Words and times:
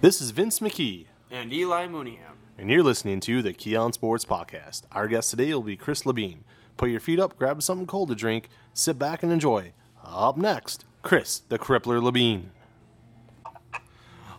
This 0.00 0.20
is 0.20 0.30
Vince 0.30 0.60
McKee, 0.60 1.06
and 1.30 1.52
Eli 1.52 1.86
Mooneyham. 1.86 2.36
and 2.56 2.70
you're 2.70 2.82
listening 2.82 3.20
to 3.20 3.42
the 3.42 3.52
KEE 3.52 3.76
on 3.76 3.92
Sports 3.92 4.24
Podcast. 4.24 4.82
Our 4.92 5.08
guest 5.08 5.30
today 5.30 5.52
will 5.52 5.62
be 5.62 5.76
Chris 5.76 6.06
Leben. 6.06 6.44
Put 6.76 6.90
your 6.90 7.00
feet 7.00 7.18
up, 7.18 7.36
grab 7.38 7.62
something 7.62 7.86
cold 7.86 8.08
to 8.10 8.14
drink, 8.14 8.48
sit 8.72 8.98
back 8.98 9.22
and 9.22 9.32
enjoy. 9.32 9.72
Up 10.04 10.36
next, 10.36 10.84
Chris 11.02 11.40
the 11.48 11.58
Crippler 11.58 12.00
Leben. 12.02 12.50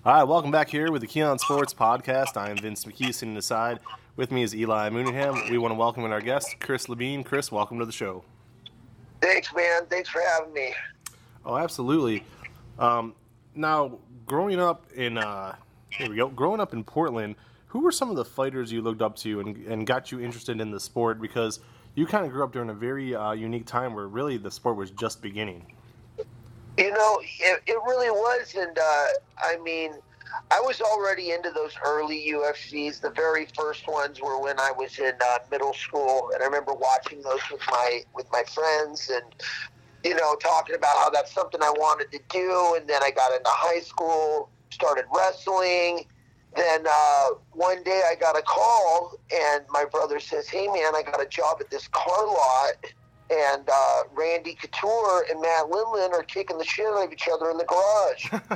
All 0.06 0.14
right, 0.14 0.24
welcome 0.24 0.50
back 0.52 0.70
here 0.70 0.92
with 0.92 1.02
the 1.02 1.08
KEE 1.08 1.22
on 1.24 1.40
Sports 1.40 1.74
Podcast. 1.74 2.38
I 2.38 2.50
am 2.50 2.58
Vince 2.58 2.86
McKee 2.86 3.14
sitting 3.14 3.36
aside. 3.38 3.80
With 4.16 4.32
me 4.32 4.44
is 4.44 4.56
Eli 4.56 4.90
Mooneyham. 4.90 5.50
We 5.50 5.58
want 5.58 5.72
to 5.74 5.76
welcome 5.76 6.04
in 6.06 6.12
our 6.12 6.22
guest, 6.22 6.56
Chris 6.60 6.88
Leben. 6.90 7.24
Chris, 7.24 7.52
welcome 7.52 7.80
to 7.80 7.86
the 7.86 7.92
show. 7.92 8.24
Thanks, 9.22 9.54
man. 9.54 9.86
Thanks 9.90 10.08
for 10.10 10.22
having 10.22 10.54
me. 10.54 10.74
Oh, 11.46 11.58
absolutely. 11.58 12.24
Um, 12.78 13.14
now, 13.56 14.00
growing 14.26 14.60
up 14.60 14.86
in 14.96 15.18
uh, 15.18 15.56
here 15.90 16.10
we 16.10 16.16
go. 16.16 16.30
Growing 16.30 16.60
up 16.60 16.74
in 16.74 16.84
Portland, 16.84 17.36
who 17.68 17.80
were 17.80 17.92
some 17.92 18.10
of 18.10 18.16
the 18.16 18.26
fighters 18.26 18.72
you 18.72 18.82
looked 18.82 19.02
up 19.02 19.16
to 19.18 19.40
and, 19.40 19.58
and 19.68 19.86
got 19.86 20.12
you 20.12 20.20
interested 20.20 20.60
in 20.62 20.72
the 20.72 20.80
sport? 20.80 21.22
Because 21.22 21.60
you 21.96 22.06
kind 22.06 22.26
of 22.26 22.32
grew 22.32 22.44
up 22.44 22.54
during 22.54 22.70
a 22.70 22.74
very 22.74 23.16
uh, 23.16 23.32
unique 23.32 23.66
time 23.66 23.94
where 23.94 24.08
really 24.08 24.38
the 24.38 24.52
sport 24.52 24.76
was 24.76 24.92
just 24.92 25.22
beginning. 25.22 25.66
You 26.78 26.92
know, 26.92 27.20
it, 27.40 27.62
it 27.68 27.78
really 27.86 28.10
was, 28.10 28.56
and 28.56 28.78
uh, 28.78 29.06
I 29.38 29.58
mean, 29.64 29.94
I 30.52 30.62
was 30.62 30.80
already 30.80 31.32
into 31.32 31.52
those 31.52 31.74
early 31.86 32.32
UFCs. 32.32 33.02
The 33.02 33.10
very 33.10 33.48
first 33.58 33.88
ones 33.88 34.22
were 34.22 34.40
when 34.40 34.60
I 34.60 34.72
was 34.72 34.98
in 35.00 35.14
uh, 35.20 35.40
middle 35.52 35.74
school, 35.74 36.32
and 36.34 36.42
I 36.42 36.46
remember 36.46 36.74
watching 36.74 37.22
those 37.22 37.42
with 37.52 37.62
my 37.70 38.04
with 38.16 38.28
my 38.32 38.44
friends, 38.44 39.10
and 39.10 39.26
you 40.04 40.16
know, 40.16 40.36
talking 40.36 40.76
about 40.76 40.96
how 40.98 41.10
that's 41.10 41.32
something 41.34 41.62
I 41.62 41.72
wanted 41.72 42.12
to 42.12 42.20
do. 42.30 42.76
And 42.78 42.88
then 42.90 43.04
I 43.04 43.12
got 43.12 43.32
into 43.32 43.50
high 43.50 43.82
school, 43.82 44.50
started 44.70 45.06
wrestling. 45.14 46.06
Then 46.56 46.86
uh, 46.90 47.28
one 47.52 47.84
day 47.84 48.02
I 48.10 48.16
got 48.16 48.38
a 48.38 48.42
call, 48.42 49.20
and 49.32 49.64
my 49.70 49.86
brother 49.86 50.20
says, 50.20 50.48
"Hey, 50.48 50.68
man, 50.68 50.96
I 50.96 51.04
got 51.04 51.22
a 51.22 51.28
job 51.28 51.58
at 51.60 51.70
this 51.70 51.88
car 51.90 52.26
lot." 52.26 52.74
And 53.30 53.70
uh, 53.72 54.04
Randy 54.12 54.56
Couture 54.56 55.26
and 55.30 55.40
Matt 55.40 55.66
Lindland 55.66 56.14
are 56.14 56.24
kicking 56.24 56.58
the 56.58 56.66
shit 56.66 56.88
out 56.88 57.06
of 57.06 57.14
each 57.14 57.30
other 57.32 57.52
in 57.52 57.58
the 57.58 57.66
garage. 57.66 58.26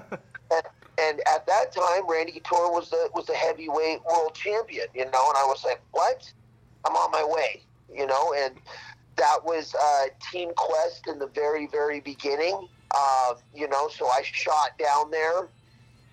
and, 0.51 0.63
and 0.99 1.21
at 1.31 1.45
that 1.45 1.71
time, 1.71 2.09
Randy 2.09 2.31
Couture 2.31 2.71
was 2.71 2.89
the 2.89 3.09
was 3.13 3.27
the 3.27 3.35
heavyweight 3.35 4.03
world 4.03 4.33
champion, 4.33 4.87
you 4.95 5.05
know. 5.05 5.29
And 5.29 5.37
I 5.37 5.45
was 5.45 5.63
like, 5.63 5.81
"What? 5.91 6.31
I'm 6.85 6.95
on 6.95 7.11
my 7.11 7.23
way," 7.23 7.61
you 7.93 8.07
know. 8.07 8.33
And 8.35 8.55
that 9.15 9.39
was 9.43 9.75
uh, 9.75 10.05
Team 10.31 10.51
Quest 10.55 11.07
in 11.07 11.19
the 11.19 11.27
very 11.27 11.67
very 11.67 11.99
beginning, 11.99 12.67
uh, 12.91 13.33
you 13.53 13.67
know. 13.67 13.87
So 13.89 14.07
I 14.07 14.21
shot 14.23 14.77
down 14.77 15.11
there, 15.11 15.47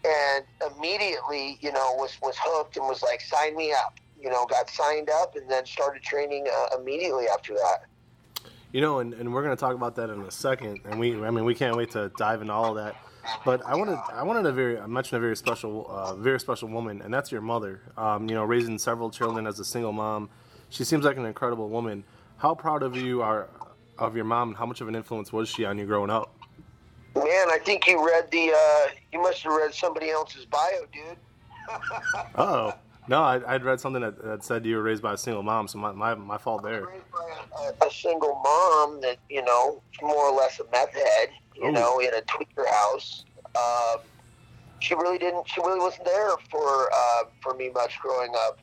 and 0.04 0.44
immediately, 0.74 1.58
you 1.60 1.72
know, 1.72 1.94
was 1.96 2.16
was 2.22 2.36
hooked 2.38 2.76
and 2.76 2.86
was 2.86 3.02
like, 3.02 3.20
"Sign 3.20 3.56
me 3.56 3.72
up," 3.72 3.94
you 4.20 4.30
know. 4.30 4.46
Got 4.46 4.70
signed 4.70 5.10
up 5.10 5.36
and 5.36 5.50
then 5.50 5.66
started 5.66 6.02
training 6.02 6.46
uh, 6.52 6.76
immediately 6.78 7.26
after 7.28 7.54
that. 7.54 7.84
You 8.72 8.80
know, 8.80 9.00
and, 9.00 9.14
and 9.14 9.34
we're 9.34 9.42
going 9.42 9.56
to 9.56 9.60
talk 9.60 9.74
about 9.74 9.96
that 9.96 10.10
in 10.10 10.20
a 10.20 10.30
second. 10.30 10.80
And 10.84 11.00
we, 11.00 11.20
I 11.20 11.30
mean, 11.30 11.44
we 11.44 11.56
can't 11.56 11.76
wait 11.76 11.90
to 11.92 12.12
dive 12.16 12.40
into 12.40 12.52
all 12.52 12.76
of 12.76 12.76
that. 12.76 12.94
But 13.44 13.64
I 13.66 13.74
wanted, 13.74 13.98
I 14.12 14.22
wanted 14.22 14.46
a 14.46 14.52
very, 14.52 14.78
I 14.78 14.86
mentioned 14.86 15.18
a 15.18 15.20
very 15.20 15.36
special, 15.36 15.86
uh, 15.90 16.14
very 16.14 16.38
special 16.38 16.68
woman, 16.68 17.02
and 17.02 17.12
that's 17.12 17.32
your 17.32 17.40
mother. 17.40 17.80
Um, 17.96 18.28
you 18.28 18.34
know, 18.34 18.44
raising 18.44 18.78
several 18.78 19.10
children 19.10 19.46
as 19.46 19.58
a 19.58 19.64
single 19.64 19.92
mom, 19.92 20.30
she 20.68 20.84
seems 20.84 21.04
like 21.04 21.16
an 21.16 21.26
incredible 21.26 21.68
woman. 21.68 22.04
How 22.40 22.54
proud 22.54 22.82
of 22.82 22.96
you 22.96 23.20
are 23.20 23.50
of 23.98 24.16
your 24.16 24.24
mom, 24.24 24.48
and 24.48 24.56
how 24.56 24.64
much 24.64 24.80
of 24.80 24.88
an 24.88 24.94
influence 24.94 25.30
was 25.30 25.46
she 25.46 25.66
on 25.66 25.76
you 25.76 25.84
growing 25.84 26.08
up? 26.08 26.34
Man, 27.14 27.26
I 27.26 27.58
think 27.62 27.86
you 27.86 28.02
read 28.04 28.30
the. 28.30 28.52
Uh, 28.56 28.88
you 29.12 29.20
must 29.20 29.42
have 29.42 29.52
read 29.52 29.74
somebody 29.74 30.08
else's 30.08 30.46
bio, 30.46 30.80
dude. 30.90 31.16
Oh, 32.36 32.72
no, 33.08 33.22
I, 33.22 33.54
I'd 33.54 33.62
read 33.62 33.78
something 33.78 34.00
that, 34.02 34.22
that 34.24 34.42
said 34.42 34.64
you 34.64 34.76
were 34.76 34.82
raised 34.82 35.02
by 35.02 35.12
a 35.12 35.16
single 35.18 35.42
mom, 35.42 35.68
so 35.68 35.78
my, 35.78 35.92
my, 35.92 36.14
my 36.14 36.38
fault 36.38 36.62
there. 36.62 36.86
Raised 36.86 37.10
by 37.12 37.64
a, 37.82 37.86
a 37.86 37.90
single 37.90 38.40
mom 38.42 39.00
that 39.02 39.18
you 39.28 39.44
know, 39.44 39.82
more 40.00 40.30
or 40.30 40.34
less 40.34 40.60
a 40.60 40.64
meth 40.72 40.94
head, 40.94 41.28
you 41.54 41.68
Ooh. 41.68 41.72
know, 41.72 41.98
in 42.00 42.08
a 42.14 42.22
tweaker 42.22 42.66
house. 42.66 43.24
Um, 43.54 44.00
she 44.78 44.94
really 44.94 45.18
didn't. 45.18 45.46
She 45.46 45.60
really 45.60 45.78
wasn't 45.78 46.06
there 46.06 46.30
for 46.50 46.88
uh, 46.90 47.24
for 47.42 47.54
me 47.54 47.70
much 47.74 47.98
growing 48.00 48.32
up. 48.34 48.58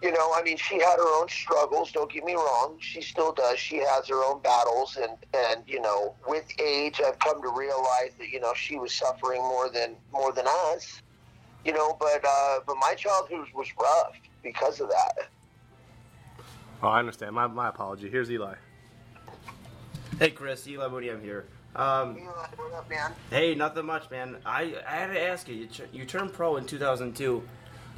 You 0.00 0.12
know, 0.12 0.32
I 0.32 0.42
mean, 0.44 0.56
she 0.56 0.74
had 0.76 0.96
her 0.96 1.20
own 1.20 1.28
struggles. 1.28 1.90
Don't 1.90 2.10
get 2.12 2.24
me 2.24 2.34
wrong; 2.34 2.76
she 2.78 3.00
still 3.00 3.32
does. 3.32 3.58
She 3.58 3.78
has 3.78 4.06
her 4.08 4.22
own 4.24 4.40
battles, 4.42 4.96
and 4.96 5.12
and 5.34 5.62
you 5.66 5.80
know, 5.80 6.14
with 6.26 6.44
age, 6.60 7.00
I've 7.04 7.18
come 7.18 7.42
to 7.42 7.48
realize 7.48 8.12
that 8.18 8.28
you 8.28 8.38
know 8.38 8.54
she 8.54 8.78
was 8.78 8.92
suffering 8.94 9.40
more 9.42 9.68
than 9.68 9.96
more 10.12 10.32
than 10.32 10.46
us. 10.46 11.02
You 11.64 11.72
know, 11.72 11.96
but 11.98 12.24
uh, 12.24 12.60
but 12.64 12.76
my 12.80 12.94
childhood 12.94 13.40
was, 13.40 13.48
was 13.54 13.68
rough 13.80 14.14
because 14.42 14.78
of 14.80 14.88
that. 14.88 15.28
Oh, 16.80 16.88
I 16.88 17.00
understand. 17.00 17.34
My, 17.34 17.48
my 17.48 17.68
apology. 17.70 18.08
Here's 18.08 18.30
Eli. 18.30 18.54
Hey, 20.20 20.30
Chris, 20.30 20.66
Eli 20.68 20.86
Mooneyham 20.86 21.20
here. 21.22 21.46
Um, 21.74 22.24
What 22.56 22.72
up, 22.72 22.88
man? 22.88 23.12
hey, 23.30 23.54
nothing 23.54 23.86
much, 23.86 24.10
man. 24.10 24.36
I, 24.46 24.74
I 24.86 24.94
had 24.96 25.12
to 25.12 25.20
ask 25.20 25.48
you. 25.48 25.54
You, 25.54 25.68
you 25.92 26.04
turned 26.04 26.32
pro 26.32 26.56
in 26.56 26.66
2002, 26.66 27.42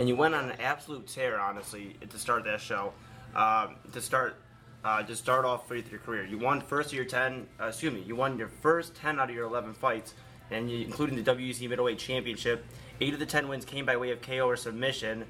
and 0.00 0.09
you 0.09 0.16
went 0.16 0.34
on 0.34 0.49
an 0.49 0.59
absolute 0.62 1.06
tear, 1.06 1.38
honestly, 1.38 1.94
to 2.09 2.19
start 2.19 2.44
that 2.44 2.59
show. 2.59 2.94
Um, 3.37 3.77
to 3.93 4.00
start, 4.00 4.37
uh, 4.83 5.03
to 5.03 5.15
start 5.15 5.44
off 5.44 5.69
with 5.69 5.91
your 5.91 6.00
career, 6.00 6.25
you 6.25 6.38
won 6.38 6.62
first 6.62 6.88
of 6.88 6.94
your 6.94 7.05
10. 7.05 7.47
Uh, 7.61 7.66
excuse 7.66 7.93
me, 7.93 8.00
you 8.00 8.16
won 8.16 8.38
your 8.38 8.49
first 8.49 8.94
10 8.94 9.21
out 9.21 9.28
of 9.28 9.37
your 9.37 9.44
11 9.44 9.75
fights, 9.75 10.15
and 10.50 10.71
you, 10.71 10.78
including 10.78 11.22
the 11.22 11.31
WEC 11.31 11.69
middleweight 11.69 11.99
championship. 11.99 12.65
Eight 13.03 13.12
of 13.12 13.21
the 13.21 13.27
10 13.27 13.47
wins 13.47 13.66
came 13.66 13.84
by 13.84 13.94
way 13.99 14.11
of 14.11 14.22
KO 14.22 14.49
or 14.49 14.56
submission. 14.56 15.27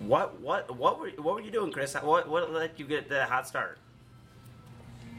What 0.00 0.40
what 0.40 0.76
what 0.76 0.98
were 0.98 1.10
what 1.10 1.34
were 1.34 1.40
you 1.40 1.52
doing, 1.52 1.70
Chris? 1.70 1.94
What 1.94 2.28
what 2.28 2.50
let 2.52 2.80
you 2.80 2.86
get 2.86 3.08
that 3.10 3.28
hot 3.28 3.46
start? 3.46 3.78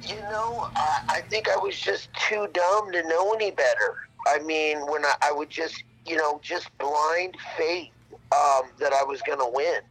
You 0.01 0.15
know, 0.15 0.69
I, 0.75 1.03
I 1.07 1.21
think 1.29 1.47
I 1.47 1.55
was 1.55 1.79
just 1.79 2.09
too 2.15 2.45
dumb 2.51 2.91
to 2.91 3.07
know 3.07 3.31
any 3.33 3.51
better. 3.51 4.09
I 4.27 4.39
mean, 4.39 4.79
when 4.79 5.05
I, 5.05 5.13
I 5.21 5.31
would 5.31 5.49
just, 5.49 5.83
you 6.05 6.17
know, 6.17 6.41
just 6.43 6.75
blind 6.77 7.37
faith 7.55 7.91
um, 8.31 8.69
that 8.79 8.93
I 8.93 9.03
was 9.03 9.21
going 9.21 9.39
to 9.39 9.49
win. 9.53 9.81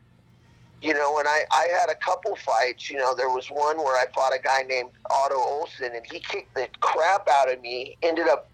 You 0.83 0.95
know, 0.95 1.19
and 1.19 1.29
I, 1.29 1.43
I 1.53 1.69
had 1.79 1.91
a 1.91 1.95
couple 1.95 2.37
fights. 2.37 2.89
You 2.89 2.97
know, 2.97 3.15
there 3.15 3.29
was 3.29 3.49
one 3.51 3.77
where 3.77 3.97
I 3.97 4.07
fought 4.15 4.35
a 4.35 4.41
guy 4.43 4.63
named 4.63 4.91
Otto 5.11 5.37
Olson, 5.37 5.91
and 5.95 6.05
he 6.11 6.21
kicked 6.21 6.55
the 6.55 6.69
crap 6.81 7.29
out 7.29 7.53
of 7.53 7.61
me, 7.61 7.99
ended 8.03 8.29
up 8.29 8.49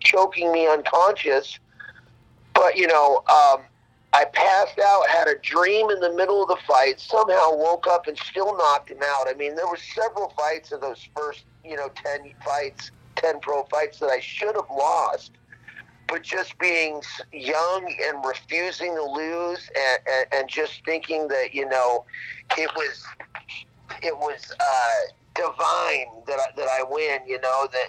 choking 0.00 0.52
me 0.52 0.66
unconscious. 0.66 1.58
But, 2.54 2.78
you 2.78 2.86
know, 2.86 3.22
um, 3.28 3.62
I 4.16 4.24
passed 4.24 4.78
out, 4.78 5.06
had 5.08 5.28
a 5.28 5.34
dream 5.42 5.90
in 5.90 6.00
the 6.00 6.12
middle 6.12 6.42
of 6.42 6.48
the 6.48 6.56
fight, 6.66 6.98
somehow 6.98 7.54
woke 7.54 7.86
up 7.86 8.06
and 8.06 8.16
still 8.16 8.56
knocked 8.56 8.90
him 8.90 9.02
out. 9.02 9.28
I 9.28 9.34
mean, 9.34 9.54
there 9.54 9.66
were 9.66 9.76
several 9.94 10.30
fights 10.30 10.72
of 10.72 10.80
those 10.80 11.06
first, 11.14 11.44
you 11.62 11.76
know, 11.76 11.90
10 12.02 12.32
fights, 12.42 12.90
10 13.16 13.40
pro 13.40 13.64
fights 13.64 13.98
that 13.98 14.08
I 14.08 14.20
should 14.20 14.54
have 14.54 14.70
lost. 14.70 15.32
But 16.08 16.22
just 16.22 16.58
being 16.58 17.02
young 17.32 17.94
and 18.08 18.24
refusing 18.24 18.94
to 18.94 19.02
lose 19.02 19.68
and, 19.76 19.98
and, 20.10 20.26
and 20.32 20.48
just 20.48 20.84
thinking 20.84 21.28
that, 21.28 21.52
you 21.52 21.68
know, 21.68 22.04
it 22.56 22.70
was, 22.76 23.02
it 24.02 24.16
was 24.16 24.52
uh, 24.60 25.12
divine 25.34 26.06
that 26.26 26.38
I, 26.38 26.46
that 26.56 26.68
I 26.68 26.84
win, 26.88 27.20
you 27.26 27.40
know, 27.40 27.68
that, 27.72 27.88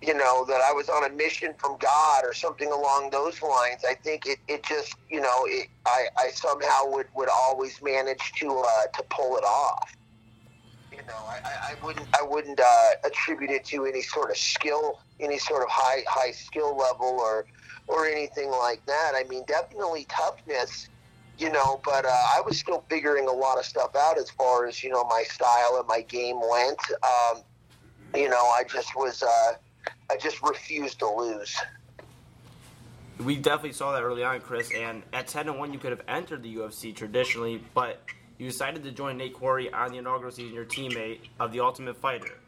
you 0.00 0.14
know, 0.14 0.44
that 0.46 0.60
I 0.60 0.72
was 0.72 0.88
on 0.88 1.04
a 1.04 1.14
mission 1.14 1.54
from 1.58 1.76
God 1.78 2.24
or 2.24 2.34
something 2.34 2.70
along 2.70 3.10
those 3.10 3.40
lines. 3.42 3.84
I 3.88 3.94
think 3.94 4.26
it, 4.26 4.38
it 4.48 4.62
just, 4.64 4.94
you 5.08 5.20
know, 5.20 5.44
it, 5.46 5.68
I, 5.86 6.06
I 6.18 6.30
somehow 6.30 6.86
would, 6.86 7.06
would 7.14 7.28
always 7.28 7.80
manage 7.82 8.32
to 8.40 8.48
uh, 8.48 8.86
to 8.94 9.04
pull 9.10 9.36
it 9.36 9.44
off. 9.44 9.94
Know, 11.06 11.14
I, 11.28 11.40
I- 11.44 11.84
wouldn't 11.84 12.06
I 12.14 12.22
wouldn't 12.26 12.60
uh, 12.60 12.88
attribute 13.04 13.50
it 13.50 13.64
to 13.66 13.84
any 13.84 14.00
sort 14.00 14.30
of 14.30 14.36
skill, 14.36 15.00
any 15.20 15.38
sort 15.38 15.62
of 15.62 15.68
high 15.70 16.02
high 16.08 16.30
skill 16.30 16.76
level 16.76 17.18
or 17.20 17.44
or 17.88 18.06
anything 18.06 18.50
like 18.50 18.84
that. 18.86 19.12
I 19.14 19.24
mean, 19.28 19.44
definitely 19.46 20.06
toughness. 20.08 20.88
You 21.36 21.50
know, 21.50 21.80
but 21.84 22.04
uh, 22.06 22.08
I 22.08 22.40
was 22.46 22.58
still 22.58 22.84
figuring 22.88 23.26
a 23.26 23.32
lot 23.32 23.58
of 23.58 23.64
stuff 23.64 23.96
out 23.96 24.18
as 24.18 24.30
far 24.30 24.66
as 24.66 24.82
you 24.84 24.90
know 24.90 25.04
my 25.04 25.24
style 25.24 25.76
and 25.78 25.86
my 25.88 26.02
game 26.02 26.40
went. 26.40 26.78
Um, 27.02 27.42
you 28.14 28.28
know, 28.28 28.36
I 28.36 28.62
just 28.68 28.94
was. 28.96 29.22
Uh, 29.22 29.52
I 30.10 30.16
just 30.16 30.40
refused 30.42 31.00
to 31.00 31.08
lose. 31.08 31.54
We 33.18 33.36
definitely 33.36 33.72
saw 33.72 33.92
that 33.92 34.02
early 34.02 34.22
on, 34.24 34.40
Chris. 34.40 34.70
And 34.74 35.02
at 35.12 35.28
10 35.28 35.48
and 35.48 35.58
1, 35.58 35.72
you 35.72 35.78
could 35.78 35.90
have 35.90 36.02
entered 36.08 36.42
the 36.42 36.56
UFC 36.56 36.94
traditionally, 36.94 37.62
but 37.74 38.00
you 38.38 38.48
decided 38.48 38.82
to 38.84 38.92
join 38.92 39.16
Nate 39.16 39.34
Quarry 39.34 39.72
on 39.72 39.92
the 39.92 39.98
inaugural 39.98 40.32
season, 40.32 40.54
your 40.54 40.64
teammate 40.64 41.20
of 41.38 41.52
The 41.52 41.60
Ultimate 41.60 41.96
Fighter. 41.96 42.38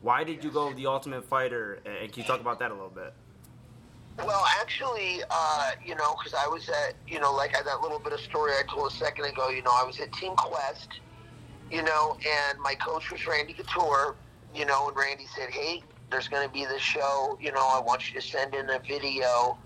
Why 0.00 0.24
did 0.24 0.42
you 0.42 0.50
go 0.50 0.68
with 0.68 0.76
The 0.76 0.86
Ultimate 0.86 1.24
Fighter? 1.24 1.80
And 1.86 2.12
can 2.12 2.22
you 2.22 2.26
talk 2.26 2.40
about 2.40 2.58
that 2.58 2.70
a 2.70 2.74
little 2.74 2.90
bit? 2.90 3.14
Well, 4.18 4.44
actually, 4.60 5.22
uh, 5.30 5.70
you 5.84 5.94
know, 5.94 6.14
because 6.18 6.34
I 6.34 6.46
was 6.46 6.68
at, 6.68 6.94
you 7.08 7.18
know, 7.20 7.32
like 7.32 7.56
I, 7.56 7.62
that 7.62 7.80
little 7.80 7.98
bit 7.98 8.12
of 8.12 8.20
story 8.20 8.52
I 8.52 8.62
told 8.68 8.92
a 8.92 8.94
second 8.94 9.24
ago, 9.24 9.48
you 9.48 9.62
know, 9.62 9.70
I 9.72 9.84
was 9.84 10.00
at 10.00 10.12
Team 10.12 10.34
Quest, 10.36 11.00
you 11.70 11.82
know, 11.82 12.18
and 12.26 12.58
my 12.60 12.74
coach 12.74 13.10
was 13.10 13.26
Randy 13.26 13.54
Couture, 13.54 14.16
you 14.54 14.66
know, 14.66 14.88
and 14.88 14.96
Randy 14.96 15.26
said, 15.34 15.50
hey, 15.50 15.82
there's 16.10 16.28
going 16.28 16.46
to 16.46 16.52
be 16.52 16.66
this 16.66 16.82
show, 16.82 17.38
you 17.40 17.52
know, 17.52 17.66
I 17.66 17.80
want 17.80 18.12
you 18.12 18.20
to 18.20 18.26
send 18.26 18.54
in 18.54 18.68
a 18.68 18.78
video. 18.80 19.56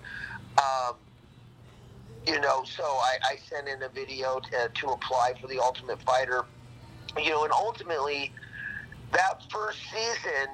Um, 0.59 0.95
you 2.27 2.41
know, 2.41 2.65
so 2.65 2.83
I, 2.83 3.17
I 3.23 3.37
sent 3.49 3.69
in 3.69 3.83
a 3.83 3.89
video 3.89 4.41
to, 4.51 4.69
to 4.69 4.87
apply 4.89 5.35
for 5.41 5.47
the 5.47 5.61
Ultimate 5.61 6.03
Fighter. 6.03 6.45
You 7.17 7.31
know, 7.31 7.45
and 7.45 7.53
ultimately, 7.53 8.33
that 9.13 9.43
first 9.51 9.79
season, 9.91 10.49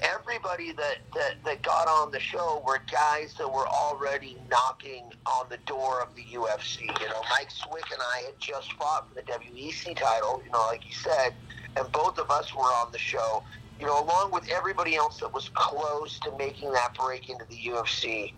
everybody 0.00 0.72
that, 0.72 0.98
that, 1.14 1.34
that 1.44 1.62
got 1.62 1.88
on 1.88 2.10
the 2.10 2.20
show 2.20 2.62
were 2.66 2.80
guys 2.90 3.34
that 3.38 3.48
were 3.48 3.66
already 3.66 4.36
knocking 4.50 5.04
on 5.26 5.46
the 5.48 5.56
door 5.66 6.02
of 6.02 6.14
the 6.14 6.22
UFC. 6.22 6.82
You 6.82 7.08
know, 7.08 7.22
Mike 7.30 7.50
Swick 7.50 7.84
and 7.90 8.00
I 8.00 8.24
had 8.26 8.38
just 8.38 8.72
fought 8.74 9.08
for 9.08 9.14
the 9.14 9.22
WEC 9.22 9.96
title, 9.96 10.42
you 10.44 10.52
know, 10.52 10.66
like 10.66 10.86
you 10.86 10.94
said, 10.94 11.34
and 11.76 11.90
both 11.90 12.18
of 12.18 12.30
us 12.30 12.54
were 12.54 12.62
on 12.62 12.92
the 12.92 12.98
show. 12.98 13.42
You 13.80 13.86
know, 13.86 14.04
along 14.04 14.30
with 14.30 14.48
everybody 14.50 14.94
else 14.94 15.18
that 15.18 15.32
was 15.32 15.48
close 15.52 16.20
to 16.20 16.36
making 16.38 16.72
that 16.72 16.94
break 16.94 17.28
into 17.28 17.44
the 17.48 17.56
UFC. 17.56 18.32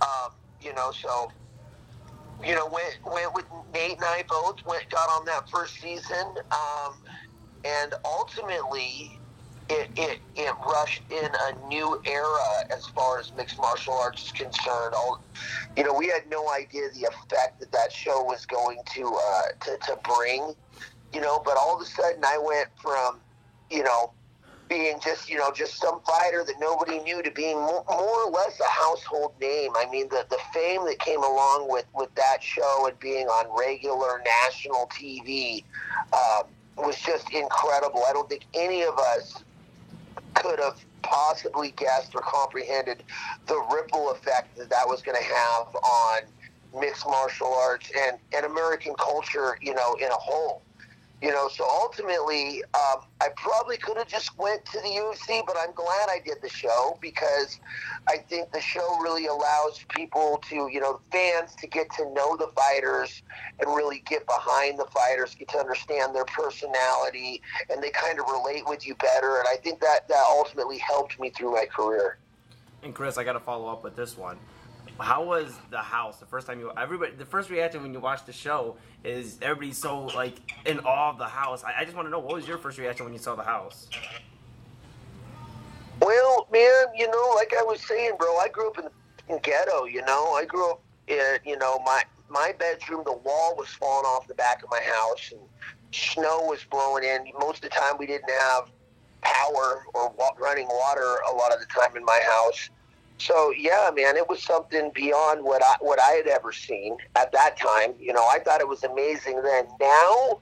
Um, 0.00 0.30
you 0.60 0.72
know, 0.74 0.92
so 0.92 1.32
you 2.44 2.54
know, 2.54 2.66
went 2.66 2.98
went 3.04 3.34
with 3.34 3.44
Nate 3.72 3.96
and 3.96 4.04
I 4.04 4.24
both 4.28 4.64
went 4.66 4.88
got 4.90 5.08
on 5.10 5.24
that 5.26 5.48
first 5.48 5.80
season, 5.80 6.34
um, 6.50 6.94
and 7.64 7.94
ultimately 8.04 9.20
it, 9.68 9.90
it 9.96 10.20
it 10.36 10.54
rushed 10.66 11.02
in 11.10 11.24
a 11.24 11.68
new 11.68 12.00
era 12.06 12.74
as 12.76 12.86
far 12.86 13.18
as 13.18 13.32
mixed 13.36 13.58
martial 13.58 13.94
arts 13.94 14.26
is 14.26 14.32
concerned. 14.32 14.94
All, 14.94 15.22
you 15.76 15.84
know, 15.84 15.94
we 15.94 16.06
had 16.08 16.28
no 16.30 16.50
idea 16.52 16.88
the 16.94 17.04
effect 17.06 17.60
that 17.60 17.72
that 17.72 17.92
show 17.92 18.22
was 18.22 18.46
going 18.46 18.78
to 18.94 19.06
uh, 19.06 19.42
to, 19.64 19.76
to 19.86 19.98
bring. 20.04 20.54
You 21.12 21.20
know, 21.20 21.40
but 21.44 21.56
all 21.56 21.76
of 21.76 21.82
a 21.82 21.86
sudden 21.86 22.24
I 22.24 22.36
went 22.36 22.68
from, 22.76 23.20
you 23.70 23.82
know, 23.82 24.12
being 24.68 24.98
just 25.00 25.28
you 25.28 25.36
know 25.38 25.52
just 25.52 25.76
some 25.78 26.00
fighter 26.00 26.44
that 26.44 26.56
nobody 26.58 26.98
knew 27.00 27.22
to 27.22 27.30
being 27.30 27.56
more, 27.56 27.84
or 27.88 28.30
less 28.30 28.58
a 28.60 28.68
household 28.68 29.32
name. 29.40 29.72
I 29.76 29.88
mean 29.90 30.08
the 30.08 30.26
the 30.30 30.38
fame 30.52 30.84
that 30.86 30.98
came 30.98 31.22
along 31.22 31.68
with 31.70 31.86
with 31.94 32.14
that 32.14 32.42
show 32.42 32.86
and 32.88 32.98
being 32.98 33.26
on 33.26 33.46
regular 33.58 34.22
national 34.44 34.88
TV 34.92 35.64
um, 36.12 36.44
was 36.76 36.96
just 37.00 37.32
incredible. 37.32 38.02
I 38.08 38.12
don't 38.12 38.28
think 38.28 38.44
any 38.54 38.82
of 38.82 38.98
us 38.98 39.42
could 40.34 40.58
have 40.60 40.78
possibly 41.02 41.72
guessed 41.72 42.14
or 42.14 42.20
comprehended 42.20 43.02
the 43.46 43.64
ripple 43.72 44.10
effect 44.10 44.56
that 44.56 44.68
that 44.70 44.86
was 44.86 45.02
going 45.02 45.16
to 45.16 45.24
have 45.24 45.74
on 45.76 46.20
mixed 46.78 47.06
martial 47.06 47.54
arts 47.54 47.90
and, 47.96 48.18
and 48.34 48.44
American 48.44 48.94
culture, 48.94 49.56
you 49.62 49.74
know, 49.74 49.94
in 49.94 50.08
a 50.08 50.14
whole. 50.14 50.62
You 51.22 51.30
know, 51.30 51.48
so 51.48 51.64
ultimately, 51.66 52.62
um, 52.74 53.00
I 53.22 53.28
probably 53.36 53.78
could 53.78 53.96
have 53.96 54.06
just 54.06 54.36
went 54.36 54.66
to 54.66 54.80
the 54.80 54.88
UFC, 54.88 55.42
but 55.46 55.56
I'm 55.58 55.72
glad 55.74 56.08
I 56.10 56.20
did 56.22 56.42
the 56.42 56.48
show 56.50 56.98
because 57.00 57.58
I 58.06 58.18
think 58.18 58.52
the 58.52 58.60
show 58.60 58.98
really 59.00 59.26
allows 59.26 59.82
people 59.88 60.42
to, 60.50 60.68
you 60.70 60.78
know, 60.78 61.00
fans 61.10 61.54
to 61.56 61.66
get 61.66 61.90
to 61.92 62.04
know 62.12 62.36
the 62.36 62.48
fighters 62.48 63.22
and 63.58 63.74
really 63.74 64.02
get 64.06 64.26
behind 64.26 64.78
the 64.78 64.84
fighters, 64.94 65.34
get 65.34 65.48
to 65.48 65.58
understand 65.58 66.14
their 66.14 66.26
personality, 66.26 67.40
and 67.70 67.82
they 67.82 67.90
kind 67.90 68.20
of 68.20 68.26
relate 68.30 68.64
with 68.66 68.86
you 68.86 68.94
better. 68.96 69.38
And 69.38 69.46
I 69.50 69.56
think 69.56 69.80
that 69.80 70.06
that 70.08 70.24
ultimately 70.28 70.76
helped 70.76 71.18
me 71.18 71.30
through 71.30 71.52
my 71.52 71.64
career. 71.64 72.18
And 72.82 72.94
Chris, 72.94 73.16
I 73.16 73.24
got 73.24 73.32
to 73.32 73.40
follow 73.40 73.72
up 73.72 73.82
with 73.82 73.96
this 73.96 74.18
one 74.18 74.36
how 74.98 75.24
was 75.24 75.58
the 75.70 75.78
house 75.78 76.18
the 76.18 76.26
first 76.26 76.46
time 76.46 76.58
you 76.58 76.72
everybody 76.76 77.12
the 77.12 77.24
first 77.24 77.50
reaction 77.50 77.82
when 77.82 77.92
you 77.92 78.00
watch 78.00 78.24
the 78.24 78.32
show 78.32 78.76
is 79.04 79.38
everybody's 79.42 79.78
so 79.78 80.06
like 80.06 80.36
in 80.64 80.80
awe 80.80 81.10
of 81.10 81.18
the 81.18 81.24
house. 81.24 81.64
I, 81.64 81.80
I 81.80 81.84
just 81.84 81.96
want 81.96 82.06
to 82.06 82.10
know 82.10 82.18
what 82.18 82.34
was 82.34 82.48
your 82.48 82.58
first 82.58 82.78
reaction 82.78 83.04
when 83.04 83.12
you 83.12 83.18
saw 83.18 83.34
the 83.34 83.42
house? 83.42 83.88
Well 86.00 86.48
man 86.52 86.86
you 86.96 87.10
know 87.10 87.32
like 87.34 87.52
i 87.58 87.62
was 87.62 87.80
saying 87.80 88.12
bro 88.18 88.36
i 88.36 88.48
grew 88.48 88.70
up 88.70 88.78
in 88.78 88.84
the 89.28 89.40
ghetto 89.40 89.84
you 89.84 90.02
know? 90.02 90.32
I 90.32 90.44
grew 90.44 90.70
up 90.70 90.82
in 91.08 91.38
you 91.44 91.58
know 91.58 91.78
my 91.84 92.02
my 92.28 92.54
bedroom 92.58 93.02
the 93.04 93.16
wall 93.16 93.54
was 93.56 93.68
falling 93.68 94.06
off 94.06 94.26
the 94.26 94.34
back 94.34 94.62
of 94.62 94.70
my 94.70 94.80
house 94.80 95.32
and 95.32 95.40
snow 95.92 96.42
was 96.42 96.64
blowing 96.70 97.04
in. 97.04 97.32
Most 97.38 97.64
of 97.64 97.70
the 97.70 97.76
time 97.76 97.94
we 97.98 98.06
didn't 98.06 98.30
have 98.40 98.70
power 99.22 99.84
or 99.94 100.14
running 100.38 100.68
water 100.68 101.18
a 101.28 101.32
lot 101.34 101.52
of 101.52 101.60
the 101.60 101.66
time 101.66 101.96
in 101.96 102.04
my 102.04 102.20
house 102.24 102.70
so 103.18 103.52
yeah, 103.56 103.90
man, 103.94 104.16
it 104.16 104.28
was 104.28 104.42
something 104.42 104.90
beyond 104.94 105.42
what 105.42 105.62
I 105.62 105.76
what 105.80 106.00
I 106.00 106.10
had 106.12 106.26
ever 106.26 106.52
seen 106.52 106.96
at 107.14 107.32
that 107.32 107.56
time. 107.56 107.94
You 107.98 108.12
know, 108.12 108.26
I 108.26 108.38
thought 108.38 108.60
it 108.60 108.68
was 108.68 108.84
amazing 108.84 109.42
then. 109.42 109.66
Now, 109.80 110.40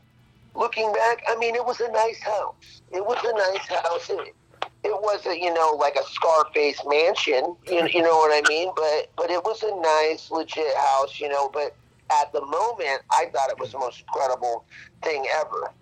looking 0.54 0.92
back, 0.92 1.22
I 1.28 1.36
mean, 1.36 1.54
it 1.54 1.64
was 1.64 1.80
a 1.80 1.90
nice 1.90 2.20
house. 2.20 2.82
It 2.92 3.04
was 3.04 3.18
a 3.24 3.32
nice 3.52 3.66
house. 3.68 4.10
It, 4.10 4.34
it 4.82 5.02
wasn't, 5.02 5.40
you 5.40 5.52
know, 5.52 5.76
like 5.80 5.96
a 5.96 6.04
Scarface 6.04 6.80
mansion. 6.86 7.56
You, 7.66 7.88
you 7.88 8.02
know 8.02 8.16
what 8.18 8.32
I 8.32 8.46
mean? 8.48 8.70
But 8.76 9.10
but 9.16 9.30
it 9.30 9.42
was 9.44 9.62
a 9.62 9.74
nice, 9.80 10.30
legit 10.30 10.76
house. 10.76 11.20
You 11.20 11.28
know, 11.28 11.48
but 11.48 11.74
at 12.10 12.32
the 12.32 12.40
moment, 12.40 13.02
I 13.10 13.26
thought 13.32 13.50
it 13.50 13.58
was 13.58 13.72
the 13.72 13.78
most 13.78 14.00
incredible 14.00 14.64
thing 15.02 15.26
ever. 15.40 15.72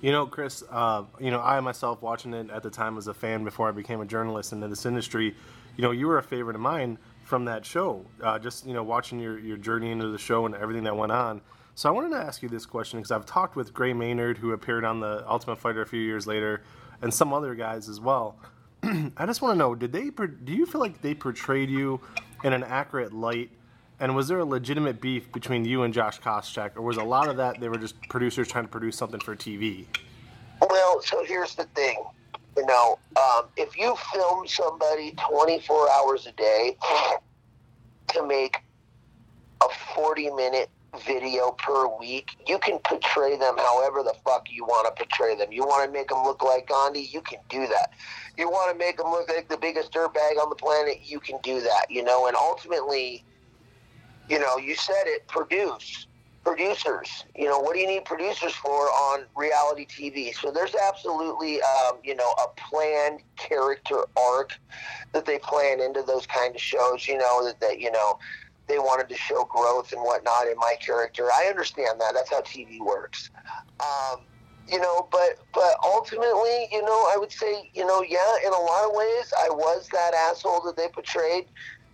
You 0.00 0.12
know, 0.12 0.26
Chris, 0.26 0.62
uh, 0.70 1.04
you 1.18 1.30
know, 1.30 1.40
I 1.40 1.58
myself 1.60 2.02
watching 2.02 2.34
it 2.34 2.50
at 2.50 2.62
the 2.62 2.68
time 2.68 2.98
as 2.98 3.06
a 3.06 3.14
fan 3.14 3.42
before 3.42 3.68
I 3.68 3.72
became 3.72 4.02
a 4.02 4.04
journalist 4.04 4.52
into 4.52 4.68
this 4.68 4.84
industry, 4.84 5.34
you 5.76 5.82
know, 5.82 5.90
you 5.90 6.06
were 6.06 6.18
a 6.18 6.22
favorite 6.22 6.56
of 6.56 6.62
mine 6.62 6.98
from 7.24 7.44
that 7.46 7.64
show. 7.64 8.04
Uh, 8.22 8.38
just 8.38 8.66
you 8.66 8.74
know, 8.74 8.82
watching 8.82 9.18
your 9.18 9.38
your 9.38 9.56
journey 9.56 9.90
into 9.90 10.08
the 10.08 10.18
show 10.18 10.46
and 10.46 10.54
everything 10.54 10.84
that 10.84 10.96
went 10.96 11.12
on. 11.12 11.40
So 11.74 11.88
I 11.88 11.92
wanted 11.92 12.10
to 12.10 12.18
ask 12.18 12.42
you 12.42 12.48
this 12.48 12.66
question 12.66 13.00
because 13.00 13.10
I've 13.10 13.26
talked 13.26 13.56
with 13.56 13.74
Gray 13.74 13.92
Maynard, 13.92 14.38
who 14.38 14.52
appeared 14.52 14.84
on 14.84 15.00
the 15.00 15.24
Ultimate 15.28 15.58
Fighter 15.58 15.82
a 15.82 15.86
few 15.86 16.00
years 16.00 16.26
later, 16.26 16.62
and 17.02 17.12
some 17.12 17.32
other 17.32 17.54
guys 17.54 17.88
as 17.88 18.00
well. 18.00 18.36
I 18.82 19.26
just 19.26 19.42
want 19.42 19.54
to 19.54 19.58
know: 19.58 19.74
Did 19.74 19.92
they? 19.92 20.10
Do 20.10 20.52
you 20.52 20.66
feel 20.66 20.80
like 20.80 21.02
they 21.02 21.14
portrayed 21.14 21.70
you 21.70 22.00
in 22.44 22.52
an 22.52 22.62
accurate 22.62 23.12
light? 23.12 23.50
And 24.00 24.14
was 24.16 24.26
there 24.26 24.40
a 24.40 24.44
legitimate 24.44 25.00
beef 25.00 25.30
between 25.32 25.64
you 25.64 25.84
and 25.84 25.94
Josh 25.94 26.20
Koscheck, 26.20 26.76
or 26.76 26.82
was 26.82 26.96
a 26.96 27.04
lot 27.04 27.28
of 27.28 27.36
that 27.36 27.60
they 27.60 27.68
were 27.68 27.78
just 27.78 28.00
producers 28.08 28.48
trying 28.48 28.64
to 28.64 28.70
produce 28.70 28.96
something 28.96 29.20
for 29.20 29.36
TV? 29.36 29.86
Well, 30.60 31.00
so 31.00 31.24
here's 31.24 31.54
the 31.54 31.64
thing. 31.74 31.96
You 32.56 32.66
know, 32.66 32.98
um, 33.16 33.46
if 33.56 33.76
you 33.76 33.96
film 34.12 34.46
somebody 34.46 35.14
24 35.28 35.90
hours 35.90 36.26
a 36.26 36.32
day 36.32 36.76
to 38.08 38.26
make 38.26 38.58
a 39.60 39.66
40 39.94 40.30
minute 40.30 40.70
video 41.04 41.50
per 41.52 41.88
week, 41.98 42.36
you 42.46 42.58
can 42.58 42.78
portray 42.78 43.36
them 43.36 43.56
however 43.58 44.04
the 44.04 44.14
fuck 44.24 44.46
you 44.50 44.64
want 44.64 44.86
to 44.86 45.04
portray 45.04 45.34
them. 45.34 45.50
You 45.50 45.64
want 45.64 45.84
to 45.86 45.92
make 45.92 46.08
them 46.08 46.22
look 46.22 46.42
like 46.42 46.68
Gandhi, 46.68 47.08
you 47.12 47.20
can 47.20 47.40
do 47.48 47.66
that. 47.66 47.90
You 48.38 48.48
want 48.48 48.72
to 48.72 48.78
make 48.78 48.98
them 48.98 49.10
look 49.10 49.28
like 49.28 49.48
the 49.48 49.56
biggest 49.56 49.92
dirtbag 49.92 50.40
on 50.40 50.48
the 50.48 50.56
planet, 50.56 51.00
you 51.02 51.18
can 51.18 51.38
do 51.42 51.60
that. 51.60 51.86
You 51.90 52.04
know, 52.04 52.28
and 52.28 52.36
ultimately, 52.36 53.24
you 54.28 54.38
know, 54.38 54.56
you 54.58 54.76
said 54.76 55.04
it, 55.06 55.26
produce 55.26 56.06
producers. 56.44 57.24
You 57.34 57.48
know, 57.48 57.58
what 57.58 57.74
do 57.74 57.80
you 57.80 57.86
need 57.86 58.04
producers 58.04 58.52
for 58.54 58.70
on 58.70 59.24
reality 59.34 59.86
TV? 59.86 60.34
So 60.34 60.50
there's 60.50 60.74
absolutely, 60.74 61.60
um, 61.62 61.98
you 62.04 62.14
know, 62.14 62.30
a 62.32 62.48
planned 62.60 63.20
character 63.36 64.04
arc 64.16 64.52
that 65.12 65.24
they 65.24 65.38
plan 65.38 65.80
into 65.80 66.02
those 66.02 66.26
kind 66.26 66.54
of 66.54 66.60
shows. 66.60 67.08
You 67.08 67.18
know 67.18 67.44
that 67.44 67.60
that 67.60 67.80
you 67.80 67.90
know 67.90 68.18
they 68.66 68.78
wanted 68.78 69.08
to 69.08 69.16
show 69.16 69.44
growth 69.44 69.92
and 69.92 70.02
whatnot 70.02 70.46
in 70.46 70.56
my 70.56 70.74
character. 70.80 71.30
I 71.32 71.46
understand 71.48 72.00
that. 72.00 72.12
That's 72.14 72.30
how 72.30 72.40
TV 72.42 72.80
works. 72.80 73.30
Um, 73.80 74.20
you 74.68 74.78
know, 74.78 75.08
but 75.10 75.38
but 75.52 75.76
ultimately, 75.84 76.68
you 76.72 76.82
know, 76.82 77.10
I 77.12 77.16
would 77.18 77.32
say, 77.32 77.70
you 77.74 77.86
know, 77.86 78.02
yeah, 78.02 78.36
in 78.46 78.52
a 78.52 78.58
lot 78.58 78.88
of 78.88 78.94
ways, 78.94 79.32
I 79.38 79.48
was 79.50 79.88
that 79.92 80.14
asshole 80.14 80.62
that 80.62 80.76
they 80.76 80.88
portrayed 80.88 81.46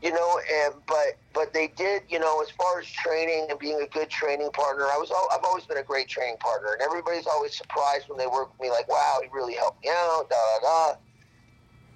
you 0.02 0.12
know, 0.12 0.40
and 0.52 0.74
but 0.86 1.18
but 1.34 1.52
they 1.52 1.68
did, 1.68 2.02
you 2.08 2.18
know, 2.18 2.40
as 2.40 2.50
far 2.50 2.80
as 2.80 2.86
training 2.86 3.46
and 3.50 3.58
being 3.58 3.80
a 3.82 3.86
good 3.86 4.08
training 4.08 4.50
partner, 4.52 4.84
I 4.84 4.96
was 4.96 5.10
I've 5.32 5.44
always 5.44 5.64
been 5.64 5.78
a 5.78 5.82
great 5.82 6.08
training 6.08 6.38
partner, 6.38 6.72
and 6.72 6.82
everybody's 6.82 7.26
always 7.26 7.56
surprised 7.56 8.08
when 8.08 8.18
they 8.18 8.26
work 8.26 8.50
with 8.52 8.60
me, 8.60 8.70
like, 8.70 8.88
wow, 8.88 9.18
he 9.22 9.28
really 9.32 9.54
helped 9.54 9.84
me 9.84 9.90
out, 9.90 10.28
da 10.30 10.36
da 10.36 10.92
da. 10.92 10.94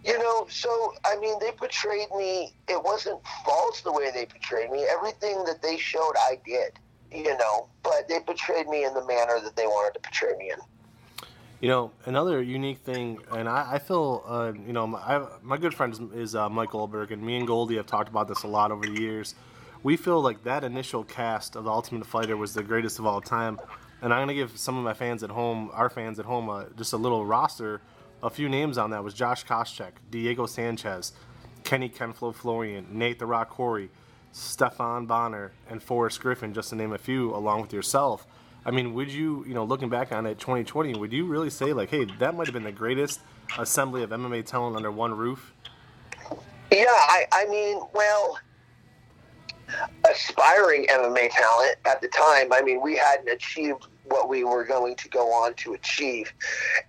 You 0.05 0.19
know, 0.19 0.47
so 0.51 0.93
I 1.07 1.17
mean, 1.19 1.39
they 1.41 1.53
portrayed 1.53 2.09
me. 2.15 2.55
It 2.69 2.83
wasn't 2.83 3.21
false 3.45 3.81
the 3.81 3.93
way 3.93 4.11
they 4.11 4.27
portrayed 4.27 4.71
me. 4.71 4.85
Everything 4.85 5.45
that 5.45 5.63
they 5.63 5.79
showed, 5.79 6.13
I 6.19 6.39
did. 6.45 6.79
You 7.11 7.37
know, 7.39 7.69
but 7.83 8.09
they 8.09 8.21
portrayed 8.21 8.67
me 8.67 8.85
in 8.85 8.93
the 8.93 9.05
manner 9.07 9.41
that 9.41 9.57
they 9.57 9.67
wanted 9.67 9.95
to 9.95 10.01
portray 10.01 10.37
me 10.37 10.51
in. 10.51 10.59
You 11.65 11.71
know, 11.71 11.93
another 12.05 12.43
unique 12.43 12.81
thing, 12.81 13.21
and 13.35 13.49
I, 13.49 13.77
I 13.77 13.79
feel, 13.79 14.23
uh, 14.27 14.53
you 14.67 14.75
know, 14.75 14.87
my, 14.87 15.27
my 15.43 15.57
good 15.57 15.73
friend 15.73 15.95
is, 15.95 16.01
is 16.13 16.35
uh, 16.35 16.51
Mike 16.51 16.73
Goldberg, 16.73 17.11
and 17.11 17.23
me 17.23 17.39
and 17.39 17.47
Goldie 17.47 17.77
have 17.77 17.87
talked 17.87 18.11
about 18.11 18.29
this 18.29 18.43
a 18.43 18.47
lot 18.47 18.71
over 18.71 18.85
the 18.85 19.01
years. 19.01 19.35
We 19.83 19.97
feel 19.97 20.21
like 20.21 20.45
that 20.45 20.63
initial 20.63 21.05
cast 21.05 21.57
of 21.57 21.65
the 21.65 21.71
Ultimate 21.71 22.05
Fighter 22.05 22.37
was 22.37 22.53
the 22.53 22.63
greatest 22.63 22.99
of 22.99 23.07
all 23.07 23.23
time, 23.23 23.59
and 24.03 24.13
I'm 24.13 24.21
gonna 24.21 24.35
give 24.35 24.59
some 24.59 24.77
of 24.77 24.85
my 24.85 24.93
fans 24.93 25.23
at 25.23 25.31
home, 25.31 25.71
our 25.73 25.89
fans 25.89 26.19
at 26.19 26.27
home, 26.27 26.51
uh, 26.51 26.65
just 26.77 26.93
a 26.93 26.99
little 26.99 27.25
roster. 27.25 27.81
A 28.23 28.29
few 28.29 28.51
names 28.51 28.77
on 28.77 28.91
that 28.91 29.03
was 29.03 29.15
Josh 29.15 29.47
Koscheck, 29.47 29.93
Diego 30.11 30.45
Sanchez, 30.45 31.15
Kenny 31.63 31.89
Kenflo 31.89 32.35
Florian, 32.35 32.89
Nate 32.91 33.19
the 33.19 33.25
Rock 33.25 33.49
Quarry, 33.49 33.89
Stephan 34.33 35.07
Bonnar, 35.07 35.53
and 35.71 35.83
Forrest 35.83 36.21
Griffin, 36.21 36.53
just 36.53 36.69
to 36.69 36.77
name 36.77 36.93
a 36.93 36.99
few, 36.99 37.35
along 37.35 37.63
with 37.63 37.73
yourself. 37.73 38.27
I 38.65 38.71
mean, 38.71 38.95
would 38.95 39.11
you, 39.11 39.45
you 39.47 39.55
know, 39.55 39.65
looking 39.65 39.89
back 39.89 40.13
on 40.13 40.27
it, 40.27 40.39
2020, 40.39 40.95
would 40.95 41.13
you 41.13 41.27
really 41.27 41.51
say 41.51 41.73
like, 41.73 41.91
hey, 41.91 42.05
that 42.19 42.35
might 42.35 42.47
have 42.47 42.55
been 42.55 42.65
the 42.65 42.73
greatest 42.73 43.21
assembly 43.59 44.03
of 44.03 44.11
MMA 44.11 44.45
talent 44.47 44.77
under 44.77 44.91
one 44.91 45.15
roof? 45.15 45.53
Yeah, 46.71 46.87
I, 46.89 47.27
I 47.31 47.47
mean, 47.47 47.81
well, 47.93 48.39
aspiring 50.11 50.87
MMA 50.87 51.31
talent 51.31 51.77
at 51.85 52.01
the 52.01 52.09
time. 52.09 52.53
I 52.53 52.63
mean, 52.63 52.81
we 52.83 52.97
hadn't 52.97 53.29
achieved 53.29 53.87
what 54.05 54.29
we 54.29 54.45
were 54.45 54.65
going 54.65 54.97
to 54.97 55.09
go 55.09 55.29
on 55.29 55.55
to 55.55 55.75
achieve. 55.75 56.33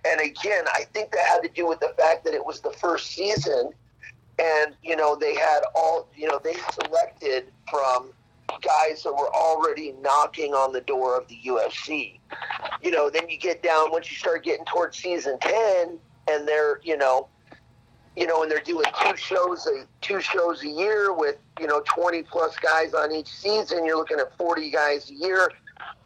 And 0.04 0.20
again, 0.20 0.64
I 0.72 0.84
think 0.92 1.12
that 1.12 1.24
had 1.26 1.42
to 1.42 1.48
do 1.48 1.66
with 1.66 1.80
the 1.80 1.94
fact 1.98 2.24
that 2.24 2.34
it 2.34 2.44
was 2.44 2.60
the 2.60 2.72
first 2.72 3.12
season 3.12 3.72
and 4.38 4.74
you 4.82 4.96
know 4.96 5.16
they 5.16 5.34
had 5.34 5.60
all 5.74 6.08
you 6.14 6.26
know 6.26 6.40
they 6.42 6.56
selected 6.80 7.50
from 7.70 8.10
guys 8.62 9.02
that 9.02 9.12
were 9.12 9.34
already 9.34 9.94
knocking 10.00 10.54
on 10.54 10.72
the 10.72 10.80
door 10.80 11.18
of 11.18 11.28
the 11.28 11.38
UFC. 11.44 12.18
You 12.82 12.90
know, 12.90 13.10
then 13.10 13.28
you 13.28 13.38
get 13.38 13.62
down 13.62 13.90
once 13.90 14.10
you 14.10 14.16
start 14.16 14.44
getting 14.44 14.64
towards 14.64 14.96
season 14.96 15.38
10 15.40 15.98
and 16.28 16.48
they're, 16.48 16.80
you 16.82 16.96
know, 16.96 17.28
you 18.16 18.26
know, 18.26 18.42
and 18.42 18.50
they're 18.50 18.60
doing 18.60 18.86
two 19.02 19.16
shows 19.16 19.66
a 19.66 19.84
two 20.00 20.20
shows 20.20 20.62
a 20.64 20.68
year 20.68 21.12
with 21.12 21.36
you 21.60 21.66
know 21.66 21.82
twenty 21.84 22.22
plus 22.22 22.56
guys 22.56 22.94
on 22.94 23.12
each 23.12 23.28
season. 23.28 23.84
You're 23.84 23.98
looking 23.98 24.18
at 24.18 24.36
forty 24.38 24.70
guys 24.70 25.10
a 25.10 25.14
year. 25.14 25.50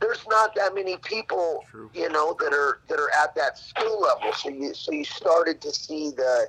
There's 0.00 0.26
not 0.28 0.54
that 0.56 0.74
many 0.74 0.96
people, 0.96 1.64
True. 1.70 1.88
you 1.94 2.08
know, 2.08 2.36
that 2.40 2.52
are 2.52 2.80
that 2.88 2.98
are 2.98 3.10
at 3.22 3.34
that 3.36 3.56
skill 3.56 4.00
level. 4.00 4.32
So 4.32 4.48
you 4.48 4.74
so 4.74 4.90
you 4.90 5.04
started 5.04 5.60
to 5.60 5.70
see 5.70 6.10
the 6.10 6.48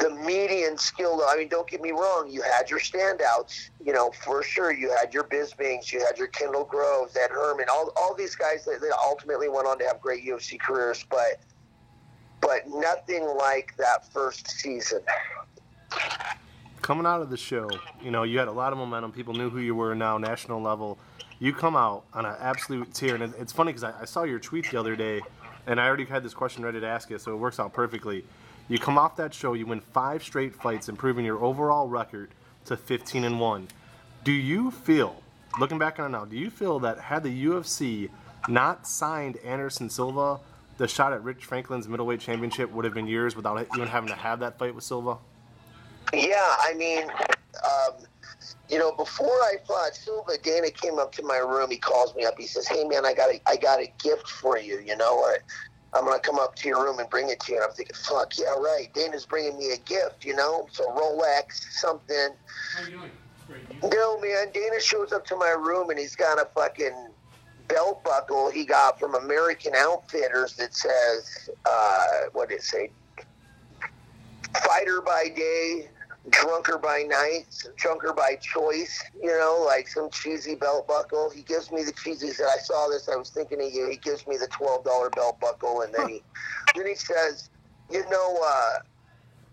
the 0.00 0.10
median 0.10 0.78
skill. 0.78 1.22
I 1.28 1.36
mean, 1.36 1.48
don't 1.48 1.68
get 1.68 1.80
me 1.80 1.90
wrong. 1.92 2.28
You 2.30 2.42
had 2.42 2.70
your 2.70 2.80
standouts, 2.80 3.70
you 3.84 3.92
know, 3.92 4.10
for 4.10 4.42
sure. 4.42 4.72
You 4.72 4.90
had 4.90 5.12
your 5.12 5.24
Bispings, 5.24 5.92
you 5.92 6.04
had 6.04 6.18
your 6.18 6.28
Kendall 6.28 6.64
Groves, 6.64 7.16
Ed 7.16 7.30
Herman, 7.30 7.66
all 7.70 7.92
all 7.96 8.14
these 8.14 8.34
guys 8.34 8.64
that, 8.64 8.80
that 8.80 8.92
ultimately 9.04 9.48
went 9.48 9.66
on 9.66 9.78
to 9.78 9.86
have 9.86 10.00
great 10.00 10.24
UFC 10.24 10.58
careers, 10.58 11.04
but 11.10 11.40
but 12.40 12.66
nothing 12.66 13.24
like 13.38 13.76
that 13.76 14.10
first 14.12 14.50
season. 14.50 15.00
Coming 16.80 17.04
out 17.04 17.20
of 17.20 17.28
the 17.28 17.36
show, 17.36 17.68
you 18.02 18.10
know, 18.10 18.22
you 18.22 18.38
had 18.38 18.48
a 18.48 18.52
lot 18.52 18.72
of 18.72 18.78
momentum. 18.78 19.12
People 19.12 19.34
knew 19.34 19.50
who 19.50 19.60
you 19.60 19.74
were 19.74 19.94
now, 19.94 20.16
national 20.16 20.62
level. 20.62 20.98
You 21.38 21.52
come 21.52 21.76
out 21.76 22.04
on 22.12 22.24
an 22.24 22.36
absolute 22.40 22.92
tear, 22.94 23.14
and 23.14 23.34
it's 23.38 23.52
funny 23.52 23.72
because 23.72 23.84
I, 23.84 23.94
I 24.00 24.04
saw 24.06 24.24
your 24.24 24.38
tweet 24.38 24.70
the 24.70 24.78
other 24.78 24.96
day, 24.96 25.20
and 25.66 25.80
I 25.80 25.86
already 25.86 26.04
had 26.04 26.22
this 26.22 26.34
question 26.34 26.64
ready 26.64 26.80
to 26.80 26.86
ask 26.86 27.10
you, 27.10 27.18
so 27.18 27.32
it 27.32 27.36
works 27.36 27.60
out 27.60 27.72
perfectly. 27.72 28.24
You 28.70 28.78
come 28.78 28.98
off 28.98 29.16
that 29.16 29.34
show, 29.34 29.54
you 29.54 29.66
win 29.66 29.80
five 29.80 30.22
straight 30.22 30.54
fights, 30.54 30.88
improving 30.88 31.24
your 31.24 31.42
overall 31.42 31.88
record 31.88 32.30
to 32.66 32.76
15 32.76 33.24
and 33.24 33.40
one. 33.40 33.66
Do 34.22 34.30
you 34.30 34.70
feel, 34.70 35.20
looking 35.58 35.76
back 35.76 35.98
on 35.98 36.06
it 36.06 36.08
now, 36.10 36.24
do 36.24 36.36
you 36.36 36.50
feel 36.50 36.78
that 36.78 37.00
had 37.00 37.24
the 37.24 37.46
UFC 37.46 38.10
not 38.48 38.86
signed 38.86 39.38
Anderson 39.38 39.90
Silva, 39.90 40.38
the 40.78 40.86
shot 40.86 41.12
at 41.12 41.24
Rich 41.24 41.46
Franklin's 41.46 41.88
middleweight 41.88 42.20
championship 42.20 42.70
would 42.70 42.84
have 42.84 42.94
been 42.94 43.08
yours 43.08 43.34
without 43.34 43.60
even 43.74 43.88
having 43.88 44.08
to 44.08 44.14
have 44.14 44.38
that 44.38 44.56
fight 44.56 44.72
with 44.72 44.84
Silva? 44.84 45.18
Yeah, 46.12 46.36
I 46.36 46.72
mean, 46.76 47.10
um, 47.10 48.04
you 48.68 48.78
know, 48.78 48.92
before 48.92 49.26
I 49.26 49.54
fought 49.66 49.96
Silva, 49.96 50.38
Dana 50.44 50.70
came 50.70 51.00
up 51.00 51.10
to 51.14 51.24
my 51.24 51.38
room. 51.38 51.72
He 51.72 51.76
calls 51.76 52.14
me 52.14 52.24
up. 52.24 52.34
He 52.38 52.46
says, 52.46 52.68
"Hey, 52.68 52.84
man, 52.84 53.04
I 53.04 53.14
got 53.14 53.30
a, 53.30 53.40
I 53.46 53.56
got 53.56 53.80
a 53.80 53.92
gift 53.98 54.28
for 54.28 54.58
you. 54.58 54.78
You 54.78 54.96
know, 54.96 55.26
I'm 55.94 56.04
gonna 56.04 56.20
come 56.20 56.38
up 56.38 56.54
to 56.56 56.68
your 56.68 56.84
room 56.84 56.98
and 57.00 57.10
bring 57.10 57.28
it 57.30 57.40
to 57.40 57.52
you." 57.52 57.58
And 57.58 57.66
I'm 57.66 57.72
thinking, 57.72 57.96
"Fuck 57.96 58.38
yeah, 58.38 58.50
right. 58.58 58.88
Dana's 58.94 59.26
bringing 59.26 59.58
me 59.58 59.72
a 59.72 59.78
gift. 59.78 60.24
You 60.24 60.34
know, 60.36 60.68
so 60.72 60.86
Rolex, 60.90 61.44
something." 61.72 62.36
How 62.74 62.82
you 62.82 62.90
doing? 62.90 63.10
No, 63.82 64.20
man. 64.20 64.50
Dana 64.52 64.80
shows 64.80 65.12
up 65.12 65.24
to 65.26 65.36
my 65.36 65.50
room 65.50 65.90
and 65.90 65.98
he's 65.98 66.16
got 66.16 66.38
a 66.38 66.48
fucking 66.54 67.08
belt 67.68 68.04
buckle 68.04 68.50
he 68.50 68.64
got 68.64 68.98
from 68.98 69.14
American 69.14 69.74
Outfitters 69.76 70.54
that 70.56 70.74
says, 70.74 71.48
uh, 71.64 72.06
what 72.32 72.48
did 72.48 72.56
it 72.56 72.62
say? 72.64 72.90
Fighter 74.66 75.00
by 75.02 75.26
day, 75.34 75.88
drunker 76.28 76.78
by 76.78 77.02
night, 77.08 77.46
drunker 77.76 78.12
by 78.12 78.36
choice, 78.36 79.02
you 79.22 79.30
know, 79.30 79.64
like 79.66 79.88
some 79.88 80.10
cheesy 80.10 80.54
belt 80.54 80.86
buckle. 80.86 81.30
He 81.30 81.42
gives 81.42 81.72
me 81.72 81.82
the 81.82 81.92
cheesy, 81.92 82.26
he 82.28 82.32
said, 82.32 82.46
I 82.46 82.58
saw 82.58 82.88
this, 82.88 83.08
I 83.08 83.16
was 83.16 83.30
thinking 83.30 83.60
of 83.62 83.72
you. 83.72 83.88
He 83.88 83.96
gives 83.96 84.26
me 84.26 84.36
the 84.36 84.48
$12 84.48 85.14
belt 85.14 85.40
buckle, 85.40 85.80
and 85.82 85.94
then 85.94 86.08
he, 86.08 86.22
then 86.76 86.86
he 86.86 86.94
says, 86.94 87.48
you 87.90 88.08
know, 88.10 88.38
uh, 88.44 88.72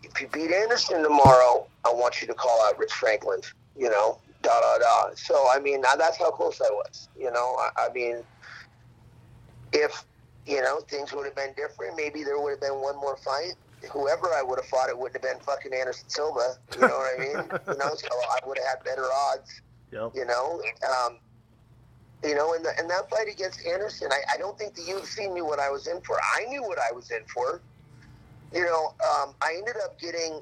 if 0.04 0.20
you 0.22 0.28
beat 0.28 0.52
Anderson 0.52 1.02
tomorrow, 1.02 1.68
I 1.86 1.94
want 1.94 2.22
you 2.22 2.28
to 2.28 2.34
call 2.34 2.62
out 2.68 2.78
Rich 2.78 2.92
Franklin, 2.94 3.40
you 3.78 3.90
know 3.90 4.20
da 4.48 4.60
da 4.62 4.78
da. 4.78 5.16
So 5.16 5.48
I 5.52 5.60
mean, 5.60 5.82
that's 5.82 6.18
how 6.18 6.32
close 6.32 6.62
I 6.62 6.70
was. 6.70 7.10
You 7.20 7.32
know, 7.32 7.56
I, 7.60 7.88
I 7.88 7.94
mean, 7.94 8.18
if 9.74 10.06
you 10.46 10.62
know 10.62 10.80
things 10.90 11.14
would 11.14 11.26
have 11.26 11.36
been 11.36 11.54
different, 11.56 11.96
maybe 11.96 12.24
there 12.24 12.40
would 12.40 12.52
have 12.52 12.62
been 12.62 12.82
one 12.82 12.96
more 12.98 13.18
fight. 13.18 13.54
Whoever 13.92 14.34
I 14.34 14.42
would 14.42 14.60
have 14.60 14.68
fought, 14.68 14.90
it 14.90 14.98
wouldn't 14.98 15.24
have 15.24 15.34
been 15.34 15.42
fucking 15.44 15.74
Anderson 15.74 16.10
Silva. 16.10 16.58
You 16.76 16.82
know 16.82 16.88
what 16.88 17.20
I 17.20 17.20
mean? 17.20 17.62
you 17.68 17.78
know, 17.78 17.96
so 17.96 18.08
I 18.12 18.40
would 18.46 18.58
have 18.58 18.68
had 18.68 18.84
better 18.84 19.06
odds. 19.06 19.62
Yep. 19.92 20.12
You 20.16 20.26
know, 20.26 20.62
um, 20.90 21.18
you 22.24 22.36
know, 22.36 22.54
in, 22.54 22.64
the, 22.64 22.72
in 22.80 22.88
that 22.88 23.10
fight 23.10 23.28
against 23.32 23.66
Anderson, 23.66 24.10
I, 24.12 24.36
I 24.36 24.38
don't 24.38 24.58
think 24.58 24.74
the 24.74 24.82
UFC 24.82 25.32
knew 25.32 25.46
what 25.46 25.60
I 25.60 25.70
was 25.70 25.88
in 25.88 26.02
for. 26.02 26.18
I 26.20 26.46
knew 26.46 26.64
what 26.64 26.80
I 26.80 26.94
was 26.94 27.12
in 27.12 27.24
for. 27.32 27.62
You 28.54 28.64
know, 28.64 28.96
um, 29.04 29.36
I 29.42 29.56
ended 29.58 29.76
up 29.84 30.00
getting, 30.00 30.42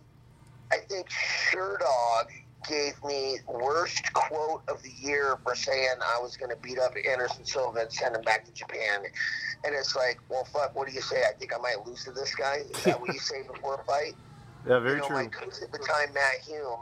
I 0.72 0.78
think, 0.78 1.08
Sherdog 1.10 2.28
gave 2.68 2.94
me 3.04 3.38
worst 3.48 4.12
quote 4.14 4.62
of 4.68 4.82
the 4.84 4.92
year 5.00 5.38
for 5.44 5.56
saying 5.56 5.96
I 6.02 6.20
was 6.22 6.38
going 6.38 6.50
to 6.50 6.58
beat 6.58 6.80
up 6.80 6.94
Anderson 7.10 7.46
Silva 7.46 7.82
and 7.82 7.92
send 7.92 8.16
him 8.16 8.22
back 8.24 8.46
to 8.46 8.52
Japan. 8.54 9.04
And 9.64 9.76
it's 9.76 9.96
like, 9.96 10.20
well, 10.30 10.46
fuck, 10.46 10.76
what 10.76 10.88
do 10.88 10.94
you 10.94 11.02
say? 11.02 11.24
I 11.28 11.34
think 11.34 11.54
I 11.54 11.58
might 11.58 11.86
lose 11.86 12.04
to 12.06 12.12
this 12.12 12.36
guy. 12.36 12.62
Is 12.70 12.84
that 12.84 13.00
what 13.00 13.14
you 13.14 13.20
say 13.20 13.44
before 13.44 13.76
a 13.76 13.84
fight? 13.84 14.14
Yeah, 14.68 14.80
very 14.80 14.96
you 14.96 15.02
know, 15.02 15.08
true. 15.10 15.16
My 15.18 15.28
coach 15.28 15.62
at 15.62 15.72
the 15.72 15.78
time, 15.78 16.12
Matt 16.12 16.42
Hume, 16.44 16.80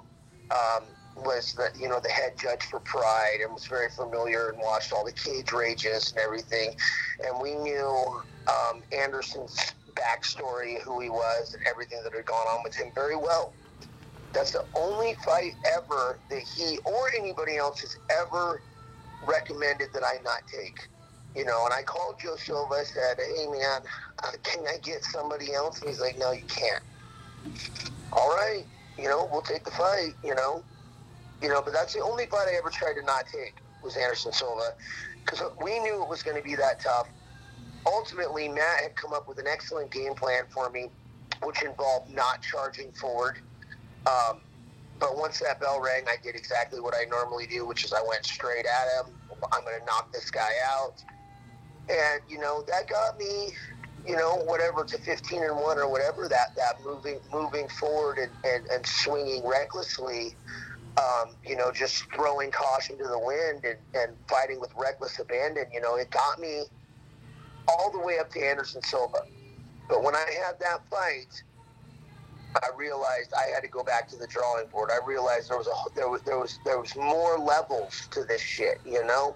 um, 0.52 0.84
was 1.18 1.54
the 1.54 1.70
you 1.78 1.88
know 1.88 2.00
the 2.00 2.10
head 2.10 2.34
judge 2.38 2.64
for 2.64 2.80
Pride 2.80 3.40
and 3.44 3.54
was 3.54 3.66
very 3.66 3.90
familiar 3.90 4.50
and 4.50 4.60
watched 4.60 4.94
all 4.94 5.04
the 5.04 5.12
cage 5.12 5.52
rages 5.52 6.12
and 6.12 6.20
everything. 6.20 6.76
And 7.26 7.42
we 7.42 7.56
knew 7.56 8.22
um, 8.48 8.82
Anderson's 8.92 9.74
backstory, 9.96 10.82
who 10.82 11.00
he 11.00 11.10
was, 11.10 11.54
and 11.54 11.66
everything 11.68 12.00
that 12.04 12.14
had 12.14 12.26
gone 12.26 12.48
on 12.48 12.64
with 12.64 12.74
him 12.74 12.92
very 12.96 13.16
well. 13.16 13.54
That's 14.34 14.52
the 14.52 14.66
only 14.76 15.16
fight 15.24 15.54
ever 15.76 16.20
that 16.30 16.42
he 16.42 16.80
or 16.86 17.12
anybody 17.18 17.58
else 17.58 17.80
has 17.82 17.98
ever 18.10 18.62
recommended 19.22 19.90
that 19.94 20.04
I 20.04 20.22
not 20.24 20.42
take. 20.48 20.90
You 21.36 21.46
know, 21.46 21.66
and 21.66 21.74
I 21.74 21.84
called 21.84 22.20
Joe 22.20 22.36
Silva. 22.36 22.76
I 22.76 22.84
said, 22.84 23.18
"Hey, 23.18 23.48
man, 23.48 23.82
uh, 24.24 24.32
can 24.44 24.68
I 24.68 24.78
get 24.84 25.04
somebody 25.04 25.54
else?" 25.54 25.80
And 25.82 25.90
he's 25.90 26.00
like, 26.00 26.18
"No, 26.18 26.32
you 26.32 26.46
can't." 26.46 26.84
All 28.12 28.30
right, 28.30 28.66
you 28.98 29.08
know, 29.08 29.28
we'll 29.32 29.42
take 29.42 29.64
the 29.64 29.72
fight. 29.72 30.16
You 30.24 30.36
know, 30.36 30.64
you 31.42 31.50
know, 31.50 31.62
but 31.62 31.74
that's 31.74 31.94
the 31.94 32.02
only 32.02 32.26
fight 32.28 32.48
I 32.48 32.56
ever 32.58 32.70
tried 32.70 32.94
to 32.94 33.04
not 33.04 33.26
take 33.28 33.62
was 33.82 33.98
Anderson 33.98 34.32
Silva 34.32 34.70
because 35.26 35.42
we 35.62 35.80
knew 35.80 36.04
it 36.04 36.10
was 36.10 36.22
going 36.22 36.38
to 36.38 36.44
be 36.44 36.56
that 36.56 36.80
tough. 36.80 37.10
Ultimately, 37.86 38.48
Matt 38.48 38.82
had 38.82 38.96
come 38.96 39.14
up 39.14 39.28
with 39.28 39.40
an 39.40 39.48
excellent 39.48 39.92
game 39.92 40.14
plan 40.14 40.44
for 40.50 40.70
me, 40.70 40.90
which 41.44 41.64
involved 41.64 42.12
not 42.12 42.42
charging 42.42 42.92
forward 42.92 43.40
um, 44.06 44.42
but 45.00 45.18
once 45.18 45.40
that 45.40 45.60
bell 45.60 45.82
rang, 45.82 46.04
I 46.08 46.16
did 46.24 46.36
exactly 46.36 46.80
what 46.80 46.94
I 46.96 47.06
normally 47.10 47.48
do, 47.48 47.66
which 47.66 47.84
is 47.84 47.94
I 47.94 48.02
went 48.08 48.26
straight 48.26 48.66
at 48.66 49.06
him. 49.06 49.14
I'm 49.52 49.64
going 49.64 49.80
to 49.80 49.86
knock 49.86 50.12
this 50.14 50.32
guy 50.32 50.52
out. 50.66 51.04
And, 51.90 52.22
you 52.30 52.40
know, 52.40 52.64
that 52.68 52.88
got 52.88 53.18
me, 53.18 53.50
you 54.08 54.16
know, 54.16 54.38
whatever 54.46 54.86
to 54.86 54.98
15 54.98 55.44
and 55.44 55.56
1 55.58 55.78
or 55.78 55.90
whatever, 55.90 56.30
that, 56.30 56.56
that 56.56 56.84
moving 56.86 57.20
moving 57.34 57.68
forward 57.68 58.18
and, 58.18 58.32
and, 58.46 58.66
and 58.68 58.86
swinging 58.86 59.46
recklessly, 59.46 60.36
um, 60.98 61.36
you 61.46 61.58
know, 61.58 61.72
just 61.72 62.06
throwing 62.14 62.52
caution 62.52 62.98
to 62.98 63.04
the 63.04 63.20
wind 63.20 63.66
and, 63.66 63.78
and 63.96 64.16
fighting 64.30 64.60
with 64.62 64.72
reckless 64.78 65.20
abandon, 65.20 65.66
you 65.74 65.82
know, 65.82 65.96
it 65.96 66.10
got 66.12 66.40
me 66.40 66.64
all 67.68 67.92
the 67.92 68.00
way 68.00 68.20
up 68.20 68.32
to 68.32 68.40
Anderson 68.40 68.82
Silva. 68.84 69.24
But 69.90 70.04
when 70.04 70.16
I 70.16 70.26
had 70.46 70.60
that 70.60 70.88
fight, 70.90 71.44
I 72.56 72.70
realized 72.78 73.34
I 73.36 73.54
had 73.54 73.62
to 73.62 73.68
go 73.68 73.84
back 73.84 74.08
to 74.10 74.18
the 74.18 74.28
drawing 74.28 74.68
board. 74.68 74.90
I 74.92 75.00
realized 75.08 75.50
there 75.50 75.58
was 75.58 75.68
a 75.68 75.96
there 75.96 76.10
was 76.10 76.22
there 76.22 76.38
was 76.38 76.60
there 76.66 76.80
was 76.80 76.96
more 76.96 77.38
levels 77.38 78.08
to 78.12 78.24
this 78.24 78.42
shit, 78.42 78.80
you 78.86 79.06
know, 79.06 79.36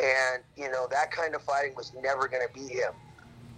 and 0.00 0.42
you 0.56 0.70
know 0.70 0.86
that 0.90 1.10
kind 1.10 1.34
of 1.34 1.42
fighting 1.42 1.74
was 1.76 1.92
never 2.00 2.28
going 2.28 2.46
to 2.46 2.52
beat 2.54 2.72
him, 2.72 2.92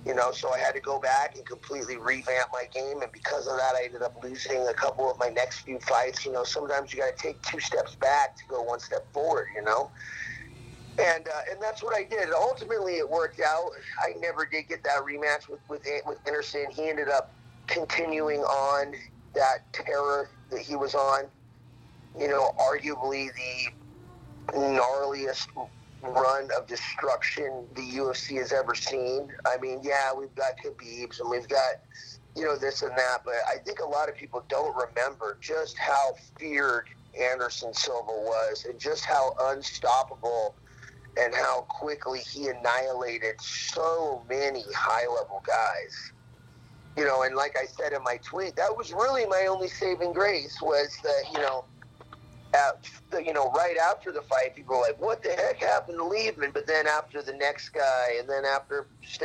you 0.06 0.14
know. 0.14 0.32
So 0.32 0.52
I 0.52 0.58
had 0.58 0.74
to 0.74 0.80
go 0.80 0.98
back 0.98 1.36
and 1.36 1.44
completely 1.44 1.96
revamp 1.96 2.48
my 2.52 2.64
game, 2.72 3.02
and 3.02 3.12
because 3.12 3.46
of 3.46 3.56
that, 3.56 3.74
I 3.74 3.84
ended 3.84 4.02
up 4.02 4.16
losing 4.22 4.66
a 4.66 4.74
couple 4.74 5.10
of 5.10 5.18
my 5.18 5.28
next 5.28 5.60
few 5.60 5.78
fights. 5.80 6.24
You 6.24 6.32
know, 6.32 6.44
sometimes 6.44 6.92
you 6.92 7.00
got 7.00 7.16
to 7.16 7.22
take 7.22 7.42
two 7.42 7.60
steps 7.60 7.96
back 7.96 8.36
to 8.36 8.42
go 8.48 8.62
one 8.62 8.80
step 8.80 9.12
forward, 9.12 9.48
you 9.54 9.62
know. 9.62 9.90
And, 10.98 11.28
uh, 11.28 11.40
and 11.50 11.60
that's 11.60 11.82
what 11.82 11.94
I 11.94 12.04
did. 12.04 12.30
Ultimately, 12.32 12.94
it 12.94 13.10
worked 13.10 13.38
out. 13.40 13.68
I 14.00 14.18
never 14.18 14.46
did 14.46 14.66
get 14.68 14.82
that 14.84 15.02
rematch 15.02 15.46
with 15.50 15.60
with, 15.68 15.82
with 16.06 16.18
Anderson. 16.26 16.66
He 16.70 16.88
ended 16.88 17.10
up 17.10 17.35
continuing 17.66 18.40
on 18.40 18.94
that 19.34 19.72
terror 19.72 20.28
that 20.50 20.60
he 20.60 20.76
was 20.76 20.94
on. 20.94 21.24
You 22.18 22.28
know, 22.28 22.52
arguably 22.58 23.28
the 23.34 24.58
gnarliest 24.58 25.48
run 26.02 26.48
of 26.56 26.66
destruction 26.66 27.66
the 27.74 27.82
UFC 27.82 28.38
has 28.38 28.52
ever 28.52 28.74
seen. 28.74 29.28
I 29.46 29.58
mean, 29.60 29.80
yeah, 29.82 30.12
we've 30.14 30.34
got 30.34 30.52
Khabib's 30.62 31.20
and 31.20 31.28
we've 31.28 31.48
got, 31.48 31.74
you 32.34 32.44
know, 32.44 32.56
this 32.56 32.82
and 32.82 32.92
that, 32.92 33.18
but 33.24 33.34
I 33.48 33.58
think 33.58 33.80
a 33.80 33.84
lot 33.84 34.08
of 34.08 34.14
people 34.14 34.44
don't 34.48 34.74
remember 34.76 35.38
just 35.40 35.76
how 35.78 36.14
feared 36.38 36.86
Anderson 37.20 37.72
Silva 37.72 38.12
was, 38.12 38.66
and 38.68 38.78
just 38.78 39.04
how 39.04 39.34
unstoppable 39.40 40.54
and 41.18 41.34
how 41.34 41.62
quickly 41.62 42.20
he 42.20 42.48
annihilated 42.48 43.40
so 43.40 44.22
many 44.28 44.64
high 44.74 45.06
level 45.08 45.42
guys. 45.46 46.12
You 46.96 47.04
know, 47.04 47.22
and 47.22 47.36
like 47.36 47.56
I 47.60 47.66
said 47.66 47.92
in 47.92 48.02
my 48.02 48.18
tweet, 48.22 48.56
that 48.56 48.74
was 48.74 48.92
really 48.92 49.26
my 49.26 49.46
only 49.48 49.68
saving 49.68 50.12
grace 50.12 50.58
was 50.62 50.96
that, 51.02 51.24
you 51.32 51.40
know, 51.40 51.64
at 52.54 52.88
the, 53.10 53.22
you 53.22 53.32
know, 53.32 53.50
right 53.52 53.76
after 53.76 54.12
the 54.12 54.22
fight, 54.22 54.54
people 54.54 54.76
were 54.76 54.82
like, 54.82 55.00
"What 55.00 55.22
the 55.22 55.30
heck 55.30 55.56
happened 55.56 55.98
to 55.98 56.04
Leben?" 56.04 56.50
But 56.52 56.66
then 56.66 56.86
after 56.86 57.22
the 57.22 57.32
next 57.32 57.70
guy, 57.70 58.16
and 58.18 58.28
then 58.28 58.44
after 58.44 58.86
Ste- 59.04 59.24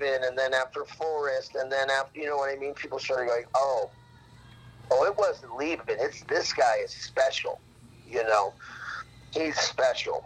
in, 0.00 0.24
and 0.24 0.38
then 0.38 0.54
after 0.54 0.84
Forrest, 0.84 1.54
and 1.54 1.70
then 1.72 1.90
after, 1.90 2.20
you 2.20 2.26
know 2.26 2.36
what 2.36 2.50
I 2.50 2.56
mean? 2.56 2.74
People 2.74 2.98
started 2.98 3.28
going, 3.28 3.44
"Oh, 3.54 3.90
oh, 4.90 5.04
it 5.04 5.16
wasn't 5.16 5.56
Leben. 5.56 5.84
It's 5.88 6.22
this 6.24 6.52
guy 6.52 6.76
is 6.84 6.92
special. 6.92 7.60
You 8.06 8.22
know, 8.24 8.54
he's 9.32 9.58
special." 9.58 10.24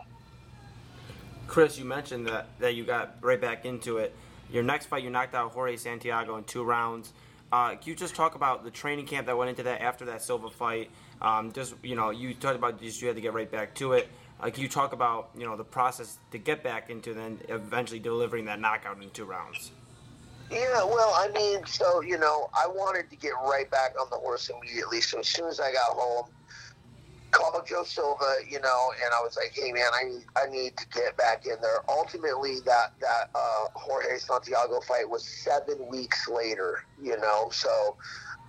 Chris, 1.46 1.78
you 1.78 1.84
mentioned 1.84 2.26
that 2.26 2.48
that 2.58 2.74
you 2.74 2.84
got 2.84 3.16
right 3.20 3.40
back 3.40 3.64
into 3.64 3.98
it. 3.98 4.14
Your 4.52 4.62
next 4.62 4.86
fight, 4.86 5.02
you 5.02 5.08
knocked 5.08 5.34
out 5.34 5.52
Jorge 5.52 5.76
Santiago 5.76 6.36
in 6.36 6.44
two 6.44 6.62
rounds. 6.62 7.12
Uh, 7.50 7.70
can 7.70 7.80
you 7.84 7.94
just 7.94 8.14
talk 8.14 8.34
about 8.34 8.64
the 8.64 8.70
training 8.70 9.06
camp 9.06 9.26
that 9.26 9.36
went 9.36 9.48
into 9.48 9.62
that 9.62 9.80
after 9.80 10.04
that 10.06 10.22
Silva 10.22 10.50
fight? 10.50 10.90
Um, 11.22 11.52
just 11.52 11.74
you 11.82 11.96
know, 11.96 12.10
you 12.10 12.34
talked 12.34 12.56
about 12.56 12.80
just 12.80 13.00
you 13.00 13.08
had 13.08 13.16
to 13.16 13.22
get 13.22 13.32
right 13.32 13.50
back 13.50 13.74
to 13.76 13.94
it. 13.94 14.08
Uh, 14.40 14.50
can 14.50 14.62
you 14.62 14.68
talk 14.68 14.92
about 14.92 15.30
you 15.36 15.46
know 15.46 15.56
the 15.56 15.64
process 15.64 16.18
to 16.32 16.38
get 16.38 16.62
back 16.62 16.90
into 16.90 17.14
then 17.14 17.38
eventually 17.48 17.98
delivering 17.98 18.44
that 18.44 18.60
knockout 18.60 19.02
in 19.02 19.08
two 19.10 19.24
rounds? 19.24 19.72
Yeah, 20.50 20.84
well, 20.84 21.14
I 21.14 21.30
mean, 21.34 21.64
so 21.64 22.02
you 22.02 22.18
know, 22.18 22.50
I 22.52 22.66
wanted 22.66 23.08
to 23.08 23.16
get 23.16 23.32
right 23.46 23.70
back 23.70 23.94
on 23.98 24.08
the 24.10 24.16
horse 24.16 24.50
immediately. 24.50 25.00
So 25.00 25.20
as 25.20 25.28
soon 25.28 25.48
as 25.48 25.60
I 25.60 25.72
got 25.72 25.90
home, 25.92 26.26
called 27.32 27.66
Joe 27.66 27.82
Silva, 27.82 28.36
you 28.48 28.60
know, 28.60 28.92
and 29.04 29.12
I 29.12 29.20
was 29.22 29.36
like, 29.36 29.52
"Hey, 29.54 29.72
man, 29.72 29.90
I 29.92 30.04
need 30.04 30.24
I 30.36 30.46
need 30.46 30.76
to 30.76 30.86
get 30.88 31.16
back 31.16 31.44
in 31.46 31.56
there." 31.60 31.80
Ultimately, 31.88 32.60
that 32.66 32.92
that 33.00 33.30
uh, 33.34 33.66
Jorge 33.74 34.18
Santiago 34.18 34.80
fight 34.80 35.08
was 35.08 35.24
seven 35.24 35.86
weeks 35.88 36.28
later, 36.28 36.84
you 37.02 37.16
know, 37.18 37.48
so 37.50 37.96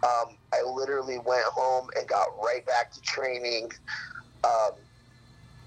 um, 0.04 0.38
I 0.54 0.62
literally 0.64 1.18
went 1.18 1.46
home 1.46 1.88
and 1.98 2.08
got 2.08 2.28
right 2.44 2.66
back 2.66 2.92
to 2.92 3.02
training. 3.02 3.72
Um, 4.44 4.74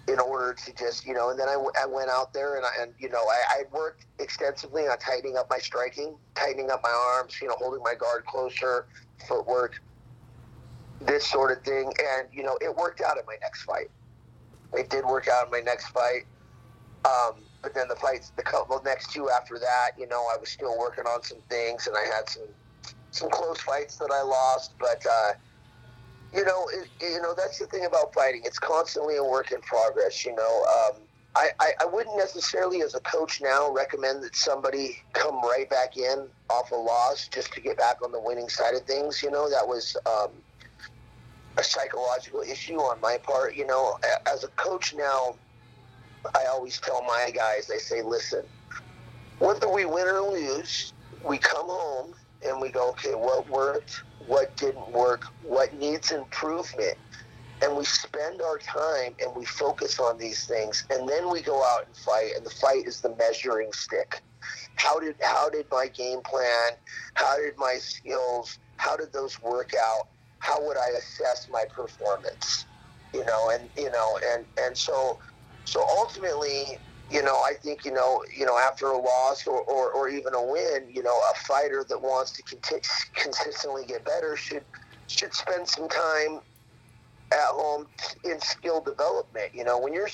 in 0.08 0.20
order 0.20 0.54
to 0.54 0.72
just, 0.74 1.04
you 1.04 1.14
know, 1.14 1.30
and 1.30 1.38
then 1.40 1.48
I, 1.48 1.56
went 1.56 2.10
out 2.10 2.32
there 2.32 2.56
and, 2.56 2.64
I, 2.64 2.82
and 2.82 2.92
you 2.98 3.08
know, 3.08 3.24
I, 3.28 3.40
I 3.50 3.62
worked 3.72 4.06
extensively 4.20 4.82
on 4.82 4.96
tightening 4.98 5.36
up 5.36 5.50
my 5.50 5.58
striking, 5.58 6.16
tightening 6.36 6.70
up 6.70 6.80
my 6.84 7.14
arms, 7.16 7.34
you 7.42 7.48
know, 7.48 7.56
holding 7.58 7.82
my 7.82 7.94
guard 7.94 8.24
closer, 8.24 8.86
footwork, 9.26 9.82
this 11.00 11.26
sort 11.26 11.56
of 11.56 11.62
thing. 11.64 11.92
And, 12.16 12.28
you 12.32 12.42
know, 12.42 12.58
it 12.60 12.74
worked 12.74 13.00
out 13.00 13.18
in 13.18 13.24
my 13.26 13.36
next 13.40 13.62
fight. 13.62 13.90
It 14.74 14.90
did 14.90 15.04
work 15.04 15.28
out 15.28 15.46
in 15.46 15.50
my 15.50 15.60
next 15.60 15.88
fight. 15.88 16.24
Um, 17.04 17.42
but 17.62 17.74
then 17.74 17.88
the 17.88 17.96
fights, 17.96 18.32
the 18.36 18.42
couple 18.42 18.80
next 18.84 19.12
two 19.12 19.30
after 19.30 19.58
that, 19.58 19.90
you 19.98 20.06
know, 20.08 20.26
I 20.32 20.36
was 20.38 20.48
still 20.48 20.78
working 20.78 21.04
on 21.04 21.22
some 21.22 21.38
things 21.48 21.86
and 21.86 21.96
I 21.96 22.04
had 22.14 22.28
some 22.28 22.48
some 23.16 23.30
close 23.30 23.60
fights 23.60 23.96
that 23.96 24.10
I 24.12 24.22
lost, 24.22 24.74
but 24.78 25.04
uh, 25.10 25.32
you 26.34 26.44
know, 26.44 26.68
it, 26.72 26.88
you 27.00 27.20
know 27.22 27.34
that's 27.36 27.58
the 27.58 27.66
thing 27.66 27.86
about 27.86 28.12
fighting. 28.12 28.42
It's 28.44 28.58
constantly 28.58 29.16
a 29.16 29.24
work 29.24 29.52
in 29.52 29.60
progress. 29.62 30.24
You 30.24 30.34
know, 30.34 30.64
um, 30.64 31.02
I, 31.34 31.50
I, 31.60 31.72
I 31.82 31.84
wouldn't 31.86 32.16
necessarily, 32.16 32.82
as 32.82 32.94
a 32.94 33.00
coach 33.00 33.40
now, 33.40 33.72
recommend 33.72 34.22
that 34.22 34.36
somebody 34.36 34.98
come 35.12 35.40
right 35.42 35.68
back 35.68 35.96
in 35.96 36.26
off 36.50 36.70
a 36.72 36.76
loss 36.76 37.28
just 37.28 37.52
to 37.54 37.60
get 37.60 37.78
back 37.78 37.96
on 38.04 38.12
the 38.12 38.20
winning 38.20 38.48
side 38.48 38.74
of 38.74 38.82
things. 38.82 39.22
You 39.22 39.30
know, 39.30 39.48
that 39.48 39.66
was 39.66 39.96
um, 40.06 40.30
a 41.56 41.64
psychological 41.64 42.40
issue 42.40 42.76
on 42.76 43.00
my 43.00 43.18
part. 43.22 43.56
You 43.56 43.66
know, 43.66 43.98
as 44.26 44.44
a 44.44 44.48
coach 44.48 44.94
now, 44.94 45.36
I 46.34 46.46
always 46.46 46.78
tell 46.80 47.02
my 47.02 47.30
guys, 47.34 47.70
I 47.72 47.78
say, 47.78 48.02
listen, 48.02 48.42
whether 49.38 49.68
we 49.68 49.84
win 49.84 50.06
or 50.06 50.20
lose, 50.20 50.92
we 51.24 51.38
come 51.38 51.66
home 51.68 52.14
and 52.46 52.60
we 52.60 52.70
go, 52.70 52.90
okay, 52.90 53.14
what 53.14 53.48
worked, 53.50 54.02
what 54.26 54.56
didn't 54.56 54.90
work, 54.92 55.24
what 55.42 55.74
needs 55.74 56.12
improvement. 56.12 56.96
And 57.62 57.74
we 57.76 57.84
spend 57.84 58.42
our 58.42 58.58
time 58.58 59.14
and 59.20 59.34
we 59.34 59.46
focus 59.46 59.98
on 59.98 60.18
these 60.18 60.44
things, 60.44 60.84
and 60.90 61.08
then 61.08 61.30
we 61.30 61.40
go 61.40 61.64
out 61.64 61.86
and 61.86 61.96
fight. 61.96 62.32
And 62.36 62.44
the 62.44 62.50
fight 62.50 62.86
is 62.86 63.00
the 63.00 63.16
measuring 63.16 63.72
stick. 63.72 64.20
How 64.76 65.00
did 65.00 65.16
how 65.22 65.48
did 65.48 65.64
my 65.70 65.88
game 65.88 66.20
plan? 66.20 66.72
How 67.14 67.38
did 67.38 67.56
my 67.56 67.78
skills? 67.80 68.58
How 68.76 68.94
did 68.96 69.10
those 69.12 69.40
work 69.40 69.72
out? 69.74 70.08
How 70.38 70.64
would 70.64 70.76
I 70.76 70.88
assess 70.98 71.48
my 71.50 71.64
performance? 71.74 72.66
You 73.14 73.24
know, 73.24 73.50
and 73.52 73.68
you 73.76 73.90
know, 73.90 74.18
and 74.32 74.44
and 74.58 74.76
so 74.76 75.18
so 75.64 75.84
ultimately, 75.98 76.78
you 77.10 77.22
know, 77.22 77.34
I 77.34 77.52
think, 77.62 77.84
you 77.84 77.92
know, 77.92 78.22
you 78.36 78.46
know, 78.46 78.56
after 78.58 78.86
a 78.86 78.98
loss 78.98 79.46
or, 79.46 79.60
or, 79.62 79.90
or 79.90 80.08
even 80.08 80.34
a 80.34 80.42
win, 80.42 80.88
you 80.92 81.02
know, 81.02 81.16
a 81.16 81.34
fighter 81.46 81.84
that 81.88 82.00
wants 82.00 82.32
to 82.32 82.42
conti- 82.42 82.86
consistently 83.14 83.84
get 83.86 84.04
better 84.04 84.36
should 84.36 84.64
should 85.08 85.32
spend 85.32 85.68
some 85.68 85.88
time 85.88 86.40
at 87.32 87.38
home 87.50 87.86
in 88.24 88.40
skill 88.40 88.80
development. 88.80 89.50
You 89.54 89.64
know, 89.64 89.78
when 89.78 89.92
you're 89.92 90.08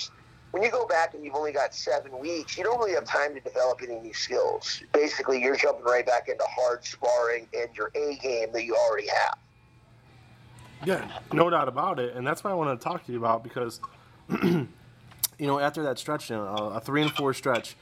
when 0.51 0.61
you 0.61 0.69
go 0.69 0.85
back 0.85 1.15
and 1.15 1.23
you've 1.25 1.35
only 1.35 1.51
got 1.51 1.73
seven 1.73 2.19
weeks, 2.19 2.57
you 2.57 2.63
don't 2.63 2.77
really 2.79 2.93
have 2.93 3.05
time 3.05 3.33
to 3.33 3.39
develop 3.41 3.79
any 3.83 3.99
new 3.99 4.13
skills. 4.13 4.83
Basically, 4.93 5.41
you're 5.41 5.55
jumping 5.55 5.85
right 5.85 6.05
back 6.05 6.29
into 6.29 6.43
hard 6.47 6.85
sparring 6.85 7.47
and 7.53 7.69
your 7.75 7.91
A 7.95 8.17
game 8.21 8.51
that 8.53 8.63
you 8.63 8.75
already 8.75 9.07
have. 9.07 9.35
Yeah, 10.85 11.07
no 11.31 11.49
doubt 11.49 11.67
about 11.67 11.99
it, 11.99 12.15
and 12.15 12.25
that's 12.25 12.43
what 12.43 12.51
I 12.51 12.53
want 12.55 12.79
to 12.79 12.83
talk 12.83 13.05
to 13.05 13.11
you 13.11 13.17
about 13.17 13.43
because 13.43 13.79
you 14.41 14.67
know, 15.39 15.59
after 15.59 15.83
that 15.83 15.99
stretch, 15.99 16.29
you 16.29 16.35
know, 16.35 16.71
a 16.75 16.79
three 16.79 17.01
and 17.01 17.11
four 17.11 17.33
stretch, 17.33 17.75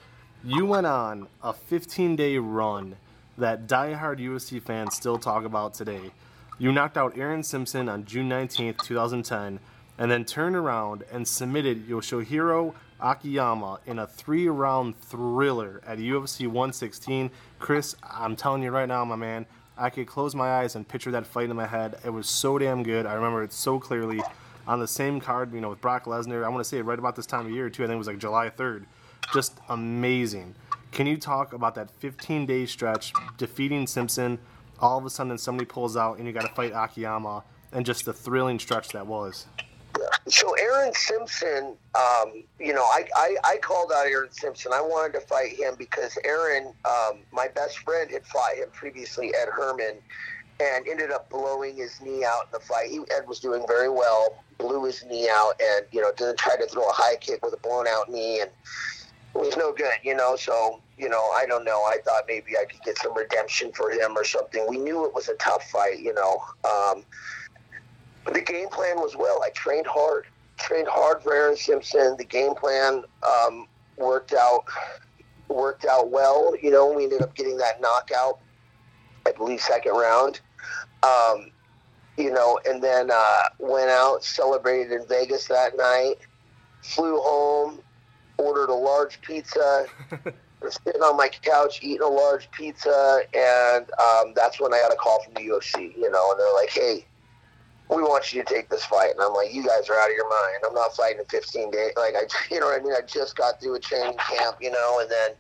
you 0.44 0.66
went 0.66 0.88
on 0.88 1.28
a 1.44 1.54
15 1.54 2.16
day 2.16 2.38
run 2.38 2.96
that 3.38 3.68
diehard 3.68 4.20
UFC 4.20 4.62
fans 4.62 4.96
still 4.96 5.18
talk 5.18 5.46
about 5.46 5.74
today. 5.74 6.12
You 6.60 6.72
knocked 6.72 6.98
out 6.98 7.18
Aaron 7.18 7.44
Simpson 7.44 7.90
on 7.90 8.06
June 8.06 8.30
19th, 8.30 8.84
2010, 8.84 9.60
and 9.98 10.12
then 10.12 10.26
turned 10.26 10.56
around 10.56 11.04
and 11.12 11.28
submitted 11.28 11.88
Yoshihiro 11.88 12.74
Akiyama 13.00 13.80
in 13.86 14.00
a 14.00 14.06
three 14.06 14.48
round 14.48 15.00
thriller 15.00 15.82
at 15.86 15.98
UFC 15.98 16.46
116. 16.46 17.32
Chris, 17.60 17.96
I'm 18.04 18.36
telling 18.36 18.62
you 18.62 18.70
right 18.70 18.88
now, 18.88 19.04
my 19.06 19.16
man, 19.16 19.46
I 19.78 19.90
could 19.90 20.08
close 20.08 20.36
my 20.36 20.60
eyes 20.60 20.76
and 20.76 20.88
picture 20.88 21.12
that 21.12 21.26
fight 21.26 21.50
in 21.50 21.56
my 21.56 21.68
head. 21.68 21.98
It 22.06 22.10
was 22.10 22.28
so 22.28 22.58
damn 22.58 22.84
good. 22.84 23.06
I 23.06 23.14
remember 23.14 23.44
it 23.44 23.54
so 23.54 23.80
clearly 23.80 24.22
on 24.68 24.80
the 24.80 24.88
same 24.88 25.20
card, 25.20 25.54
you 25.54 25.62
know, 25.62 25.70
with 25.70 25.82
Brock 25.82 26.06
Lesnar. 26.06 26.44
I 26.46 26.50
want 26.50 26.64
to 26.64 26.70
say 26.70 26.78
it 26.78 26.86
right 26.86 27.00
about 27.00 27.16
this 27.16 27.26
time 27.26 27.46
of 27.46 27.52
year 27.52 27.70
too. 27.70 27.84
I 27.84 27.88
think 27.88 27.96
it 27.96 27.98
was 27.98 28.08
like 28.08 28.20
July 28.20 28.50
3rd. 28.50 28.86
Just 29.34 29.60
amazing. 29.70 30.56
Can 30.92 31.08
you 31.08 31.18
talk 31.18 31.54
about 31.54 31.76
that 31.76 31.90
15 32.00 32.46
day 32.46 32.66
stretch, 32.66 33.14
defeating 33.38 33.88
Simpson? 33.88 34.40
All 34.80 34.98
of 34.98 35.06
a 35.06 35.10
sudden, 35.10 35.38
somebody 35.38 35.66
pulls 35.66 35.96
out, 35.96 36.18
and 36.18 36.28
you 36.28 36.34
got 36.34 36.42
to 36.42 36.54
fight 36.54 36.74
Akiyama, 36.74 37.44
and 37.72 37.86
just 37.86 38.06
the 38.06 38.14
thrilling 38.14 38.60
stretch 38.60 38.90
that 38.90 39.08
was. 39.08 39.46
So 40.28 40.54
Aaron 40.54 40.94
Simpson, 40.94 41.76
um, 41.96 42.44
you 42.60 42.74
know, 42.74 42.84
I, 42.84 43.08
I, 43.16 43.36
I, 43.44 43.58
called 43.58 43.92
out 43.92 44.06
Aaron 44.06 44.32
Simpson. 44.32 44.72
I 44.72 44.80
wanted 44.80 45.14
to 45.14 45.26
fight 45.26 45.54
him 45.54 45.74
because 45.78 46.16
Aaron, 46.24 46.74
um, 46.86 47.22
my 47.32 47.48
best 47.48 47.80
friend, 47.80 48.12
had 48.12 48.26
fought 48.28 48.54
him 48.56 48.70
previously, 48.72 49.34
Ed 49.34 49.50
Herman, 49.52 49.98
and 50.60 50.88
ended 50.88 51.12
up 51.12 51.30
blowing 51.30 51.76
his 51.76 52.00
knee 52.02 52.24
out 52.24 52.46
in 52.46 52.52
the 52.52 52.60
fight. 52.60 52.90
He 52.90 53.00
Ed 53.16 53.28
was 53.28 53.40
doing 53.40 53.66
very 53.68 53.90
well, 53.90 54.44
blew 54.60 54.86
his 54.86 55.04
knee 55.06 55.28
out, 55.28 55.54
and 55.60 55.86
you 55.92 56.02
know, 56.02 56.12
didn't 56.16 56.38
try 56.38 56.56
to 56.56 56.68
throw 56.68 56.84
a 56.84 56.94
high 56.94 57.16
kick 57.16 57.44
with 57.44 57.54
a 57.56 57.58
blown 57.58 57.88
out 57.88 58.10
knee, 58.10 58.42
and 58.42 58.52
it 59.34 59.38
was 59.38 59.58
no 59.58 59.74
good. 59.74 59.98
You 60.04 60.16
know, 60.16 60.36
so 60.36 60.82
you 61.00 61.10
know, 61.10 61.32
I 61.34 61.48
don't 61.48 61.66
know. 61.66 61.82
I 61.82 61.98
thought 62.06 62.26
maybe 62.28 62.58
I 62.58 62.66
could 62.66 62.82
get 62.84 62.98
some 63.00 63.18
redemption 63.18 63.72
for 63.72 63.90
him 63.90 64.16
or 64.16 64.24
something. 64.24 64.66
We 64.70 64.78
knew 64.78 65.04
it 65.06 65.16
was 65.16 65.30
a 65.30 65.36
tough 65.36 65.68
fight. 65.72 66.00
You 66.00 66.14
know, 66.14 66.44
um, 66.64 67.04
but 68.24 68.34
the 68.34 68.42
game 68.42 68.70
plan 68.70 68.98
was 68.98 69.16
well. 69.16 69.42
I 69.44 69.50
trained 69.50 69.88
hard, 69.88 70.26
trained 70.58 70.88
hard 70.88 71.24
for 71.24 71.34
Aaron 71.34 71.58
Simpson. 71.58 72.16
The 72.18 72.26
game 72.26 72.56
plan 72.56 73.04
um, 73.24 73.68
worked 73.98 74.34
out 74.34 74.66
worked 75.48 75.86
out 75.86 76.10
well. 76.10 76.54
You 76.62 76.72
know, 76.72 76.92
we 76.92 77.04
ended 77.04 77.22
up 77.22 77.36
getting 77.36 77.58
that 77.58 77.82
knockout. 77.82 78.40
I 79.26 79.32
believe 79.32 79.62
second 79.62 79.94
round. 79.94 80.40
Um, 81.04 81.52
you 82.18 82.32
know, 82.32 82.60
and 82.68 82.84
then 82.84 83.10
uh, 83.12 83.42
went 83.60 83.90
out, 83.90 84.24
celebrated 84.24 84.92
in 84.92 85.08
Vegas 85.08 85.48
that 85.48 85.78
night, 85.78 86.16
flew 86.82 87.18
home, 87.20 87.80
ordered 88.38 88.70
a 88.70 88.76
large 88.76 89.22
pizza, 89.22 89.86
was 90.62 90.80
sitting 90.86 91.02
on 91.02 91.18
my 91.18 91.30
couch 91.30 91.80
eating 91.82 92.02
a 92.02 92.08
large 92.08 92.50
pizza, 92.52 93.22
and 93.34 93.90
um, 94.00 94.34
that's 94.36 94.60
when 94.60 94.74
I 94.74 94.80
got 94.80 94.94
a 94.94 94.96
call 94.96 95.24
from 95.24 95.34
the 95.34 95.42
UFC, 95.42 95.96
you 95.98 96.10
know, 96.12 96.32
and 96.32 96.40
they're 96.40 96.54
like, 96.54 96.70
hey, 96.70 97.06
we 97.92 98.02
want 98.02 98.32
you 98.32 98.44
to 98.44 98.54
take 98.54 98.70
this 98.70 98.86
fight. 98.86 99.12
And 99.12 99.22
I'm 99.22 99.34
like, 99.34 99.54
you 99.54 99.66
guys 99.66 99.90
are 99.90 100.00
out 100.00 100.10
of 100.10 100.16
your 100.16 100.30
mind. 100.30 100.64
I'm 100.66 100.74
not 100.74 100.96
fighting 100.96 101.20
in 101.20 101.26
15 101.26 101.72
days. 101.72 101.92
Like, 101.98 102.16
I, 102.16 102.24
you 102.54 102.60
know 102.60 102.68
what 102.68 102.80
I 102.80 102.84
mean? 102.84 102.94
I 102.94 103.02
just 103.06 103.36
got 103.36 103.60
through 103.62 103.76
a 103.76 103.80
training 103.80 104.18
camp, 104.18 104.58
you 104.62 104.72
know, 104.72 105.00
and 105.02 105.12
then 105.12 105.32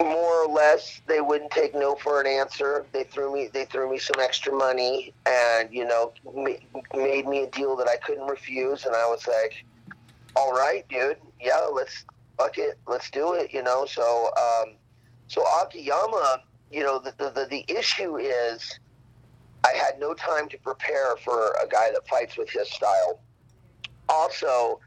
more 0.00 0.44
or 0.44 0.48
less 0.48 1.02
they 1.06 1.20
wouldn't 1.20 1.50
take 1.50 1.74
no 1.74 1.94
for 1.94 2.22
an 2.22 2.26
answer 2.26 2.86
they 2.92 3.04
threw 3.04 3.32
me 3.34 3.50
they 3.52 3.66
threw 3.66 3.90
me 3.90 3.98
some 3.98 4.18
extra 4.18 4.50
money 4.50 5.12
and 5.26 5.68
you 5.70 5.86
know 5.86 6.12
ma- 6.34 6.48
made 6.94 7.26
me 7.26 7.42
a 7.42 7.50
deal 7.50 7.76
that 7.76 7.86
i 7.86 7.96
couldn't 7.96 8.26
refuse 8.26 8.86
and 8.86 8.96
i 8.96 9.04
was 9.04 9.26
like 9.26 9.52
all 10.36 10.52
right 10.52 10.88
dude 10.88 11.18
yeah 11.38 11.66
let's 11.70 12.06
fuck 12.38 12.56
it 12.56 12.80
let's 12.86 13.10
do 13.10 13.34
it 13.34 13.52
you 13.52 13.62
know 13.62 13.84
so 13.84 14.30
um 14.38 14.74
so 15.28 15.44
akiyama 15.62 16.40
you 16.70 16.82
know 16.82 16.98
the 16.98 17.12
the, 17.18 17.30
the, 17.30 17.46
the 17.50 17.64
issue 17.68 18.16
is 18.16 18.80
i 19.64 19.72
had 19.72 19.98
no 19.98 20.14
time 20.14 20.48
to 20.48 20.58
prepare 20.58 21.16
for 21.16 21.54
a 21.62 21.68
guy 21.68 21.90
that 21.92 22.06
fights 22.08 22.36
with 22.36 22.50
his 22.50 22.68
style 22.70 23.20
also 24.08 24.80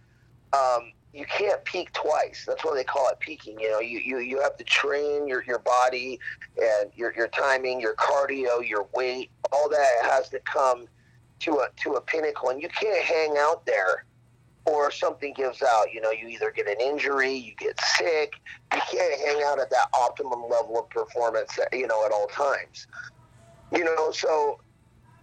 um 0.53 0.91
you 1.13 1.25
can't 1.25 1.63
peak 1.63 1.93
twice. 1.93 2.43
That's 2.47 2.65
why 2.65 2.73
they 2.75 2.83
call 2.83 3.07
it 3.09 3.19
peaking. 3.19 3.59
You 3.59 3.71
know, 3.71 3.79
you, 3.79 3.99
you, 3.99 4.17
you 4.17 4.41
have 4.41 4.57
to 4.57 4.63
train 4.63 5.27
your, 5.27 5.43
your 5.43 5.59
body 5.59 6.19
and 6.59 6.91
your, 6.95 7.13
your 7.15 7.27
timing, 7.27 7.79
your 7.79 7.93
cardio, 7.95 8.67
your 8.67 8.87
weight, 8.95 9.29
all 9.51 9.69
that 9.69 9.87
has 10.01 10.29
to 10.29 10.39
come 10.39 10.87
to 11.41 11.59
a 11.59 11.67
to 11.83 11.93
a 11.93 12.01
pinnacle. 12.01 12.49
And 12.49 12.61
you 12.61 12.69
can't 12.69 13.03
hang 13.03 13.35
out 13.37 13.65
there 13.65 14.05
or 14.65 14.89
something 14.89 15.33
gives 15.33 15.61
out. 15.61 15.93
You 15.93 16.01
know, 16.01 16.09
you 16.09 16.27
either 16.29 16.49
get 16.49 16.67
an 16.67 16.81
injury, 16.81 17.33
you 17.33 17.53
get 17.57 17.79
sick. 17.97 18.33
You 18.73 18.81
can't 18.91 19.21
hang 19.21 19.43
out 19.45 19.59
at 19.59 19.69
that 19.69 19.89
optimum 19.93 20.43
level 20.49 20.79
of 20.79 20.89
performance, 20.89 21.59
you 21.71 21.85
know, 21.85 22.05
at 22.05 22.11
all 22.11 22.27
times. 22.27 22.87
You 23.73 23.83
know, 23.83 24.11
so 24.11 24.59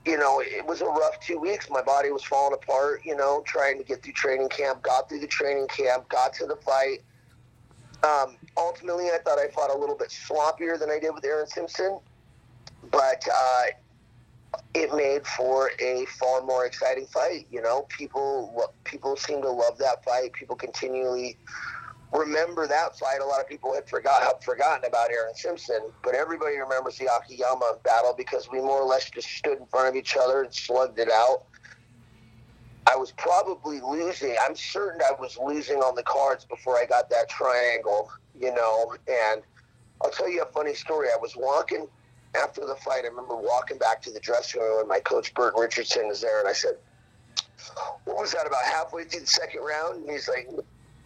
you 0.07 0.17
know, 0.17 0.41
it 0.41 0.65
was 0.65 0.81
a 0.81 0.87
rough 0.87 1.21
two 1.21 1.39
weeks. 1.39 1.69
My 1.69 1.83
body 1.83 2.11
was 2.11 2.25
falling 2.25 2.55
apart, 2.55 3.03
you 3.05 3.15
know, 3.17 3.43
trying 3.47 3.77
to 3.79 3.85
get 3.85 4.03
through 4.03 4.15
training 4.15 4.49
camp, 4.49 4.83
got 4.83 5.09
through 5.09 5.21
the 5.21 5.27
training 5.27 5.69
camp, 5.69 6.09
got 6.09 6.33
to 6.35 6.47
the 6.47 6.57
fight. 6.57 7.03
Um, 8.03 8.37
ultimately, 8.57 9.07
I 9.07 9.19
thought 9.23 9.39
I 9.39 9.49
fought 9.49 9.75
a 9.75 9.79
little 9.79 9.97
bit 9.97 10.09
sloppier 10.09 10.79
than 10.79 10.91
I 10.91 10.99
did 10.99 11.15
with 11.15 11.25
Aaron 11.25 11.47
Simpson, 11.47 12.01
but 12.91 13.29
uh, 13.31 13.63
it 14.75 14.95
made 14.95 15.27
for 15.27 15.71
a 15.81 16.07
far 16.19 16.41
more 16.43 16.65
exciting 16.65 17.07
fight. 17.07 17.47
You 17.51 17.61
know, 17.61 17.87
people 17.91 18.73
people 18.85 19.17
seem 19.17 19.43
to 19.43 19.51
love 19.51 19.77
that 19.79 20.03
fight. 20.03 20.33
People 20.33 20.57
continually 20.57 21.37
remember 22.13 22.67
that 22.67 22.99
fight. 22.99 23.21
A 23.23 23.25
lot 23.25 23.41
of 23.41 23.49
people 23.49 23.75
had 23.75 23.89
forgot 23.89 24.23
have 24.23 24.43
forgotten 24.43 24.85
about 24.85 25.11
Aaron 25.11 25.35
Simpson, 25.35 25.81
but 26.03 26.15
everybody 26.15 26.57
remembers 26.57 26.99
the 26.99 27.09
Akiyama 27.13 27.79
battle 27.85 28.15
because 28.17 28.49
we 28.51 28.59
more 28.59 28.81
or 28.81 28.87
less 28.87 29.11
just 29.11 29.29
stood 29.29 29.59
in 29.59 29.67
front 29.67 29.89
of 29.89 29.97
each 29.97 30.17
other 30.17 30.43
and 30.43 30.53
slugged 30.53 30.99
it 30.99 31.11
out. 31.11 31.45
I 32.93 32.97
was 32.97 33.13
probably 33.13 33.81
losing. 33.81 34.35
I'm 34.43 34.57
certain 34.57 35.01
I 35.03 35.13
was 35.21 35.39
losing 35.39 35.79
on 35.79 35.95
the 35.95 36.03
cards 36.03 36.45
before 36.45 36.77
I 36.77 36.87
got 36.87 37.09
that 37.11 37.29
triangle, 37.29 38.11
you 38.39 38.53
know. 38.53 38.95
And 39.07 39.43
I'll 40.03 40.11
tell 40.11 40.29
you 40.29 40.43
a 40.43 40.47
funny 40.47 40.75
story. 40.75 41.09
I 41.09 41.19
was 41.21 41.37
walking 41.37 41.87
after 42.35 42.63
the 42.67 42.75
fight. 42.77 43.05
I 43.05 43.09
remember 43.09 43.37
walking 43.37 43.79
back 43.79 44.03
to 44.03 44.11
the 44.11 44.21
dressing 44.21 44.61
room, 44.61 44.81
and 44.81 44.89
my 44.89 44.99
coach 45.01 45.33
Bert 45.35 45.55
Richardson 45.57 46.07
is 46.07 46.21
there, 46.21 46.41
and 46.41 46.49
I 46.49 46.53
said, 46.53 46.79
"What 48.05 48.17
was 48.17 48.33
that? 48.33 48.47
About 48.47 48.65
halfway 48.65 49.05
through 49.05 49.21
the 49.21 49.27
second 49.27 49.61
round?" 49.63 50.03
And 50.03 50.11
he's 50.11 50.29
like, 50.29 50.49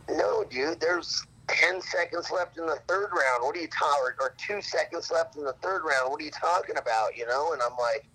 no, 0.08 0.44
dude, 0.44 0.80
there's 0.80 1.26
10 1.48 1.80
seconds 1.80 2.30
left 2.30 2.58
in 2.58 2.66
the 2.66 2.78
third 2.88 3.10
round. 3.12 3.42
What 3.42 3.56
are 3.56 3.60
you 3.60 3.68
talking 3.68 4.16
or 4.20 4.34
two 4.38 4.62
seconds 4.62 5.10
left 5.10 5.36
in 5.36 5.44
the 5.44 5.54
third 5.62 5.82
round. 5.84 6.10
What 6.10 6.20
are 6.20 6.24
you 6.24 6.30
talking 6.30 6.76
about? 6.76 7.16
You 7.16 7.26
know? 7.26 7.52
And 7.52 7.62
I'm 7.62 7.76
like, 7.78 8.06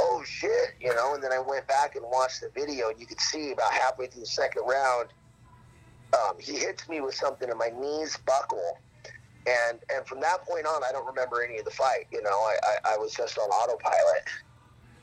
oh 0.00 0.22
shit, 0.24 0.74
you 0.80 0.94
know? 0.94 1.14
And 1.14 1.22
then 1.22 1.32
I 1.32 1.38
went 1.38 1.66
back 1.66 1.96
and 1.96 2.04
watched 2.04 2.40
the 2.40 2.50
video, 2.54 2.90
and 2.90 3.00
you 3.00 3.06
could 3.06 3.20
see 3.20 3.52
about 3.52 3.72
halfway 3.72 4.06
through 4.06 4.22
the 4.22 4.26
second 4.26 4.62
round, 4.66 5.08
um, 6.14 6.36
he 6.38 6.56
hits 6.56 6.88
me 6.88 7.00
with 7.00 7.14
something, 7.14 7.48
and 7.48 7.58
my 7.58 7.70
knees 7.78 8.16
buckle. 8.26 8.78
And 9.46 9.78
and 9.94 10.04
from 10.06 10.20
that 10.20 10.44
point 10.44 10.66
on, 10.66 10.82
I 10.82 10.90
don't 10.92 11.06
remember 11.06 11.44
any 11.44 11.58
of 11.58 11.64
the 11.64 11.70
fight. 11.70 12.06
You 12.10 12.22
know, 12.22 12.30
I, 12.30 12.56
I, 12.62 12.94
I 12.94 12.96
was 12.96 13.14
just 13.14 13.38
on 13.38 13.48
autopilot. 13.48 14.24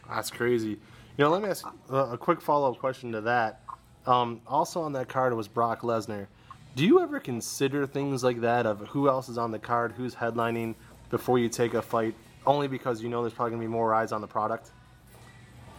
That's 0.09 0.29
crazy. 0.29 0.79
You 1.17 1.25
know, 1.25 1.29
let 1.29 1.41
me 1.41 1.49
ask 1.49 1.65
a 1.89 2.17
quick 2.17 2.41
follow 2.41 2.71
up 2.71 2.79
question 2.79 3.11
to 3.13 3.21
that. 3.21 3.61
Um, 4.05 4.41
also 4.47 4.81
on 4.81 4.93
that 4.93 5.07
card 5.07 5.33
was 5.33 5.47
Brock 5.47 5.81
Lesnar. 5.81 6.27
Do 6.75 6.85
you 6.85 7.01
ever 7.01 7.19
consider 7.19 7.85
things 7.85 8.23
like 8.23 8.41
that 8.41 8.65
of 8.65 8.79
who 8.87 9.07
else 9.07 9.29
is 9.29 9.37
on 9.37 9.51
the 9.51 9.59
card, 9.59 9.93
who's 9.93 10.15
headlining 10.15 10.75
before 11.09 11.37
you 11.37 11.47
take 11.47 11.73
a 11.73 11.81
fight, 11.81 12.15
only 12.45 12.67
because 12.67 13.01
you 13.01 13.09
know 13.09 13.21
there's 13.21 13.33
probably 13.33 13.51
gonna 13.51 13.61
be 13.61 13.67
more 13.67 13.93
eyes 13.93 14.11
on 14.11 14.21
the 14.21 14.27
product? 14.27 14.71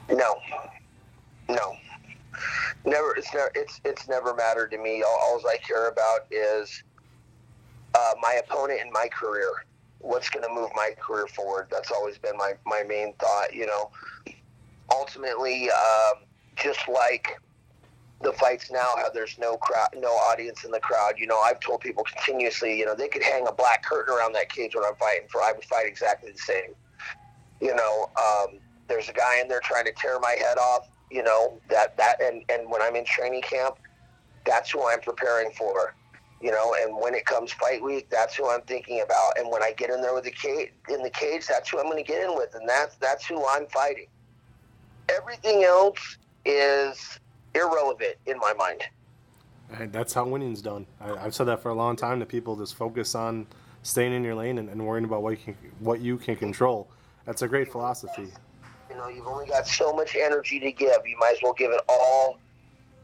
No, 0.09 0.37
no, 1.49 1.77
never. 2.85 3.17
It's 3.17 3.33
never. 3.35 3.51
It's 3.55 3.81
it's 3.85 4.09
never 4.09 4.35
mattered 4.35 4.71
to 4.71 4.79
me. 4.79 5.03
All, 5.03 5.19
all 5.23 5.43
I 5.49 5.57
care 5.57 5.89
about 5.89 6.21
is 6.31 6.83
uh, 7.95 8.13
my 8.21 8.41
opponent 8.45 8.81
and 8.81 8.93
my 8.93 9.09
career. 9.09 9.65
What's 9.99 10.29
going 10.29 10.47
to 10.47 10.53
move 10.53 10.71
my 10.77 10.91
career 11.01 11.27
forward? 11.27 11.69
That's 11.71 11.91
always 11.91 12.19
been 12.19 12.37
my 12.37 12.53
my 12.67 12.83
main 12.87 13.15
thought. 13.15 13.55
You 13.55 13.67
know, 13.67 13.91
ultimately, 14.93 15.71
um, 15.71 16.25
just 16.57 16.87
like 16.89 17.41
the 18.25 18.33
fights 18.33 18.71
now 18.71 18.89
how 18.97 19.11
there's 19.11 19.39
no 19.39 19.57
crowd, 19.59 19.89
no 19.97 20.09
audience 20.09 20.65
in 20.65 20.71
the 20.71 20.81
crowd. 20.81 21.15
You 21.19 21.27
know, 21.27 21.39
I've 21.41 21.61
told 21.61 21.81
people 21.81 22.05
continuously, 22.05 22.79
you 22.79 22.85
know, 22.87 22.95
they 22.95 23.09
could 23.09 23.23
hang 23.23 23.47
a 23.47 23.53
black 23.53 23.85
curtain 23.85 24.15
around 24.15 24.33
that 24.35 24.49
cage 24.49 24.75
when 24.75 24.85
I'm 24.85 24.97
fighting 24.97 25.29
for. 25.31 25.43
I 25.43 25.53
would 25.53 25.65
fight 25.65 25.87
exactly 25.87 26.33
the 26.33 26.39
same. 26.39 26.75
You 27.61 27.75
know, 27.75 28.11
um, 28.17 28.59
there's 28.89 29.09
a 29.09 29.13
guy 29.13 29.41
in 29.41 29.49
there 29.49 29.61
trying 29.61 29.85
to 29.85 29.93
tear 29.93 30.19
my 30.21 30.37
head 30.39 30.59
off. 30.59 30.89
You 31.11 31.23
know 31.23 31.61
that 31.69 31.97
that 31.97 32.21
and 32.21 32.43
and 32.49 32.69
when 32.71 32.83
I'm 32.83 32.97
in 32.97 33.05
training 33.05 33.43
camp, 33.43 33.77
that's 34.45 34.71
who 34.71 34.89
I'm 34.89 35.01
preparing 35.01 35.53
for. 35.53 35.95
You 36.41 36.51
know, 36.51 36.75
and 36.79 36.97
when 37.01 37.15
it 37.15 37.25
comes 37.25 37.53
fight 37.53 37.83
week, 37.83 38.11
that's 38.11 38.35
who 38.35 38.51
I'm 38.51 38.63
thinking 38.63 39.01
about. 39.01 39.39
And 39.39 39.51
when 39.51 39.63
I 39.63 39.73
get 39.73 39.91
in 39.91 40.03
there 40.03 40.13
with 40.13 40.25
the 40.25 40.31
cage 40.31 40.73
in 40.91 41.03
the 41.03 41.11
cage, 41.11 41.47
that's 41.47 41.71
who 41.71 41.79
I'm 41.79 41.87
going 41.87 42.03
to 42.03 42.11
get 42.11 42.23
in 42.23 42.35
with, 42.35 42.55
and 42.55 42.69
that's 42.69 42.97
that's 42.97 43.27
who 43.27 43.47
I'm 43.47 43.67
fighting. 43.69 44.07
Everything 45.09 45.65
else 45.65 46.19
is 46.45 47.19
irrelevant 47.55 48.17
in 48.27 48.39
my 48.39 48.53
mind. 48.55 48.83
And 49.71 49.93
that's 49.93 50.13
how 50.13 50.27
winning's 50.27 50.63
done. 50.63 50.87
I, 51.01 51.19
have 51.19 51.35
said 51.35 51.45
that 51.45 51.63
for 51.63 51.71
a 51.71 51.75
long 51.75 51.97
time 51.97 52.21
to 52.21 52.27
people. 52.27 52.57
Just 52.57 52.75
focus 52.75 53.15
on 53.15 53.47
staying 53.83 54.13
in 54.13 54.23
your 54.23 54.35
lane 54.35 54.59
and, 54.59 54.69
and 54.69 54.87
worrying 54.87 55.05
about 55.05 55.23
what 55.23 55.31
you 55.31 55.37
can, 55.37 55.57
what 55.81 56.01
you 56.01 56.17
can 56.17 56.37
control. 56.37 56.89
That's 57.27 57.43
a 57.43 57.49
great 57.49 57.71
philosophy. 57.73 58.29
You 58.91 58.97
know, 58.97 59.09
you've 59.09 59.27
only 59.27 59.47
got 59.47 59.67
so 59.67 59.93
much 59.93 60.17
energy 60.17 60.61
to 60.61 60.71
give. 60.71 60.97
You 61.07 61.17
might 61.19 61.33
as 61.33 61.39
well 61.43 61.55
give 61.55 61.71
it 61.71 61.81
all 61.89 62.39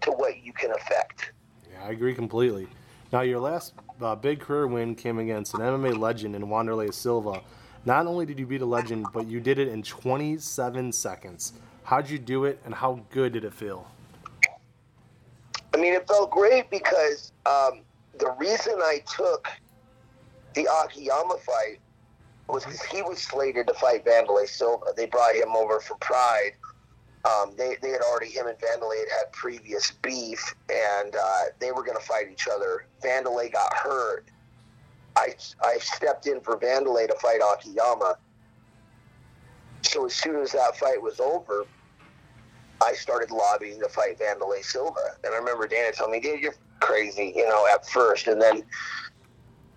to 0.03 0.11
what 0.13 0.43
you 0.45 0.53
can 0.53 0.71
affect. 0.73 1.33
Yeah, 1.71 1.87
I 1.87 1.91
agree 1.91 2.15
completely. 2.15 2.69
Now, 3.13 3.23
your 3.23 3.41
last 3.41 3.75
uh, 4.01 4.15
big 4.15 4.41
career 4.41 4.67
win 4.67 4.95
came 4.95 5.19
against 5.19 5.55
an 5.55 5.61
MMA 5.61 5.99
legend 5.99 6.37
in 6.37 6.43
Wanderlei 6.43 6.93
Silva. 6.93 7.43
Not 7.85 8.07
only 8.07 8.27
did 8.27 8.39
you 8.39 8.47
beat 8.47 8.61
a 8.61 8.67
legend, 8.67 9.07
but 9.13 9.27
you 9.27 9.41
did 9.41 9.59
it 9.59 9.69
in 9.69 9.83
27 9.83 10.93
seconds. 10.93 11.55
How'd 11.85 12.09
you 12.09 12.19
do 12.19 12.45
it, 12.45 12.61
and 12.65 12.75
how 12.75 13.01
good 13.11 13.33
did 13.33 13.45
it 13.45 13.55
feel? 13.55 13.91
Mean, 15.81 15.95
it 15.95 16.07
felt 16.07 16.31
great 16.31 16.71
because 16.71 17.33
um, 17.47 17.81
the 18.19 18.31
reason 18.39 18.75
I 18.79 19.03
took 19.17 19.49
the 20.55 20.69
Akiyama 20.85 21.37
fight 21.39 21.79
was 22.49 22.65
because 22.65 22.83
he 22.83 23.01
was 23.01 23.19
slated 23.19 23.67
to 23.69 23.75
fight 23.75 24.05
Wanderlei 24.05 24.47
Silva. 24.47 24.87
They 24.95 25.07
brought 25.07 25.35
him 25.35 25.57
over 25.57 25.81
for 25.81 25.97
Pride. 25.97 26.53
Um, 27.25 27.55
they, 27.57 27.77
they 27.81 27.91
had 27.91 28.03
already, 28.03 28.31
him 28.31 28.47
and 28.47 28.59
Wanderlei 28.59 28.99
had 28.99 29.09
had 29.11 29.33
previous 29.33 29.91
beef, 30.03 30.55
and 30.69 31.17
uh, 31.17 31.43
they 31.61 31.73
were 31.73 31.83
going 31.83 31.97
to 31.97 32.05
fight 32.05 32.27
each 32.31 32.47
other. 32.53 32.85
Wanderlei 33.03 33.51
got 33.51 33.73
hurt. 33.75 34.27
I, 35.17 35.35
I 35.63 35.79
stepped 35.79 36.27
in 36.27 36.41
for 36.41 36.59
Wanderlei 36.59 37.07
to 37.07 37.15
fight 37.15 37.41
Akiyama. 37.41 38.17
So 39.83 40.05
as 40.05 40.15
soon 40.15 40.37
as 40.43 40.53
that 40.53 40.77
fight 40.77 41.01
was 41.01 41.21
over, 41.21 41.65
I 42.83 42.93
started 42.95 43.31
lobbying 43.31 43.81
to 43.81 43.89
fight 43.89 44.19
Wanderlei 44.19 44.65
Silva. 44.65 45.17
And 45.25 45.35
I 45.35 45.37
remember 45.37 45.67
Dana 45.67 45.93
telling 45.93 46.13
me, 46.13 46.21
dude, 46.21 46.41
you're 46.41 46.55
crazy, 46.81 47.33
you 47.37 47.47
know, 47.49 47.67
at 47.73 47.89
first. 47.89 48.27
And 48.27 48.41
then 48.41 48.63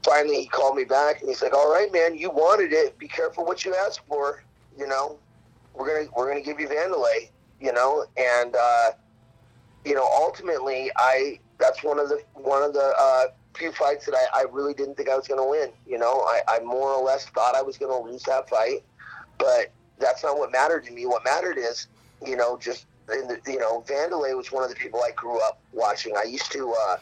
finally 0.03 0.41
he 0.41 0.47
called 0.47 0.75
me 0.75 0.83
back 0.83 1.19
and 1.19 1.29
he's 1.29 1.41
like, 1.41 1.53
all 1.53 1.71
right, 1.71 1.91
man, 1.91 2.17
you 2.17 2.29
wanted 2.29 2.73
it. 2.73 2.97
Be 2.97 3.07
careful 3.07 3.45
what 3.45 3.65
you 3.65 3.75
ask 3.75 4.05
for. 4.07 4.43
You 4.77 4.87
know, 4.87 5.17
we're 5.73 5.87
going 5.87 6.07
to, 6.07 6.13
we're 6.15 6.29
going 6.31 6.41
to 6.41 6.49
give 6.49 6.59
you 6.59 6.67
Wanderlei, 6.67 7.29
you 7.59 7.73
know, 7.73 8.05
and, 8.17 8.55
uh, 8.55 8.91
you 9.85 9.95
know, 9.95 10.07
ultimately 10.15 10.91
I, 10.95 11.39
that's 11.59 11.83
one 11.83 11.99
of 11.99 12.09
the, 12.09 12.21
one 12.33 12.63
of 12.63 12.73
the, 12.73 12.93
uh, 12.99 13.25
few 13.55 13.71
fights 13.71 14.05
that 14.05 14.15
I, 14.15 14.41
I 14.41 14.45
really 14.51 14.73
didn't 14.73 14.95
think 14.95 15.09
I 15.09 15.15
was 15.15 15.27
going 15.27 15.39
to 15.39 15.47
win. 15.47 15.71
You 15.85 15.99
know, 15.99 16.21
I, 16.21 16.41
I 16.47 16.59
more 16.61 16.91
or 16.91 17.03
less 17.03 17.25
thought 17.25 17.55
I 17.55 17.61
was 17.61 17.77
going 17.77 17.91
to 17.91 18.11
lose 18.11 18.23
that 18.23 18.49
fight, 18.49 18.83
but 19.37 19.71
that's 19.99 20.23
not 20.23 20.37
what 20.37 20.51
mattered 20.51 20.85
to 20.85 20.91
me. 20.91 21.05
What 21.05 21.23
mattered 21.23 21.57
is, 21.57 21.87
you 22.25 22.35
know, 22.35 22.57
just 22.57 22.87
and 23.09 23.39
you 23.47 23.59
know, 23.59 23.81
Wanderlei 23.81 24.35
was 24.35 24.51
one 24.51 24.63
of 24.63 24.69
the 24.69 24.75
people 24.75 25.01
I 25.01 25.11
grew 25.11 25.39
up 25.41 25.59
watching. 25.71 26.15
I 26.17 26.23
used 26.23 26.51
to, 26.53 26.73
uh, 26.87 26.97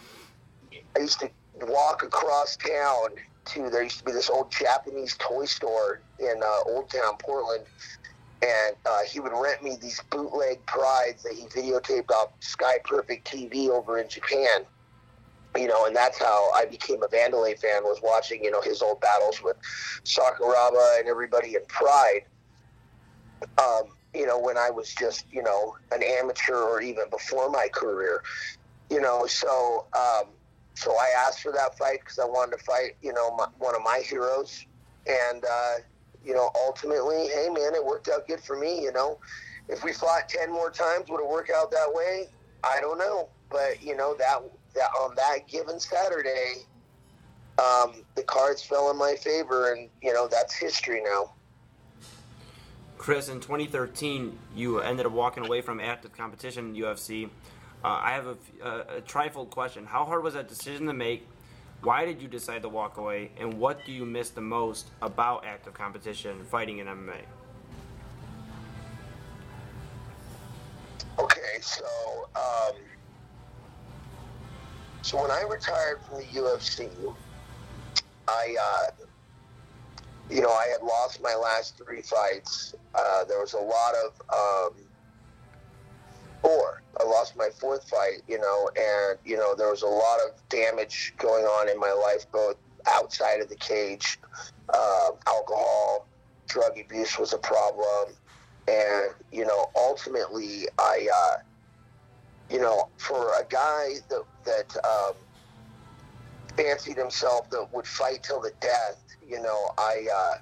I 0.96 1.00
used 1.00 1.20
to 1.20 1.30
walk 1.62 2.04
across 2.04 2.58
town 2.58 3.10
to. 3.46 3.70
There 3.70 3.84
used 3.84 4.00
to 4.00 4.06
be 4.06 4.12
this 4.12 4.30
old 4.30 4.52
Japanese 4.52 5.16
toy 5.20 5.46
store 5.46 6.02
in 6.20 6.42
uh, 6.44 6.70
Old 6.70 6.90
Town, 6.90 7.18
Portland, 7.20 7.66
and 8.42 8.76
uh, 8.86 9.02
he 9.08 9.20
would 9.20 9.34
rent 9.34 9.64
me 9.64 9.78
these 9.82 10.02
bootleg 10.10 10.66
prides 10.66 11.24
that 11.24 11.34
he 11.34 11.46
videotaped 11.46 12.10
off 12.12 12.32
Sky 12.40 12.78
Perfect 12.84 13.32
TV 13.32 13.70
over 13.70 14.00
in 14.00 14.10
Japan. 14.10 14.66
you 15.56 15.68
know, 15.68 15.86
and 15.86 15.96
that's 15.96 16.18
how 16.18 16.52
I 16.54 16.66
became 16.66 17.04
a 17.04 17.08
Vanderlei 17.08 17.60
fan. 17.60 17.84
Was 17.84 18.00
watching, 18.02 18.44
you 18.44 18.50
know, 18.50 18.62
his 18.62 18.82
old 18.82 19.02
battles 19.02 19.42
with 19.44 19.58
Sakuraba 20.04 21.00
and 21.00 21.08
everybody 21.08 21.56
in 21.56 21.66
Pride. 21.68 22.22
Um, 23.58 23.84
you 24.14 24.26
know, 24.26 24.40
when 24.40 24.58
I 24.58 24.70
was 24.70 24.94
just, 24.94 25.26
you 25.32 25.42
know, 25.44 25.76
an 25.92 26.02
amateur 26.04 26.56
or 26.56 26.82
even 26.82 27.10
before 27.10 27.50
my 27.50 27.68
career, 27.74 28.22
you 28.90 29.00
know, 29.00 29.26
so 29.26 29.86
um, 29.98 30.30
so 30.74 30.92
I 30.92 31.10
asked 31.28 31.42
for 31.42 31.52
that 31.54 31.78
fight 31.78 32.00
because 32.00 32.20
I 32.20 32.26
wanted 32.26 32.58
to 32.58 32.64
fight, 32.64 32.96
you 33.02 33.14
know, 33.14 33.36
my, 33.36 33.48
one 33.60 33.76
of 33.76 33.82
my 33.84 34.02
heroes, 34.08 34.66
and 35.08 35.44
uh, 35.44 35.74
you 36.26 36.34
know, 36.34 36.50
ultimately, 36.66 37.28
hey 37.28 37.48
man, 37.50 37.74
it 37.74 37.86
worked 37.86 38.10
out 38.10 38.28
good 38.28 38.42
for 38.42 38.58
me. 38.58 38.82
You 38.82 38.92
know, 38.92 39.18
if 39.70 39.84
we 39.84 39.94
fought 39.94 40.28
ten 40.28 40.52
more 40.52 40.72
times, 40.72 41.06
would 41.10 41.22
it 41.22 41.30
work 41.30 41.50
out 41.56 41.72
that 41.72 41.90
way? 41.94 42.28
I 42.64 42.80
don't 42.82 42.98
know, 42.98 43.30
but 43.50 43.82
you 43.82 43.96
know 43.96 44.16
that 44.18 44.40
that 44.76 44.90
on 45.02 45.16
that 45.16 45.48
given 45.48 45.80
Saturday, 45.80 46.66
um, 47.60 48.04
the 48.16 48.24
cards 48.24 48.62
fell 48.62 48.92
in 48.92 48.98
my 48.98 49.16
favor, 49.16 49.74
and 49.74 49.90
you 50.02 50.14
know 50.14 50.28
that's 50.28 50.56
history 50.56 51.02
now. 51.02 51.32
Chris, 53.02 53.30
in 53.30 53.40
2013, 53.40 54.38
you 54.56 54.80
ended 54.80 55.08
up 55.08 55.12
walking 55.12 55.44
away 55.44 55.60
from 55.60 55.80
active 55.80 56.12
competition 56.12 56.68
in 56.68 56.84
UFC. 56.84 57.26
Uh, 57.84 57.88
I 58.00 58.12
have 58.12 58.28
a, 58.28 58.38
a, 58.64 58.98
a 58.98 59.02
trifle 59.02 59.48
question. 59.48 59.88
How 59.88 60.06
hard 60.06 60.24
was 60.24 60.36
that 60.36 60.48
decision 60.48 60.86
to 60.86 60.94
make? 60.94 61.28
Why 61.82 62.06
did 62.06 62.22
you 62.22 62.28
decide 62.28 62.62
to 62.62 62.70
walk 62.70 62.98
away? 62.98 63.32
And 63.40 63.56
what 63.56 63.84
do 63.88 63.92
you 63.92 64.06
miss 64.06 64.30
the 64.30 64.42
most 64.42 64.92
about 65.02 65.46
active 65.46 65.74
competition, 65.74 66.44
fighting 66.44 66.78
in 66.78 66.86
MMA? 66.86 67.22
Okay, 71.18 71.58
so 71.60 71.86
um, 72.36 72.76
so 75.02 75.20
when 75.20 75.32
I 75.32 75.42
retired 75.50 76.02
from 76.08 76.20
the 76.20 76.26
UFC, 76.26 76.88
I 78.28 78.56
uh, 78.62 78.92
you 80.30 80.42
know 80.42 80.50
I 80.50 80.68
had 80.72 80.86
lost 80.86 81.22
my 81.22 81.36
last 81.36 81.78
three 81.78 82.02
fights. 82.02 82.76
Uh, 82.96 83.24
there 83.26 83.40
was 83.40 83.54
a 83.54 83.58
lot 83.58 83.94
of 84.06 84.22
um, 84.34 84.78
four. 86.42 86.82
I 87.00 87.04
lost 87.06 87.36
my 87.36 87.50
fourth 87.60 87.88
fight, 87.90 88.22
you 88.28 88.40
know, 88.40 88.70
and 88.76 89.20
you 89.26 89.38
know 89.38 89.56
there 89.56 89.70
was 89.70 89.82
a 89.82 89.88
lot 89.88 90.20
of 90.28 90.42
damage 90.50 91.14
going 91.18 91.46
on 91.46 91.70
in 91.70 91.80
my 91.80 91.92
life, 91.92 92.26
both 92.32 92.58
outside 92.88 93.42
of 93.42 93.50
the 93.50 93.56
cage. 93.56 94.20
Uh, 94.74 95.10
alcohol, 95.28 96.08
drug 96.48 96.78
abuse 96.80 97.18
was 97.20 97.34
a 97.34 97.38
problem, 97.38 98.14
and 98.68 99.12
you 99.32 99.46
know 99.46 99.70
ultimately 99.76 100.68
I, 100.78 101.08
uh, 101.14 101.36
you 102.50 102.60
know, 102.60 102.90
for 102.98 103.34
a 103.40 103.46
guy 103.50 103.96
that 104.10 104.24
that 104.46 104.76
um, 104.86 105.14
fancied 106.56 106.98
himself 106.98 107.50
that 107.50 107.68
would 107.74 107.88
fight 107.88 108.24
till 108.24 108.42
the 108.42 108.52
death, 108.60 109.04
you 109.28 109.42
know, 109.42 109.72
I. 109.78 110.08
Uh, 110.14 110.36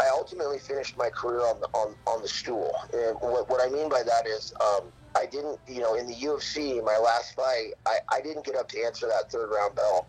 I 0.00 0.08
ultimately 0.10 0.60
finished 0.60 0.96
my 0.96 1.08
career 1.08 1.40
on 1.40 1.60
the 1.60 1.66
on, 1.74 1.96
on 2.06 2.22
the 2.22 2.28
stool, 2.28 2.70
and 2.92 3.16
what, 3.20 3.50
what 3.50 3.60
I 3.60 3.68
mean 3.68 3.88
by 3.88 4.04
that 4.04 4.28
is 4.28 4.54
um, 4.60 4.92
I 5.16 5.26
didn't, 5.26 5.58
you 5.66 5.80
know, 5.80 5.94
in 5.94 6.06
the 6.06 6.14
UFC, 6.14 6.84
my 6.84 6.96
last 6.96 7.34
fight, 7.34 7.72
I, 7.84 7.96
I 8.08 8.20
didn't 8.20 8.44
get 8.44 8.54
up 8.54 8.68
to 8.68 8.84
answer 8.84 9.08
that 9.08 9.30
third 9.32 9.50
round 9.50 9.74
bell, 9.74 10.06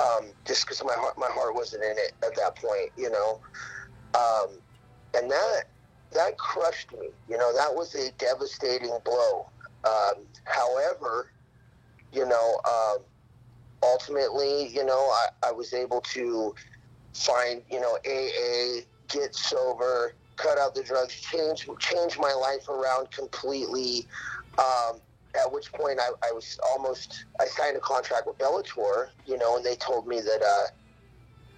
um, 0.00 0.30
just 0.46 0.64
because 0.64 0.82
my 0.82 0.94
heart 0.94 1.18
my 1.18 1.28
heart 1.30 1.54
wasn't 1.54 1.84
in 1.84 1.98
it 1.98 2.12
at 2.24 2.34
that 2.36 2.56
point, 2.56 2.90
you 2.96 3.10
know, 3.10 3.40
um, 4.14 4.58
and 5.14 5.30
that 5.30 5.64
that 6.12 6.38
crushed 6.38 6.92
me. 6.92 7.10
You 7.28 7.36
know, 7.36 7.54
that 7.54 7.74
was 7.74 7.94
a 7.94 8.10
devastating 8.12 8.96
blow. 9.04 9.48
Um, 9.84 10.24
however, 10.44 11.30
you 12.12 12.26
know, 12.26 12.60
um, 12.64 12.98
ultimately, 13.82 14.68
you 14.68 14.84
know, 14.84 14.98
I, 14.98 15.48
I 15.48 15.52
was 15.52 15.72
able 15.72 16.00
to 16.00 16.54
find, 17.12 17.62
you 17.70 17.80
know, 17.80 17.98
AA, 18.06 18.82
get 19.08 19.34
sober, 19.34 20.14
cut 20.36 20.58
out 20.58 20.74
the 20.74 20.82
drugs, 20.82 21.14
change 21.14 21.68
change 21.78 22.18
my 22.18 22.32
life 22.32 22.68
around 22.68 23.10
completely. 23.10 24.06
Um, 24.58 25.00
at 25.36 25.52
which 25.52 25.70
point 25.72 26.00
I, 26.00 26.08
I 26.26 26.32
was 26.32 26.58
almost 26.70 27.26
I 27.40 27.46
signed 27.46 27.76
a 27.76 27.80
contract 27.80 28.26
with 28.26 28.38
Bellator, 28.38 29.08
you 29.26 29.36
know, 29.36 29.56
and 29.56 29.64
they 29.64 29.76
told 29.76 30.06
me 30.06 30.20
that 30.20 30.42
uh, 30.42 30.66